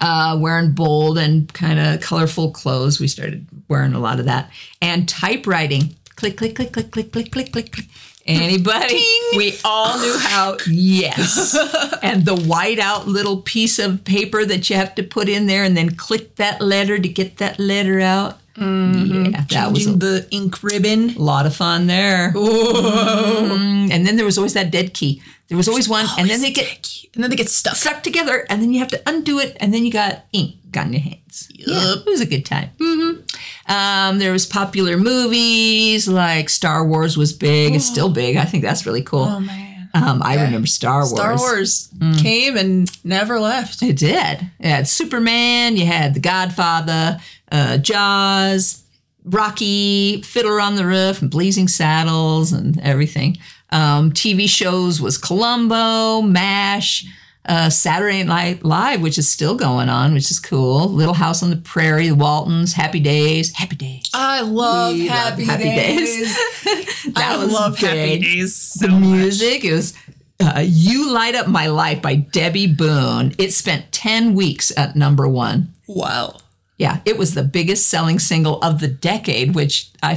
Uh, 0.00 0.38
wearing 0.40 0.72
bold 0.72 1.18
and 1.18 1.52
kind 1.52 1.78
of 1.78 2.00
colorful 2.00 2.50
clothes. 2.50 2.98
We 2.98 3.08
started 3.08 3.46
wearing 3.68 3.92
a 3.92 4.00
lot 4.00 4.18
of 4.18 4.24
that. 4.24 4.50
And 4.80 5.06
typewriting. 5.06 5.96
Click, 6.16 6.38
click, 6.38 6.56
click, 6.56 6.72
click, 6.72 6.90
click, 6.90 7.12
click, 7.12 7.30
click, 7.32 7.52
click, 7.52 7.72
click. 7.72 7.86
Anybody? 8.26 9.04
We 9.36 9.58
all 9.64 9.98
knew 9.98 10.16
how. 10.18 10.56
Yes. 10.70 11.56
and 12.02 12.24
the 12.24 12.36
white 12.36 12.78
out 12.78 13.06
little 13.06 13.42
piece 13.42 13.78
of 13.78 14.04
paper 14.04 14.44
that 14.44 14.68
you 14.70 14.76
have 14.76 14.94
to 14.96 15.02
put 15.02 15.28
in 15.28 15.46
there 15.46 15.64
and 15.64 15.76
then 15.76 15.94
click 15.96 16.36
that 16.36 16.60
letter 16.60 16.98
to 16.98 17.08
get 17.08 17.38
that 17.38 17.58
letter 17.58 18.00
out. 18.00 18.38
Yeah, 18.56 19.44
that 19.50 19.72
was 19.72 19.86
a 19.86 19.92
the 19.92 20.28
ink 20.30 20.62
ribbon. 20.62 21.16
A 21.16 21.18
lot 21.18 21.46
of 21.46 21.56
fun 21.56 21.86
there. 21.86 22.32
Mm, 22.32 23.90
and 23.90 24.06
then 24.06 24.16
there 24.16 24.26
was 24.26 24.36
always 24.36 24.54
that 24.54 24.70
dead 24.70 24.92
key. 24.92 25.22
There 25.48 25.56
was 25.56 25.68
always 25.68 25.88
one, 25.88 26.06
and 26.18 26.28
then 26.28 26.42
they 26.42 26.50
get 26.50 27.06
and 27.14 27.24
then 27.24 27.30
they 27.30 27.36
get 27.36 27.48
stuck. 27.48 27.76
stuck 27.76 28.02
together, 28.02 28.46
and 28.50 28.60
then 28.60 28.72
you 28.72 28.78
have 28.80 28.88
to 28.88 29.02
undo 29.06 29.38
it, 29.38 29.56
and 29.60 29.72
then 29.72 29.84
you 29.84 29.90
got 29.90 30.24
ink 30.32 30.56
on 30.76 30.92
your 30.92 31.02
hands. 31.02 31.48
Yeah, 31.54 31.94
it 31.96 32.06
was 32.06 32.20
a 32.20 32.26
good 32.26 32.44
time. 32.44 32.70
Mm-hmm. 32.78 33.72
Um, 33.72 34.18
there 34.18 34.32
was 34.32 34.46
popular 34.46 34.96
movies 34.96 36.08
like 36.08 36.48
Star 36.48 36.84
Wars 36.86 37.16
was 37.16 37.32
big. 37.32 37.74
It's 37.74 37.84
still 37.86 38.10
big. 38.10 38.36
I 38.36 38.44
think 38.44 38.62
that's 38.64 38.86
really 38.86 39.02
cool. 39.02 39.24
Oh 39.28 39.40
man. 39.40 39.88
Um, 39.92 40.22
I 40.22 40.42
remember 40.44 40.68
Star 40.68 41.00
Wars. 41.00 41.10
Star 41.10 41.36
Wars 41.36 41.88
Mm. 41.98 42.22
came 42.22 42.56
and 42.56 43.04
never 43.04 43.40
left. 43.40 43.82
It 43.82 43.96
did. 43.96 44.40
You 44.60 44.68
had 44.70 44.86
Superman. 44.86 45.76
You 45.76 45.84
had 45.86 46.14
The 46.14 46.20
Godfather, 46.20 47.18
uh, 47.50 47.76
Jaws, 47.78 48.82
Rocky, 49.24 50.22
Fiddler 50.22 50.60
on 50.60 50.76
the 50.76 50.86
Roof, 50.86 51.20
and 51.22 51.30
Blazing 51.30 51.66
Saddles, 51.68 52.52
and 52.52 52.80
everything. 52.80 53.38
Um, 53.70 54.12
TV 54.12 54.48
shows 54.48 55.00
was 55.00 55.18
Columbo, 55.18 56.22
MASH, 56.22 57.04
uh, 57.46 57.70
Saturday 57.70 58.22
Night 58.22 58.64
Live, 58.64 59.00
which 59.00 59.18
is 59.18 59.28
still 59.28 59.54
going 59.54 59.88
on, 59.88 60.12
which 60.12 60.30
is 60.30 60.38
cool. 60.38 60.88
Little 60.88 61.14
House 61.14 61.42
on 61.42 61.50
the 61.50 61.56
Prairie, 61.56 62.08
The 62.08 62.14
Waltons, 62.14 62.74
Happy 62.74 63.00
Days, 63.00 63.52
Happy 63.54 63.76
Days. 63.76 64.04
I 64.14 64.42
love 64.42 64.94
We 64.94 65.08
love 65.08 65.18
Happy, 65.18 65.44
Happy 65.44 65.64
Days. 65.64 66.36
I 67.16 67.36
love 67.36 67.78
Happy. 67.78 68.18
Days 68.18 68.56
so 68.56 68.86
the 68.86 68.92
music 68.92 69.64
it 69.64 69.72
was 69.72 69.94
uh, 70.40 70.62
"You 70.66 71.10
Light 71.12 71.34
Up 71.34 71.48
My 71.48 71.66
Life" 71.66 72.02
by 72.02 72.16
Debbie 72.16 72.66
Boone. 72.66 73.34
It 73.38 73.52
spent 73.52 73.92
ten 73.92 74.34
weeks 74.34 74.72
at 74.76 74.96
number 74.96 75.26
one. 75.28 75.72
Wow. 75.86 76.36
Yeah, 76.78 77.00
it 77.04 77.18
was 77.18 77.34
the 77.34 77.42
biggest 77.42 77.88
selling 77.88 78.18
single 78.18 78.58
of 78.62 78.80
the 78.80 78.88
decade, 78.88 79.54
which 79.54 79.90
I 80.02 80.14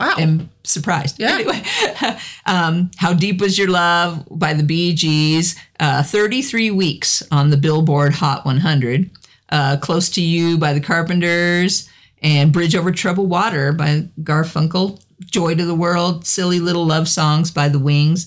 Wow. 0.00 0.14
am 0.18 0.50
surprised. 0.64 1.20
Yeah. 1.20 1.34
Anyway, 1.34 1.62
um, 2.46 2.90
"How 2.96 3.12
Deep 3.12 3.40
Was 3.40 3.58
Your 3.58 3.68
Love" 3.68 4.26
by 4.30 4.54
the 4.54 4.62
Bee 4.62 4.94
Gees, 4.94 5.56
uh, 5.78 6.02
thirty-three 6.02 6.70
weeks 6.70 7.22
on 7.30 7.50
the 7.50 7.56
Billboard 7.56 8.14
Hot 8.14 8.46
100. 8.46 9.10
Uh, 9.50 9.76
"Close 9.76 10.08
to 10.10 10.22
You" 10.22 10.56
by 10.56 10.72
the 10.72 10.80
Carpenters, 10.80 11.88
and 12.22 12.52
"Bridge 12.52 12.74
Over 12.74 12.92
Troubled 12.92 13.28
Water" 13.28 13.72
by 13.72 14.08
Garfunkel. 14.22 15.00
"Joy 15.24 15.54
to 15.54 15.64
the 15.64 15.74
World," 15.74 16.26
"Silly 16.26 16.60
Little 16.60 16.86
Love 16.86 17.06
Songs" 17.06 17.50
by 17.50 17.68
the 17.68 17.78
Wings. 17.78 18.26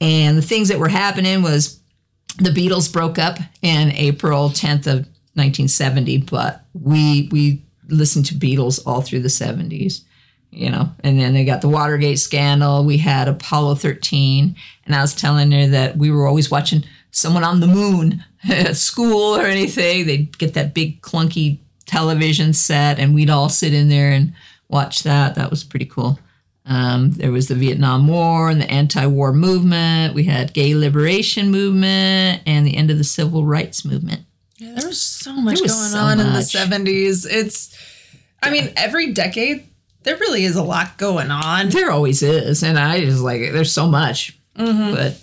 And 0.00 0.36
the 0.36 0.42
things 0.42 0.68
that 0.68 0.78
were 0.78 0.88
happening 0.88 1.40
was 1.40 1.80
the 2.38 2.50
Beatles 2.50 2.92
broke 2.92 3.18
up 3.18 3.38
in 3.62 3.92
April 3.92 4.50
10th 4.50 4.86
of 4.86 5.06
1970, 5.34 6.18
but 6.18 6.64
we 6.74 7.28
we 7.32 7.62
listened 7.88 8.26
to 8.26 8.34
Beatles 8.34 8.80
all 8.86 9.02
through 9.02 9.20
the 9.20 9.28
70s, 9.28 10.02
you 10.54 10.70
know. 10.70 10.90
And 11.02 11.18
then 11.18 11.34
they 11.34 11.44
got 11.44 11.60
the 11.60 11.68
Watergate 11.68 12.18
scandal. 12.18 12.84
We 12.84 12.98
had 12.98 13.28
Apollo 13.28 13.76
13, 13.76 14.54
and 14.86 14.94
I 14.94 15.00
was 15.00 15.14
telling 15.14 15.52
her 15.52 15.66
that 15.68 15.96
we 15.96 16.10
were 16.10 16.26
always 16.26 16.50
watching 16.50 16.84
someone 17.10 17.44
on 17.44 17.60
the 17.60 17.66
moon 17.66 18.24
at 18.48 18.76
school 18.76 19.36
or 19.36 19.44
anything. 19.44 20.06
They'd 20.06 20.36
get 20.38 20.54
that 20.54 20.74
big 20.74 21.02
clunky 21.02 21.58
television 21.86 22.52
set, 22.52 22.98
and 22.98 23.14
we'd 23.14 23.30
all 23.30 23.48
sit 23.48 23.74
in 23.74 23.88
there 23.88 24.10
and 24.10 24.32
watch 24.68 25.02
that. 25.02 25.34
That 25.34 25.50
was 25.50 25.64
pretty 25.64 25.86
cool. 25.86 26.18
Um, 26.66 27.10
there 27.12 27.30
was 27.30 27.48
the 27.48 27.54
Vietnam 27.54 28.08
War 28.08 28.48
and 28.48 28.60
the 28.60 28.70
anti-war 28.70 29.32
movement. 29.32 30.14
We 30.14 30.24
had 30.24 30.54
gay 30.54 30.74
liberation 30.74 31.50
movement 31.50 32.42
and 32.46 32.66
the 32.66 32.76
end 32.76 32.90
of 32.90 32.96
the 32.96 33.04
civil 33.04 33.44
rights 33.44 33.84
movement. 33.84 34.22
Yeah, 34.56 34.74
there 34.76 34.88
was 34.88 35.00
so 35.00 35.34
much 35.34 35.60
was 35.60 35.72
going 35.72 35.90
so 35.90 35.98
on 35.98 36.20
in 36.20 36.32
the 36.32 36.38
70s. 36.38 37.26
It's, 37.28 37.76
I 38.42 38.50
mean, 38.50 38.72
every 38.76 39.12
decade, 39.12 39.66
there 40.04 40.16
really 40.16 40.44
is 40.44 40.56
a 40.56 40.62
lot 40.62 40.96
going 40.98 41.30
on. 41.30 41.68
There 41.70 41.90
always 41.90 42.22
is, 42.22 42.62
and 42.62 42.78
I 42.78 43.00
just 43.00 43.20
like 43.22 43.40
there's 43.52 43.72
so 43.72 43.86
much. 43.88 44.38
But 44.94 45.20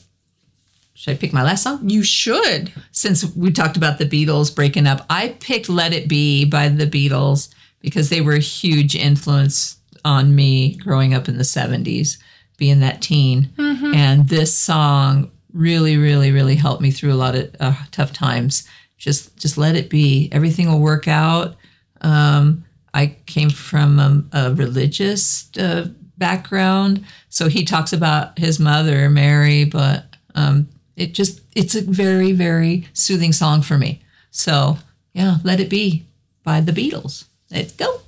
should 0.93 1.13
I 1.13 1.17
pick 1.17 1.33
my 1.33 1.43
last 1.43 1.63
song? 1.63 1.89
You 1.89 2.03
should. 2.03 2.71
Since 2.91 3.35
we 3.35 3.51
talked 3.51 3.77
about 3.77 3.97
the 3.97 4.05
Beatles 4.05 4.53
breaking 4.53 4.87
up, 4.87 5.05
I 5.09 5.29
picked 5.39 5.69
"Let 5.69 5.93
It 5.93 6.07
Be" 6.07 6.45
by 6.45 6.67
the 6.69 6.85
Beatles 6.85 7.53
because 7.79 8.09
they 8.09 8.21
were 8.21 8.33
a 8.33 8.39
huge 8.39 8.95
influence 8.95 9.77
on 10.03 10.35
me 10.35 10.75
growing 10.75 11.13
up 11.13 11.27
in 11.29 11.37
the 11.37 11.43
'70s, 11.43 12.17
being 12.57 12.81
that 12.81 13.01
teen. 13.01 13.49
And 13.95 14.27
this 14.29 14.55
song 14.57 15.31
really, 15.53 15.97
really, 15.97 16.31
really 16.31 16.55
helped 16.55 16.81
me 16.81 16.91
through 16.91 17.13
a 17.13 17.15
lot 17.15 17.35
of 17.35 17.55
uh, 17.59 17.75
tough 17.91 18.13
times. 18.13 18.67
Just, 18.97 19.35
just 19.37 19.57
let 19.57 19.75
it 19.75 19.89
be. 19.89 20.29
Everything 20.31 20.69
will 20.69 20.79
work 20.79 21.07
out. 21.07 21.55
Um, 22.01 22.63
I 22.93 23.15
came 23.25 23.49
from 23.49 23.99
a, 23.99 24.23
a 24.33 24.53
religious 24.53 25.49
uh, 25.57 25.89
background, 26.17 27.05
so 27.29 27.47
he 27.47 27.63
talks 27.63 27.93
about 27.93 28.37
his 28.37 28.59
mother, 28.59 29.09
Mary, 29.09 29.65
but 29.65 30.05
um, 30.35 30.67
it 30.95 31.13
just 31.13 31.41
it's 31.55 31.75
a 31.75 31.81
very, 31.81 32.31
very 32.31 32.87
soothing 32.93 33.33
song 33.33 33.61
for 33.61 33.77
me. 33.77 34.01
So 34.29 34.77
yeah, 35.13 35.37
let 35.43 35.59
it 35.59 35.69
be 35.69 36.05
by 36.43 36.61
the 36.61 36.71
Beatles. 36.71 37.25
Let's 37.49 37.73
go. 37.73 38.01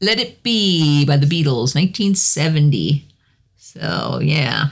Let 0.00 0.20
It 0.20 0.42
Be 0.42 1.04
by 1.04 1.16
the 1.16 1.26
Beatles, 1.26 1.74
1970. 1.74 3.04
So, 3.56 4.20
yeah. 4.22 4.68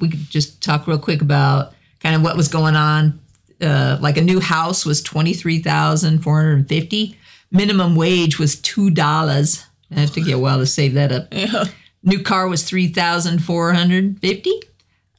We 0.00 0.08
could 0.08 0.30
just 0.30 0.62
talk 0.62 0.86
real 0.86 0.98
quick 0.98 1.22
about 1.22 1.74
kind 2.00 2.14
of 2.14 2.22
what 2.22 2.36
was 2.36 2.48
going 2.48 2.76
on. 2.76 3.18
Uh, 3.60 3.98
like 4.00 4.16
a 4.16 4.22
new 4.22 4.40
house 4.40 4.86
was 4.86 5.02
23450 5.02 7.16
Minimum 7.52 7.96
wage 7.96 8.38
was 8.38 8.54
$2. 8.56 9.64
I 9.90 9.98
have 9.98 10.12
to 10.12 10.22
get 10.22 10.34
a 10.34 10.38
while 10.38 10.58
to 10.58 10.66
save 10.66 10.94
that 10.94 11.12
up. 11.12 11.28
Yeah. 11.32 11.64
New 12.02 12.22
car 12.22 12.48
was 12.48 12.64
3450 12.64 14.50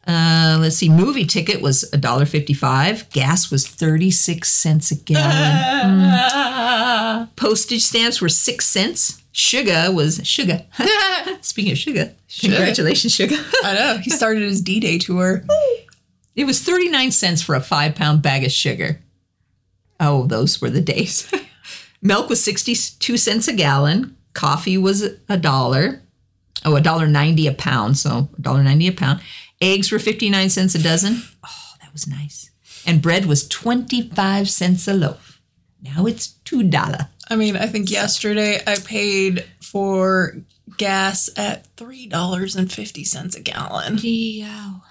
uh, 0.08 0.58
let's 0.60 0.78
see. 0.78 0.90
Movie 0.90 1.26
ticket 1.26 1.62
was 1.62 1.90
$1.55. 1.94 3.12
Gas 3.12 3.52
was 3.52 3.68
36 3.68 4.52
cents 4.52 4.92
a 4.92 4.96
gallon. 4.96 6.18
Postage 7.36 7.84
stamps 7.84 8.20
were 8.22 8.30
six 8.30 8.66
cents. 8.66 9.22
Sugar 9.32 9.92
was 9.92 10.22
sugar. 10.28 10.66
Speaking 11.42 11.72
of 11.72 11.78
sugar, 11.78 12.14
congratulations, 12.42 13.16
Suga. 13.16 13.38
I 13.64 13.74
know. 13.74 13.98
He 13.98 14.10
started 14.10 14.44
his 14.44 14.62
D 14.62 14.80
Day 14.80 14.98
tour. 14.98 15.44
it 16.36 16.46
was 16.46 16.62
39 16.62 17.12
cents 17.12 17.42
for 17.42 17.56
a 17.56 17.62
five 17.62 17.96
pound 17.96 18.22
bag 18.22 18.44
of 18.44 18.52
sugar. 18.52 19.00
Oh, 20.00 20.26
those 20.26 20.60
were 20.62 20.70
the 20.70 20.82
days. 20.82 21.32
Milk 22.02 22.28
was 22.30 22.44
62 22.44 23.18
cents 23.18 23.48
a 23.48 23.54
gallon. 23.54 24.18
Coffee 24.34 24.78
was 24.78 25.04
a 25.30 25.38
dollar. 25.38 26.02
Oh, 26.66 26.76
a 26.76 26.82
dollar 26.82 27.08
ninety 27.08 27.48
a 27.48 27.54
pound. 27.54 27.98
So 27.98 28.30
a 28.38 28.42
dollar 28.42 28.64
ninety 28.64 28.88
a 28.88 28.92
pound. 28.92 29.22
Eggs 29.62 29.92
were 29.92 30.00
59 30.00 30.50
cents 30.50 30.76
a 30.76 30.82
dozen. 30.82 31.22
Oh, 31.46 31.74
that 31.82 31.94
was 31.94 32.08
nice. 32.08 32.50
And 32.86 33.02
bread 33.02 33.26
was 33.28 33.48
25 33.48 34.50
cents 34.50 34.88
a 34.88 34.94
loaf. 34.94 35.40
Now 35.82 36.06
it's 36.06 36.36
$2. 36.46 37.08
I 37.30 37.36
mean, 37.36 37.56
I 37.56 37.68
think 37.68 37.90
yesterday 37.92 38.62
I 38.66 38.76
paid 38.76 39.46
for 39.62 40.36
gas 40.78 41.30
at 41.38 41.74
$3.50 41.76 43.36
a 43.36 43.40
gallon. 43.42 43.98
Gee-ow. 43.98 44.82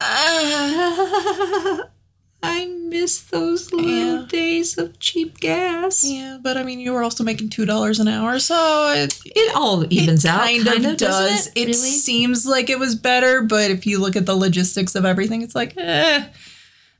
Ah, 0.00 1.78
I 2.42 2.66
miss 2.66 3.20
those 3.20 3.72
little 3.72 3.88
Yeah. 4.20 4.26
days 4.28 4.76
of 4.76 4.98
cheap 4.98 5.38
gas. 5.40 6.02
yeah, 6.04 6.38
but 6.42 6.56
I 6.56 6.62
mean, 6.64 6.80
you 6.80 6.92
were 6.92 7.02
also 7.02 7.22
making 7.24 7.50
$2 7.50 8.00
an 8.00 8.08
hour, 8.08 8.38
so 8.38 8.92
it, 8.96 9.18
It 9.24 9.54
all 9.54 9.84
evens 9.92 10.24
out. 10.26 10.40
kind, 10.40 10.66
of, 10.66 10.82
does. 10.82 10.98
doesn't 10.98 11.52
It, 11.56 11.66
Really? 11.66 11.74
seems 11.74 12.44
like 12.44 12.68
it 12.68 12.78
was 12.78 12.94
better, 12.96 13.42
but 13.42 13.70
if 13.70 13.86
you 13.86 13.98
look 14.00 14.16
at 14.16 14.26
the 14.26 14.34
logistics 14.34 14.94
of 14.94 15.04
everything, 15.04 15.42
it's 15.42 15.54
like, 15.54 15.74
eh, 15.76 16.24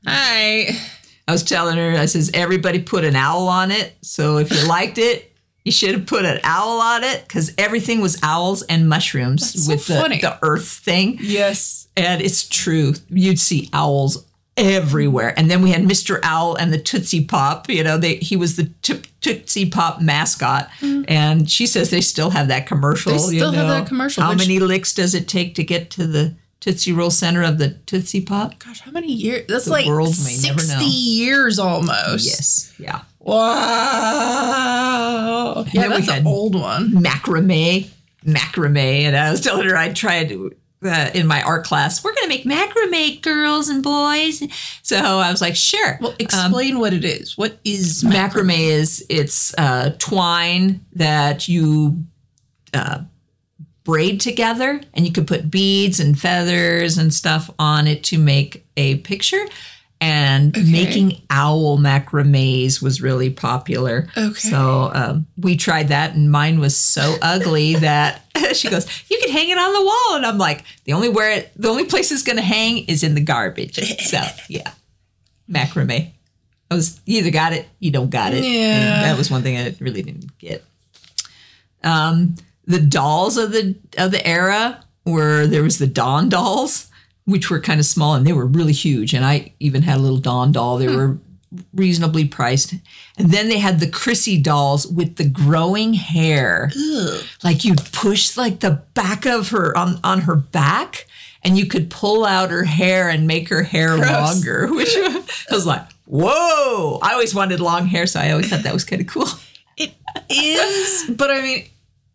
all 0.07 0.13
right. 0.13 0.79
I 1.27 1.31
was 1.31 1.43
telling 1.43 1.77
her, 1.77 1.91
I 1.97 2.05
says, 2.05 2.31
everybody 2.33 2.79
put 2.79 3.03
an 3.05 3.15
owl 3.15 3.47
on 3.47 3.71
it. 3.71 3.95
So 4.01 4.37
if 4.37 4.51
you 4.51 4.67
liked 4.67 4.97
it, 4.97 5.31
you 5.63 5.71
should 5.71 5.91
have 5.93 6.05
put 6.05 6.25
an 6.25 6.39
owl 6.43 6.81
on 6.81 7.03
it 7.05 7.23
because 7.25 7.53
everything 7.57 8.01
was 8.01 8.17
owls 8.21 8.63
and 8.63 8.89
mushrooms 8.89 9.53
That's 9.53 9.65
so 9.65 9.71
with 9.73 9.87
the, 9.87 9.95
funny. 9.95 10.19
the 10.19 10.37
earth 10.41 10.67
thing. 10.67 11.17
Yes. 11.21 11.87
And 11.95 12.21
it's 12.21 12.47
true. 12.49 12.95
You'd 13.09 13.39
see 13.39 13.69
owls 13.71 14.25
everywhere. 14.57 15.33
And 15.37 15.49
then 15.49 15.61
we 15.61 15.71
had 15.71 15.81
Mr. 15.83 16.19
Owl 16.23 16.55
and 16.55 16.71
the 16.73 16.77
Tootsie 16.77 17.25
Pop. 17.25 17.69
You 17.69 17.83
know, 17.83 17.97
they 17.97 18.15
he 18.17 18.35
was 18.35 18.55
the 18.55 18.65
to- 18.83 19.01
Tootsie 19.21 19.69
Pop 19.69 20.01
mascot. 20.01 20.69
And 20.81 21.49
she 21.49 21.65
says 21.65 21.89
they 21.89 22.01
still 22.01 22.29
have 22.31 22.47
that 22.49 22.65
commercial. 22.67 23.13
Mm. 23.13 23.27
They 23.29 23.33
you 23.33 23.39
still 23.39 23.51
have 23.53 23.67
that 23.67 23.87
commercial, 23.87 24.23
How 24.23 24.29
which- 24.29 24.39
many 24.39 24.59
licks 24.59 24.93
does 24.93 25.13
it 25.15 25.27
take 25.27 25.55
to 25.55 25.63
get 25.63 25.89
to 25.91 26.05
the 26.07 26.35
Tootsie 26.59 26.93
Roll 26.93 27.09
center 27.11 27.41
of 27.43 27.57
the 27.57 27.71
Tootsie 27.85 28.21
Pop? 28.21 28.57
Gosh, 28.59 28.79
how 28.81 28.91
many 28.91 29.11
years? 29.11 29.45
That's 29.49 29.65
The 29.65 29.71
like 29.71 29.85
world 29.85 30.15
may 30.23 30.37
never 30.43 30.59
60 30.61 30.75
know. 30.75 30.81
years 30.89 31.59
almost. 31.59 32.25
Yes. 32.25 32.73
Yeah. 32.77 33.01
Wow. 34.33 35.65
Yeah, 35.73 35.87
that's 35.89 36.07
an 36.09 36.25
old 36.27 36.55
one. 36.55 36.89
macrame, 36.91 37.87
macrame. 38.25 38.77
And 39.03 39.15
I 39.15 39.31
was 39.31 39.41
telling 39.41 39.67
her 39.67 39.75
I 39.75 39.91
tried 39.93 40.29
to, 40.29 40.55
uh, 40.85 41.11
in 41.13 41.27
my 41.27 41.41
art 41.41 41.65
class, 41.65 42.03
we're 42.03 42.13
going 42.13 42.23
to 42.23 42.29
make 42.29 42.45
macrame, 42.45 43.21
girls 43.21 43.69
and 43.69 43.83
boys. 43.83 44.43
So 44.81 44.97
I 44.97 45.31
was 45.31 45.41
like, 45.41 45.55
sure. 45.55 45.97
Well, 46.01 46.15
explain 46.19 46.79
what 46.79 46.93
it 46.93 47.03
is. 47.03 47.37
What 47.37 47.57
is 47.63 48.03
macrame 48.03 48.53
is 48.57 49.05
it's 49.09 49.53
uh, 49.57 49.95
twine 49.99 50.85
that 50.93 51.47
you 51.47 52.03
uh, 52.73 53.01
braid 53.83 54.21
together, 54.21 54.81
and 54.93 55.05
you 55.05 55.11
could 55.11 55.27
put 55.27 55.51
beads 55.51 55.99
and 55.99 56.19
feathers 56.19 56.97
and 56.97 57.13
stuff 57.13 57.49
on 57.59 57.87
it 57.87 58.03
to 58.05 58.17
make 58.17 58.65
a 58.77 58.97
picture. 58.99 59.45
And 60.03 60.71
making 60.71 61.21
owl 61.29 61.77
macrames 61.77 62.81
was 62.81 63.01
really 63.01 63.29
popular. 63.29 64.09
Okay. 64.17 64.33
So 64.33 64.91
um, 64.93 65.27
we 65.37 65.55
tried 65.55 65.87
that, 65.89 66.13
and 66.13 66.29
mine 66.29 66.59
was 66.59 66.75
so 66.75 67.15
ugly 67.21 67.75
that 67.75 68.23
she 68.53 68.69
goes, 68.69 68.87
"You 69.09 69.17
can 69.19 69.31
hang 69.31 69.49
it 69.49 69.57
on 69.57 69.73
the 69.73 69.85
wall." 69.85 70.15
And 70.17 70.25
I'm 70.25 70.37
like, 70.37 70.63
"The 70.85 70.93
only 70.93 71.09
where 71.09 71.45
the 71.55 71.69
only 71.69 71.85
place 71.85 72.11
it's 72.11 72.23
going 72.23 72.37
to 72.37 72.43
hang 72.43 72.85
is 72.85 73.03
in 73.03 73.15
the 73.15 73.21
garbage." 73.21 73.75
So 74.01 74.21
yeah, 74.47 74.71
macrame. 75.49 76.11
I 76.71 76.75
was 76.75 76.99
you 77.05 77.19
either 77.19 77.31
got 77.31 77.53
it, 77.53 77.67
you 77.79 77.91
don't 77.91 78.09
got 78.09 78.33
it. 78.33 78.43
Yeah. 78.43 78.95
And 78.95 79.03
that 79.05 79.17
was 79.17 79.29
one 79.29 79.43
thing 79.43 79.57
I 79.57 79.75
really 79.79 80.01
didn't 80.01 80.37
get. 80.37 80.63
Um, 81.83 82.35
the 82.65 82.79
dolls 82.79 83.37
of 83.37 83.51
the 83.51 83.75
of 83.97 84.11
the 84.11 84.25
era 84.25 84.83
were 85.05 85.45
there 85.47 85.63
was 85.63 85.77
the 85.77 85.87
Dawn 85.87 86.29
dolls, 86.29 86.89
which 87.25 87.49
were 87.49 87.59
kind 87.59 87.79
of 87.79 87.85
small 87.85 88.15
and 88.15 88.25
they 88.25 88.33
were 88.33 88.45
really 88.45 88.73
huge. 88.73 89.13
And 89.13 89.25
I 89.25 89.53
even 89.59 89.81
had 89.83 89.97
a 89.97 90.01
little 90.01 90.17
Dawn 90.17 90.51
doll. 90.51 90.77
They 90.77 90.87
hmm. 90.87 90.95
were 90.95 91.17
reasonably 91.73 92.25
priced. 92.25 92.73
And 93.17 93.29
then 93.29 93.49
they 93.49 93.59
had 93.59 93.79
the 93.79 93.89
Chrissy 93.89 94.39
dolls 94.39 94.87
with 94.87 95.15
the 95.15 95.27
growing 95.27 95.93
hair. 95.93 96.71
Like 97.43 97.63
you'd 97.63 97.83
push 97.91 98.35
like 98.37 98.59
the 98.59 98.83
back 98.93 99.25
of 99.25 99.49
her 99.49 99.77
on 99.77 99.99
on 100.03 100.21
her 100.21 100.35
back. 100.35 101.07
And 101.45 101.57
you 101.57 101.65
could 101.65 101.89
pull 101.89 102.25
out 102.25 102.51
her 102.51 102.63
hair 102.63 103.09
and 103.09 103.27
make 103.27 103.49
her 103.49 103.63
hair 103.63 103.97
Gross. 103.97 104.09
longer, 104.09 104.67
which 104.73 104.95
I 104.95 105.23
was 105.51 105.65
like, 105.65 105.81
whoa. 106.05 106.99
I 107.01 107.11
always 107.11 107.35
wanted 107.35 107.59
long 107.59 107.85
hair, 107.85 108.07
so 108.07 108.21
I 108.21 108.31
always 108.31 108.49
thought 108.49 108.63
that 108.63 108.73
was 108.73 108.85
kind 108.85 109.01
of 109.01 109.07
cool. 109.07 109.27
It 109.75 109.93
is, 110.29 111.09
but 111.09 111.31
I 111.31 111.41
mean, 111.41 111.65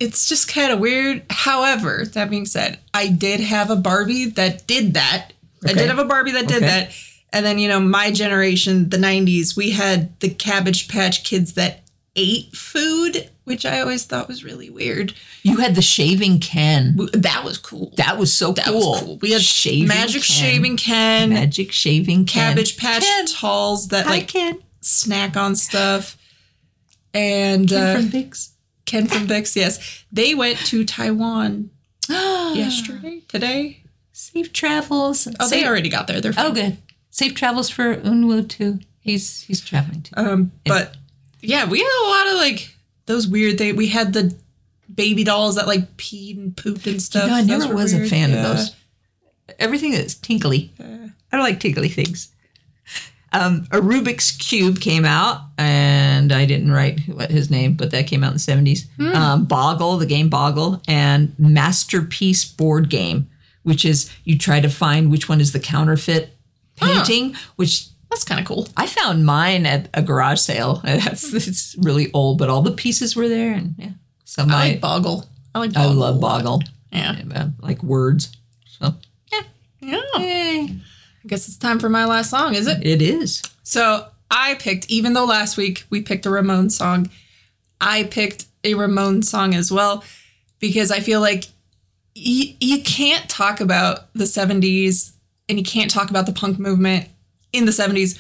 it's 0.01 0.29
just 0.29 0.49
kind 0.53 0.73
of 0.73 0.79
weird. 0.81 1.25
However, 1.31 2.05
that 2.13 2.31
being 2.31 2.47
said, 2.47 2.79
I 2.95 3.09
did 3.09 3.41
have 3.41 3.71
a 3.71 3.77
Barbie 3.77 4.27
that 4.31 4.67
did 4.67 4.95
that. 4.95 5.33
I 5.67 5.73
did 5.73 5.89
have 5.89 5.99
a 5.99 6.05
Barbie 6.05 6.33
that 6.33 6.47
did 6.47 6.59
Okay. 6.59 6.67
that. 6.67 6.91
And 7.33 7.45
then, 7.45 7.59
you 7.59 7.69
know, 7.69 7.81
my 7.81 8.11
generation, 8.11 8.89
the 8.91 8.97
90s, 8.97 9.57
we 9.57 9.71
had 9.71 10.19
the 10.21 10.31
Cabbage 10.31 10.89
Patch 10.89 11.25
kids 11.25 11.55
that 11.55 11.83
ate 12.17 12.55
food, 12.57 13.29
which 13.45 13.67
I 13.67 13.81
always 13.81 14.05
thought 14.05 14.29
was 14.29 14.43
really 14.45 14.71
weird. 14.71 15.13
You 15.43 15.59
had 15.59 15.75
the 15.75 15.83
shaving 15.83 16.39
Ken. 16.41 16.97
That 17.13 17.43
was 17.45 17.59
cool. 17.59 17.93
That 17.97 18.19
was 18.19 18.33
so 18.33 18.53
That 18.53 18.67
cool. 18.67 18.93
was 18.93 19.01
cool. 19.01 19.19
We 19.19 19.33
had 19.33 19.43
shaving 19.43 19.89
Magic 19.89 20.23
Ken. 20.23 20.37
Shaving 20.37 20.77
Ken, 20.79 21.31
Magic 21.31 21.71
shaving 21.73 22.25
Ken. 22.25 22.53
Cabbage 22.53 22.77
Patch 22.79 23.03
Ken. 23.03 23.27
Talls 23.27 23.89
that 23.89 24.07
Hi, 24.07 24.11
like 24.13 24.29
Ken. 24.29 24.59
snack 24.81 25.37
on 25.37 25.55
stuff. 25.55 26.17
And 27.15 27.73
uh, 27.73 27.97
from. 27.97 28.11
Ken 28.89 29.07
from 29.07 29.27
VIXX, 29.29 29.55
yes. 29.57 30.05
They 30.11 30.35
went 30.35 30.59
to 30.67 30.85
Taiwan 30.85 31.71
yesterday, 32.09 33.23
today. 33.29 33.83
Safe 34.13 34.53
travels. 34.53 35.29
Oh, 35.39 35.47
Safe- 35.47 35.61
they 35.63 35.67
already 35.69 35.89
got 35.89 36.07
there. 36.09 36.21
They're 36.21 36.33
fine. 36.33 36.47
Oh, 36.47 36.53
good. 36.53 36.79
Safe 37.11 37.35
travels 37.35 37.69
for 37.71 37.97
Unwu 37.97 38.49
too. 38.49 38.81
He's 39.01 39.43
he's 39.43 39.61
traveling 39.61 40.03
too. 40.03 40.15
Um, 40.17 40.53
but 40.67 40.97
yeah, 41.41 41.69
we 41.69 41.79
had 41.79 42.03
a 42.05 42.09
lot 42.09 42.29
of 42.29 42.35
like 42.35 42.75
those 43.07 43.27
weird 43.27 43.59
things. 43.59 43.77
We 43.77 43.89
had 43.89 44.13
the 44.13 44.35
baby 44.93 45.25
dolls 45.25 45.55
that 45.57 45.67
like 45.67 45.97
peed 45.97 46.37
and 46.39 46.57
pooped 46.57 46.87
and 46.87 47.01
stuff. 47.01 47.29
no, 47.29 47.35
I 47.35 47.43
Those 47.43 47.63
never 47.65 47.75
was 47.75 47.93
a 47.95 48.07
fan 48.07 48.31
Yeah. 48.31 48.37
of 48.51 48.57
those. 48.57 48.77
Everything 49.59 49.93
that's 49.93 50.15
tinkly. 50.15 50.73
I 50.81 51.37
don't 51.37 51.41
like 51.45 51.61
tinkly 51.61 51.89
things. 51.89 52.29
Um, 53.33 53.67
a 53.71 53.79
Rubik's 53.79 54.31
Cube 54.31 54.81
came 54.81 55.05
out, 55.05 55.43
and 55.59 56.33
I 56.33 56.47
didn't 56.47 56.73
write 56.73 57.01
what 57.09 57.31
his 57.31 57.51
name, 57.51 57.75
but 57.75 57.91
that 57.91 58.07
came 58.07 58.25
out 58.25 58.29
in 58.29 58.35
the 58.35 58.39
70s. 58.73 58.87
Hmm. 58.97 59.15
Um, 59.15 59.45
Boggle, 59.45 59.99
the 59.99 60.07
game 60.07 60.31
Boggle, 60.31 60.81
and 60.89 61.35
Masterpiece 61.39 62.45
board 62.45 62.89
game, 62.89 63.29
which 63.65 63.85
is 63.85 64.11
you 64.25 64.39
try 64.39 64.61
to 64.61 64.71
find 64.71 65.11
which 65.11 65.29
one 65.29 65.41
is 65.43 65.53
the 65.53 65.61
counterfeit 65.61 66.31
painting, 66.77 67.35
which 67.57 67.89
That's 68.09 68.25
kind 68.25 68.41
of 68.41 68.47
cool. 68.47 68.67
I 68.79 68.87
found 68.87 69.27
mine 69.27 69.67
at 69.67 69.91
a 69.93 70.01
garage 70.03 70.41
sale. 70.41 70.77
That's 70.85 71.33
it's 71.35 71.77
really 71.79 72.11
old, 72.13 72.39
but 72.39 72.49
all 72.49 72.63
the 72.63 72.71
pieces 72.73 73.15
were 73.15 73.29
there, 73.29 73.53
and 73.53 73.75
yeah, 73.79 73.91
some 74.25 74.51
I 74.51 74.55
I 74.55 74.69
like 74.71 74.81
Boggle. 74.81 75.27
I 75.55 75.59
like 75.59 75.77
I 75.77 75.85
love. 75.87 76.19
Boggle, 76.21 76.63
Yeah. 76.93 77.21
Uh, 77.35 77.49
like 77.61 77.83
words. 77.83 78.33
So 78.81 78.95
Yeah. 79.31 80.01
yay. 80.19 80.77
I 81.29 81.33
guess 81.33 81.47
it's 81.47 81.59
time 81.59 81.79
for 81.79 81.91
my 81.91 82.07
last 82.07 82.31
song, 82.31 82.55
is 82.55 82.67
it? 82.67 82.87
it 82.87 83.03
is. 83.03 83.43
So 83.63 84.07
I 84.31 84.55
picked, 84.55 84.91
even 84.91 85.13
though 85.13 85.27
last 85.27 85.59
week 85.59 85.85
we 85.91 86.01
picked 86.01 86.25
a 86.25 86.31
Ramon 86.31 86.71
song, 86.71 87.11
I 87.83 88.05
picked 88.05 88.47
a 88.65 88.73
Ramon 88.73 89.23
song 89.23 89.55
as 89.55 89.71
well 89.71 90.03
because 90.59 90.91
I 90.91 91.01
feel 91.01 91.21
like 91.21 91.45
y- 92.17 92.57
you 92.63 92.83
can't 92.83 93.29
talk 93.29 93.61
about 93.61 94.11
the 94.15 94.25
70s 94.25 95.13
and 95.51 95.59
you 95.59 95.65
can't 95.67 95.91
talk 95.91 96.09
about 96.09 96.25
the 96.25 96.33
punk 96.33 96.59
movement 96.59 97.09
in 97.53 97.67
the 97.67 97.73
70s 97.73 98.19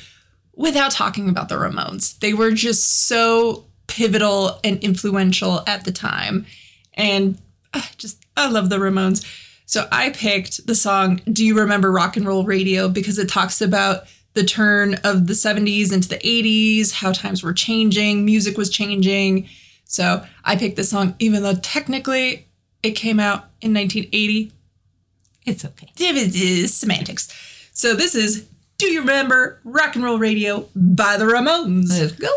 without 0.54 0.90
talking 0.90 1.30
about 1.30 1.48
the 1.48 1.54
Ramones. 1.54 2.18
They 2.18 2.34
were 2.34 2.50
just 2.50 3.06
so 3.06 3.64
pivotal 3.86 4.60
and 4.62 4.78
influential 4.84 5.62
at 5.66 5.86
the 5.86 5.92
time. 5.92 6.44
And 6.92 7.38
uh, 7.72 7.80
just, 7.96 8.22
I 8.36 8.50
love 8.50 8.68
the 8.68 8.76
Ramones. 8.76 9.24
So 9.68 9.86
I 9.92 10.08
picked 10.08 10.66
the 10.66 10.74
song 10.74 11.20
Do 11.30 11.44
You 11.44 11.54
Remember 11.58 11.92
Rock 11.92 12.16
and 12.16 12.26
Roll 12.26 12.42
Radio 12.42 12.88
because 12.88 13.18
it 13.18 13.28
talks 13.28 13.60
about 13.60 14.04
the 14.32 14.42
turn 14.42 14.94
of 15.04 15.26
the 15.26 15.34
70s 15.34 15.92
into 15.92 16.08
the 16.08 16.16
80s, 16.16 16.90
how 16.90 17.12
times 17.12 17.42
were 17.42 17.52
changing, 17.52 18.24
music 18.24 18.56
was 18.56 18.70
changing. 18.70 19.46
So 19.84 20.24
I 20.42 20.56
picked 20.56 20.76
this 20.76 20.88
song, 20.88 21.14
even 21.18 21.42
though 21.42 21.56
technically 21.56 22.48
it 22.82 22.92
came 22.92 23.20
out 23.20 23.50
in 23.60 23.74
1980. 23.74 24.52
It's 25.44 25.66
okay. 25.66 25.90
Semantics. 26.66 27.28
So 27.74 27.94
this 27.94 28.14
is 28.14 28.48
Do 28.78 28.86
You 28.86 29.00
Remember 29.00 29.60
Rock 29.64 29.96
and 29.96 30.04
Roll 30.04 30.18
Radio 30.18 30.66
by 30.74 31.18
the 31.18 31.26
Ramones? 31.26 31.90
Let's 31.90 32.12
go. 32.12 32.34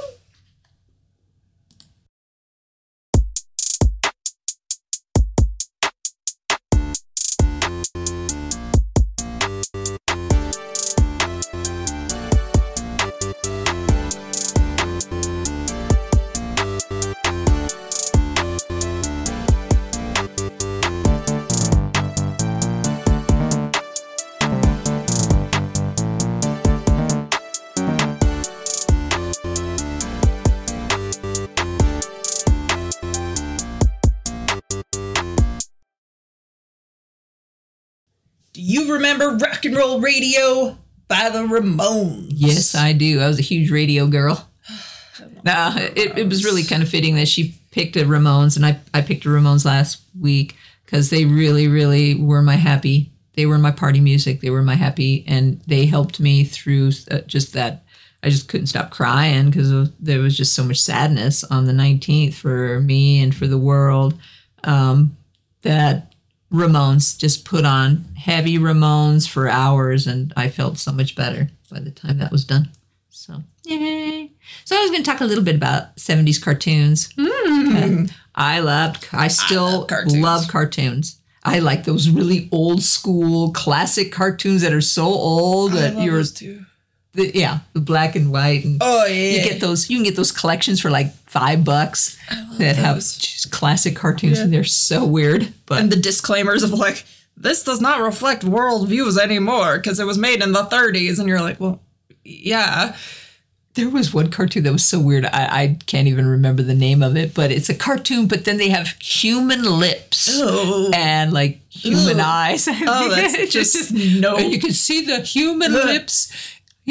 You 38.85 38.93
remember 38.93 39.29
Rock 39.29 39.65
and 39.65 39.75
Roll 39.75 39.99
Radio 39.99 40.77
by 41.07 41.29
the 41.29 41.39
Ramones? 41.39 42.31
Yes, 42.35 42.75
I 42.75 42.93
do. 42.93 43.19
I 43.19 43.27
was 43.27 43.39
a 43.39 43.43
huge 43.43 43.71
radio 43.71 44.07
girl. 44.07 44.47
Nah, 45.43 45.73
it, 45.75 46.19
it 46.19 46.29
was 46.29 46.45
really 46.45 46.61
kind 46.63 46.83
of 46.83 46.89
fitting 46.89 47.15
that 47.15 47.27
she 47.27 47.55
picked 47.71 47.95
a 47.95 48.01
Ramones, 48.01 48.55
and 48.55 48.63
I, 48.63 48.79
I 48.93 49.01
picked 49.01 49.25
a 49.25 49.29
Ramones 49.29 49.65
last 49.65 49.99
week 50.19 50.55
because 50.85 51.09
they 51.09 51.25
really, 51.25 51.67
really 51.67 52.13
were 52.13 52.43
my 52.43 52.57
happy. 52.57 53.11
They 53.33 53.47
were 53.47 53.57
my 53.57 53.71
party 53.71 54.01
music. 54.01 54.41
They 54.41 54.51
were 54.51 54.61
my 54.61 54.75
happy, 54.75 55.25
and 55.27 55.59
they 55.61 55.87
helped 55.87 56.19
me 56.19 56.43
through 56.43 56.91
uh, 57.09 57.21
just 57.21 57.53
that 57.53 57.83
I 58.21 58.29
just 58.29 58.49
couldn't 58.49 58.67
stop 58.67 58.91
crying 58.91 59.49
because 59.49 59.89
there 59.99 60.19
was 60.19 60.37
just 60.37 60.53
so 60.53 60.63
much 60.63 60.79
sadness 60.79 61.43
on 61.43 61.65
the 61.65 61.73
19th 61.73 62.35
for 62.35 62.79
me 62.81 63.19
and 63.23 63.33
for 63.33 63.47
the 63.47 63.57
world 63.57 64.13
um, 64.63 65.17
that 65.63 66.10
Ramones 66.51 67.17
just 67.17 67.45
put 67.45 67.65
on 67.65 68.05
heavy 68.17 68.57
Ramones 68.57 69.27
for 69.27 69.47
hours, 69.47 70.07
and 70.07 70.33
I 70.35 70.49
felt 70.49 70.77
so 70.77 70.91
much 70.91 71.15
better 71.15 71.49
by 71.71 71.79
the 71.79 71.91
time 71.91 72.17
that 72.17 72.31
was 72.31 72.43
done. 72.43 72.69
So, 73.09 73.43
yay. 73.63 74.31
So, 74.65 74.75
I 74.75 74.81
was 74.81 74.91
going 74.91 75.03
to 75.03 75.09
talk 75.09 75.21
a 75.21 75.25
little 75.25 75.43
bit 75.43 75.55
about 75.55 75.95
70s 75.95 76.41
cartoons. 76.41 77.09
Mm. 77.13 78.11
I 78.35 78.59
loved, 78.59 79.07
I 79.13 79.27
still 79.27 79.79
love 79.79 79.87
cartoons. 79.87 80.17
love 80.17 80.47
cartoons. 80.47 81.17
I 81.43 81.59
like 81.59 81.85
those 81.85 82.09
really 82.09 82.49
old 82.51 82.83
school 82.83 83.51
classic 83.51 84.11
cartoons 84.11 84.61
that 84.61 84.73
are 84.73 84.81
so 84.81 85.05
old 85.05 85.71
that 85.71 86.03
you're 86.03 86.23
too. 86.23 86.65
The, 87.13 87.31
yeah, 87.33 87.59
the 87.73 87.79
black 87.81 88.15
and 88.15 88.31
white 88.31 88.63
and 88.63 88.77
Oh 88.81 89.05
yeah. 89.05 89.37
you 89.37 89.43
get 89.43 89.59
those 89.59 89.89
you 89.89 89.97
can 89.97 90.03
get 90.05 90.15
those 90.15 90.31
collections 90.31 90.79
for 90.79 90.89
like 90.89 91.13
five 91.27 91.63
bucks 91.65 92.17
that 92.57 92.75
have 92.77 92.95
those. 92.95 93.17
just 93.17 93.51
classic 93.51 93.95
cartoons 93.95 94.39
and 94.39 94.53
they're 94.53 94.63
so 94.63 95.05
weird. 95.05 95.53
But 95.65 95.79
and 95.81 95.91
the 95.91 95.97
disclaimers 95.97 96.63
of 96.63 96.71
like 96.71 97.05
this 97.35 97.63
does 97.63 97.81
not 97.81 98.01
reflect 98.01 98.43
world 98.43 98.87
views 98.87 99.17
anymore 99.17 99.77
because 99.77 99.99
it 99.99 100.05
was 100.05 100.17
made 100.17 100.41
in 100.43 100.51
the 100.51 100.63
30s 100.63 101.19
and 101.19 101.27
you're 101.27 101.41
like 101.41 101.59
well 101.59 101.81
yeah 102.23 102.95
there 103.73 103.89
was 103.89 104.13
one 104.13 104.29
cartoon 104.29 104.63
that 104.63 104.73
was 104.73 104.83
so 104.83 104.99
weird. 104.99 105.23
I, 105.25 105.29
I 105.63 105.77
can't 105.85 106.09
even 106.09 106.25
remember 106.27 106.61
the 106.61 106.75
name 106.75 107.01
of 107.01 107.15
it, 107.15 107.33
but 107.33 107.51
it's 107.51 107.69
a 107.69 107.73
cartoon, 107.73 108.27
but 108.27 108.43
then 108.43 108.57
they 108.57 108.67
have 108.67 108.89
human 109.01 109.63
lips 109.63 110.41
and 110.93 111.31
like 111.31 111.61
human 111.69 112.19
eyes. 112.19 112.67
Oh, 112.85 113.09
that's 113.15 113.33
It's 113.33 113.53
just 113.53 113.93
no. 114.19 114.35
And 114.35 114.51
you 114.51 114.59
can 114.59 114.73
see 114.73 115.05
the 115.05 115.21
human 115.21 115.73
Ugh. 115.73 115.85
lips, 115.85 116.31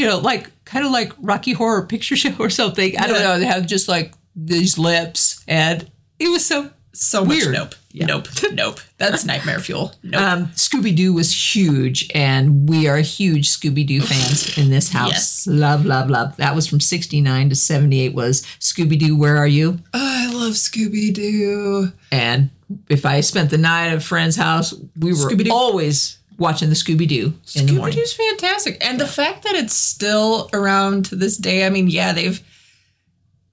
you 0.00 0.06
know, 0.06 0.18
like 0.18 0.50
kind 0.64 0.84
of 0.86 0.90
like 0.92 1.12
Rocky 1.18 1.52
Horror 1.52 1.84
Picture 1.86 2.16
Show 2.16 2.34
or 2.38 2.48
something. 2.50 2.96
I 2.98 3.06
don't 3.06 3.20
know. 3.20 3.38
They 3.38 3.46
have 3.46 3.66
just 3.66 3.86
like 3.88 4.14
these 4.34 4.78
lips, 4.78 5.44
and 5.46 5.90
it 6.18 6.28
was 6.30 6.44
so 6.46 6.70
so 6.92 7.22
Weird. 7.22 7.48
much 7.50 7.54
nope 7.56 7.74
Yeah. 7.92 8.06
nope 8.06 8.26
nope 8.52 8.80
that's 8.98 9.24
nightmare 9.24 9.60
fuel 9.60 9.92
nope 10.02 10.20
Um, 10.20 10.46
Scooby 10.56 10.94
Doo 10.94 11.12
was 11.12 11.54
huge, 11.54 12.08
and 12.14 12.68
we 12.68 12.88
are 12.88 12.96
huge 12.98 13.48
Scooby 13.48 13.86
Doo 13.86 14.00
fans 14.00 14.58
in 14.58 14.70
this 14.70 14.90
house. 14.90 15.10
Yes. 15.12 15.46
Love, 15.46 15.84
love, 15.86 16.10
love. 16.10 16.36
That 16.38 16.54
was 16.56 16.66
from 16.66 16.80
69 16.80 17.50
to 17.50 17.54
78 17.54 18.12
was 18.14 18.42
Scooby 18.58 18.98
Doo, 18.98 19.16
Where 19.16 19.36
Are 19.36 19.46
You? 19.46 19.78
I 19.94 20.32
love 20.32 20.54
Scooby 20.54 21.12
Doo. 21.14 21.92
And 22.10 22.50
if 22.88 23.04
I 23.06 23.20
spent 23.20 23.50
the 23.50 23.58
night 23.58 23.88
at 23.90 23.96
a 23.98 24.00
friend's 24.00 24.36
house, 24.36 24.74
we 24.98 25.10
were 25.12 25.30
Scooby-Doo. 25.30 25.52
always 25.52 26.18
watching 26.40 26.68
the 26.70 26.74
Scooby 26.74 27.06
Doo 27.06 27.26
in 27.54 27.66
the 27.66 27.72
Scooby 27.72 27.76
morning. 27.76 27.96
Doo's 27.98 28.12
fantastic, 28.14 28.84
and 28.84 28.98
the 28.98 29.06
fact 29.06 29.44
that 29.44 29.54
it's 29.54 29.74
still 29.74 30.50
around 30.52 31.04
to 31.06 31.14
this 31.16 31.36
day. 31.36 31.64
I 31.64 31.70
mean, 31.70 31.88
yeah, 31.88 32.12
they've 32.12 32.40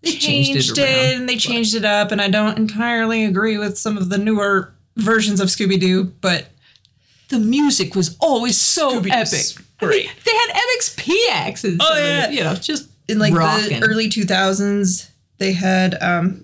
they 0.01 0.11
Changed 0.11 0.77
it 0.77 0.81
around, 0.83 1.19
and 1.21 1.29
they 1.29 1.35
changed 1.37 1.75
it 1.75 1.83
up, 1.85 2.11
and 2.11 2.21
I 2.21 2.29
don't 2.29 2.57
entirely 2.57 3.25
agree 3.25 3.57
with 3.57 3.77
some 3.77 3.97
of 3.97 4.09
the 4.09 4.17
newer 4.17 4.73
versions 4.95 5.39
of 5.39 5.49
Scooby 5.49 5.79
Doo, 5.79 6.05
but 6.21 6.47
The 7.29 7.39
music 7.39 7.93
was 7.95 8.15
always 8.19 8.57
so 8.59 8.99
epic. 8.99 9.41
great. 9.79 10.09
They 10.25 10.31
had 10.31 10.49
MXPX 10.55 11.63
and 11.65 11.81
Oh, 11.83 11.97
yeah. 11.97 12.29
you 12.29 12.41
know, 12.43 12.55
just 12.55 12.89
in 13.09 13.19
like 13.19 13.33
rocking. 13.33 13.79
the 13.81 13.85
early 13.87 14.07
two 14.07 14.23
thousands, 14.23 15.11
they 15.39 15.51
had 15.53 16.01
um, 16.01 16.43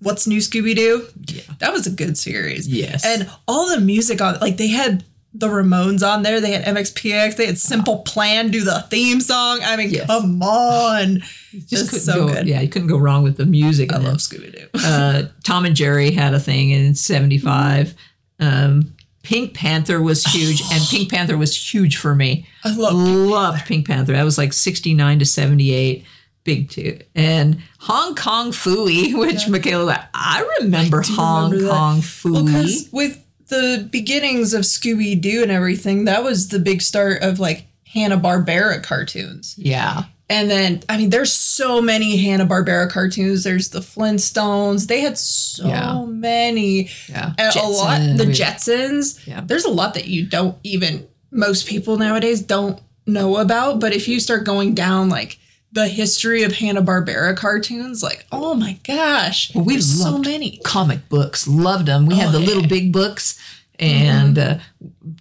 what's 0.00 0.26
new 0.26 0.38
Scooby 0.40 0.74
Doo. 0.74 1.06
Yeah. 1.26 1.42
That 1.58 1.72
was 1.72 1.86
a 1.86 1.90
good 1.90 2.18
series. 2.18 2.66
Yes. 2.66 3.04
and 3.04 3.30
all 3.46 3.68
the 3.68 3.80
music 3.80 4.20
on 4.20 4.38
like 4.40 4.56
they 4.56 4.68
had 4.68 5.04
the 5.32 5.46
Ramones 5.48 6.06
on 6.06 6.22
there. 6.22 6.40
They 6.40 6.52
had 6.52 6.64
MXPX. 6.64 7.36
They 7.36 7.46
had 7.46 7.58
Simple 7.58 7.98
Plan 8.00 8.50
do 8.50 8.62
the 8.64 8.80
theme 8.90 9.20
song. 9.20 9.60
I 9.62 9.76
mean, 9.76 9.90
Yes. 9.90 10.06
come 10.06 10.42
on, 10.42 11.20
just 11.52 11.68
just 11.68 11.90
couldn't 11.90 12.04
so 12.04 12.26
go, 12.26 12.34
good. 12.34 12.48
Yeah, 12.48 12.60
you 12.60 12.68
couldn't 12.68 12.88
go 12.88 12.98
wrong 12.98 13.22
with 13.22 13.36
the 13.36 13.46
music. 13.46 13.92
I 13.92 13.98
love. 13.98 14.16
Scooby 14.16 14.52
Doo. 14.52 14.66
uh, 14.84 15.22
Tom 15.44 15.64
and 15.66 15.76
Jerry 15.76 16.10
had 16.10 16.34
a 16.34 16.40
thing 16.40 16.70
in 16.70 16.94
75. 16.94 17.94
Um, 18.40 18.94
Pink 19.22 19.54
Panther 19.54 20.00
was 20.02 20.24
huge, 20.24 20.62
and 20.72 20.82
Pink 20.88 21.10
Panther 21.12 21.36
was 21.36 21.54
huge 21.74 21.96
for 21.98 22.14
me. 22.14 22.46
I 22.64 22.74
love 22.74 22.94
Loved 22.94 23.66
Pink 23.66 23.86
Panther. 23.86 24.12
That 24.14 24.24
was 24.24 24.38
like 24.38 24.52
69 24.52 25.18
to 25.20 25.26
78. 25.26 26.04
Big 26.42 26.70
two. 26.70 26.98
And 27.14 27.62
Hong 27.80 28.14
Kong 28.14 28.50
Phooey, 28.50 29.12
which 29.18 29.44
Michala, 29.44 30.08
I 30.14 30.44
remember 30.60 31.02
do 31.02 31.12
Hong 31.14 31.50
remember. 31.50 31.70
Kong 31.70 31.96
Well, 31.96 32.00
Phooey. 32.02 32.46
because 32.46 32.88
with 32.92 33.22
the 33.50 33.86
beginnings 33.90 34.54
of 34.54 34.62
Scooby 34.62 35.20
Doo 35.20 35.42
and 35.42 35.50
everything, 35.50 36.06
that 36.06 36.24
was 36.24 36.48
the 36.48 36.58
big 36.58 36.80
start 36.82 37.22
of 37.22 37.38
like 37.38 37.66
Hanna 37.92 38.16
Barbera 38.18 38.82
cartoons. 38.82 39.54
yeah. 39.58 40.04
And 40.30 40.48
then, 40.48 40.80
I 40.88 40.96
mean, 40.96 41.10
there's 41.10 41.32
so 41.32 41.82
many 41.82 42.16
Hanna 42.16 42.46
Barbera 42.46 42.88
cartoons. 42.88 43.42
There's 43.42 43.70
the 43.70 43.80
Flintstones. 43.80 44.86
They 44.86 45.00
had 45.00 45.18
so 45.18 45.66
Yeah. 45.66 46.04
many. 46.04 46.88
Yeah. 47.08 47.32
And 47.36 47.56
a 47.56 47.66
lot. 47.66 48.00
The 48.16 48.26
Jetsons. 48.26 49.26
Yeah. 49.26 49.40
There's 49.44 49.64
a 49.64 49.70
lot 49.70 49.94
that 49.94 50.06
you 50.06 50.24
don't 50.24 50.56
even. 50.62 51.08
Most 51.32 51.66
people 51.66 51.96
nowadays 51.96 52.40
don't 52.42 52.80
know 53.08 53.38
about. 53.38 53.80
But 53.80 53.92
if 53.92 54.06
you 54.06 54.20
start 54.20 54.44
going 54.44 54.72
down 54.74 55.08
like 55.08 55.36
the 55.72 55.88
history 55.88 56.42
of 56.42 56.52
Hanna 56.54 56.82
Barbera 56.82 57.36
cartoons, 57.36 58.02
like 58.02 58.26
oh 58.32 58.54
my 58.54 58.78
gosh, 58.86 59.54
Well, 59.54 59.64
we 59.64 59.74
there's 59.74 60.02
so 60.02 60.18
many. 60.18 60.58
comic 60.64 61.08
books. 61.08 61.46
Loved 61.48 61.86
them. 61.86 62.06
We 62.06 62.16
had 62.16 62.28
Oh, 62.28 62.32
the 62.32 62.38
little 62.40 62.66
big 62.66 62.92
books, 62.92 63.38
and 63.78 64.38
uh, 64.38 64.58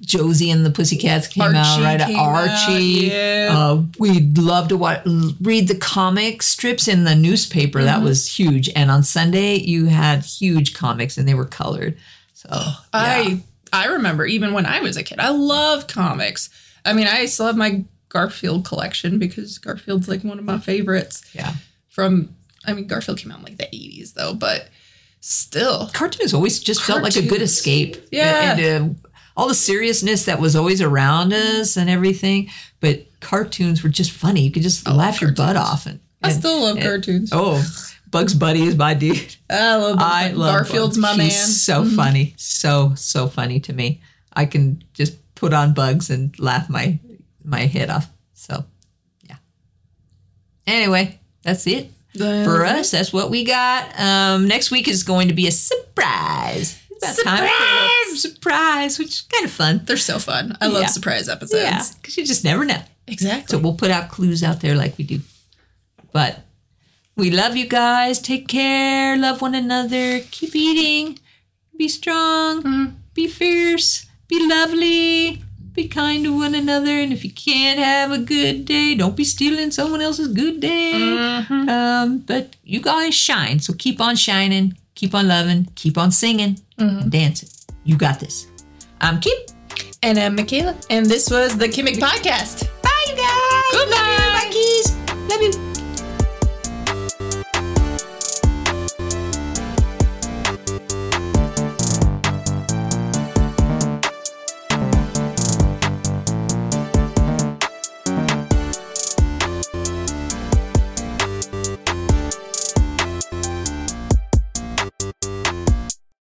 Josie 0.01 0.49
and 0.51 0.65
the 0.65 0.71
Pussycats 0.71 1.27
came 1.27 1.43
out. 1.43 1.55
Archie 1.55 1.83
Right, 1.83 1.99
came 2.01 2.17
out, 2.17 2.49
Archie. 2.49 2.83
yeah. 3.11 3.47
Uh, 3.51 3.83
we'd 3.99 4.37
love 4.37 4.67
to 4.69 4.77
watch, 4.77 5.01
read 5.41 5.67
the 5.67 5.75
comic 5.77 6.41
strips 6.41 6.87
in 6.87 7.03
the 7.05 7.15
newspaper. 7.15 7.79
Mm-hmm. 7.79 7.85
That 7.85 8.01
was 8.01 8.27
huge. 8.39 8.69
And 8.75 8.89
on 8.91 9.03
Sunday, 9.03 9.55
you 9.59 9.85
had 9.85 10.25
huge 10.25 10.73
comics, 10.73 11.17
and 11.17 11.27
they 11.27 11.33
were 11.35 11.45
colored. 11.45 11.97
So 12.33 12.49
yeah. 12.51 12.73
I 12.93 13.43
I 13.71 13.85
remember 13.87 14.25
even 14.25 14.53
when 14.53 14.65
I 14.65 14.81
was 14.81 14.97
a 14.97 15.03
kid, 15.03 15.19
I 15.19 15.29
love 15.29 15.85
comics. 15.87 16.49
I 16.83 16.93
mean, 16.93 17.05
I 17.07 17.25
still 17.27 17.45
have 17.45 17.55
my 17.57 17.83
Garfield 18.09 18.65
collection 18.65 19.19
because 19.19 19.57
Garfield's 19.57 20.07
like 20.07 20.23
one 20.23 20.39
of 20.39 20.45
my 20.45 20.59
favorites 20.59 21.23
yeah, 21.33 21.53
from. 21.87 22.35
I 22.65 22.73
mean, 22.73 22.87
Garfield 22.87 23.19
came 23.19 23.31
out 23.31 23.39
in 23.39 23.45
like 23.45 23.57
the 23.57 23.65
'80s 23.65 24.13
though, 24.13 24.33
but 24.33 24.69
still, 25.21 25.89
cartoons 25.93 26.33
always 26.33 26.59
just 26.59 26.81
felt 26.83 27.03
like 27.03 27.15
a 27.15 27.25
good 27.25 27.41
escape. 27.41 27.97
Yeah. 28.11 28.57
and, 28.57 28.95
uh, 28.95 29.09
all 29.37 29.47
the 29.47 29.53
seriousness 29.55 30.25
that 30.25 30.41
was 30.41 30.53
always 30.53 30.81
around 30.81 31.31
us 31.31 31.77
and 31.77 31.89
everything, 31.89 32.49
but 32.81 33.05
cartoons 33.21 33.81
were 33.83 33.89
just 33.89 34.11
funny. 34.11 34.41
You 34.41 34.51
could 34.51 34.63
just 34.63 34.85
laugh 34.85 35.21
your 35.21 35.31
butt 35.31 35.55
off. 35.55 35.85
And, 35.85 36.01
I 36.21 36.31
still 36.31 36.61
love 36.61 36.75
and- 36.75 36.85
cartoons. 36.85 37.29
Oh, 37.31 37.63
Bugs 38.11 38.33
Bunny 38.33 38.63
is 38.63 38.75
my 38.75 38.93
dude. 38.95 39.35
I 39.49 39.75
love. 39.77 39.97
I 39.99 40.31
love 40.31 40.55
Garfield's 40.55 40.97
Bugs. 40.97 41.17
my 41.17 41.23
He's 41.23 41.37
man. 41.37 41.47
So 41.47 41.85
funny, 41.85 42.33
so 42.37 42.93
so 42.95 43.27
funny 43.27 43.59
to 43.61 43.71
me. 43.71 44.01
I 44.33 44.45
can 44.45 44.83
just 44.93 45.13
put 45.35 45.53
on 45.53 45.73
Bugs 45.73 46.09
and 46.09 46.37
laugh 46.39 46.69
my 46.69 46.99
my 47.43 47.61
head 47.61 47.89
off. 47.89 48.07
So, 48.33 48.63
yeah. 49.27 49.35
Anyway, 50.67 51.19
that's 51.43 51.65
it 51.67 51.89
for 52.15 52.65
us. 52.65 52.91
That's 52.91 53.11
what 53.13 53.29
we 53.29 53.43
got. 53.45 53.97
Um, 53.99 54.47
next 54.47 54.71
week 54.71 54.87
is 54.87 55.03
going 55.03 55.27
to 55.29 55.33
be 55.33 55.47
a 55.47 55.51
surprise. 55.51 56.81
It's 57.01 57.21
about 57.21 57.37
time 57.39 57.49
for 58.09 58.13
a 58.13 58.17
surprise, 58.17 58.99
which 58.99 59.07
is 59.09 59.21
kind 59.21 59.45
of 59.45 59.51
fun. 59.51 59.81
They're 59.85 59.95
so 59.97 60.19
fun. 60.19 60.57
I 60.59 60.67
love 60.67 60.81
Yeah. 60.81 60.87
surprise 60.87 61.29
episodes. 61.29 61.63
Yeah, 61.63 61.81
because 62.01 62.17
you 62.17 62.25
just 62.25 62.43
never 62.43 62.65
know. 62.65 62.81
exactly. 63.07 63.55
So 63.57 63.57
we'll 63.61 63.75
put 63.75 63.89
out 63.89 64.09
clues 64.09 64.43
out 64.43 64.59
there 64.61 64.75
like 64.75 64.97
we 64.97 65.05
do. 65.05 65.21
But 66.11 66.41
we 67.15 67.31
love 67.31 67.55
you 67.55 67.67
guys. 67.67 68.19
Take 68.19 68.47
care. 68.47 69.15
Love 69.17 69.41
one 69.41 69.55
another. 69.55 70.19
Keep 70.31 70.55
eating. 70.55 71.19
Be 71.77 71.87
strong. 71.87 72.99
Be 73.13 73.27
fierce. 73.27 74.05
Be 74.27 74.45
lovely. 74.47 75.41
Be 75.79 75.87
kind 75.87 76.25
to 76.25 76.35
one 76.37 76.55
another. 76.55 76.91
And 76.91 77.13
if 77.13 77.23
you 77.23 77.31
can't 77.31 77.79
have 77.79 78.11
a 78.11 78.17
good 78.17 78.65
day, 78.65 78.95
don't 78.95 79.15
be 79.15 79.23
stealing 79.23 79.71
someone 79.71 80.01
else's 80.01 80.27
good 80.27 80.59
day. 80.59 80.91
Um, 81.49 82.17
but 82.27 82.57
you 82.65 82.81
guys 82.81 83.15
shine. 83.15 83.59
So 83.59 83.71
keep 83.71 84.01
on 84.01 84.17
shining. 84.17 84.77
Keep 84.95 85.15
on 85.15 85.29
loving. 85.29 85.69
Keep 85.75 85.97
on 85.97 86.11
singing 86.11 86.59
and 86.77 87.09
dancing. 87.09 87.47
You 87.85 87.95
got 87.95 88.19
this. 88.19 88.47
I'm 88.99 89.21
Kim. 89.21 89.37
and 90.03 90.17
I'm 90.19 90.35
Michala, 90.35 90.75
and 90.89 91.05
this 91.05 91.29
was 91.29 91.57
the 91.57 91.69
Kimmick 91.69 91.95
Podcast. 91.97 92.67
Bye, 92.81 93.05
you 93.07 93.15
guys. 93.15 93.71
Goodbye. 93.71 93.95
Love 93.95 94.19
you. 94.19 94.49
Bye, 94.49 94.49
keys. 94.51 94.95
Love 95.29 95.41
you. 95.41 95.78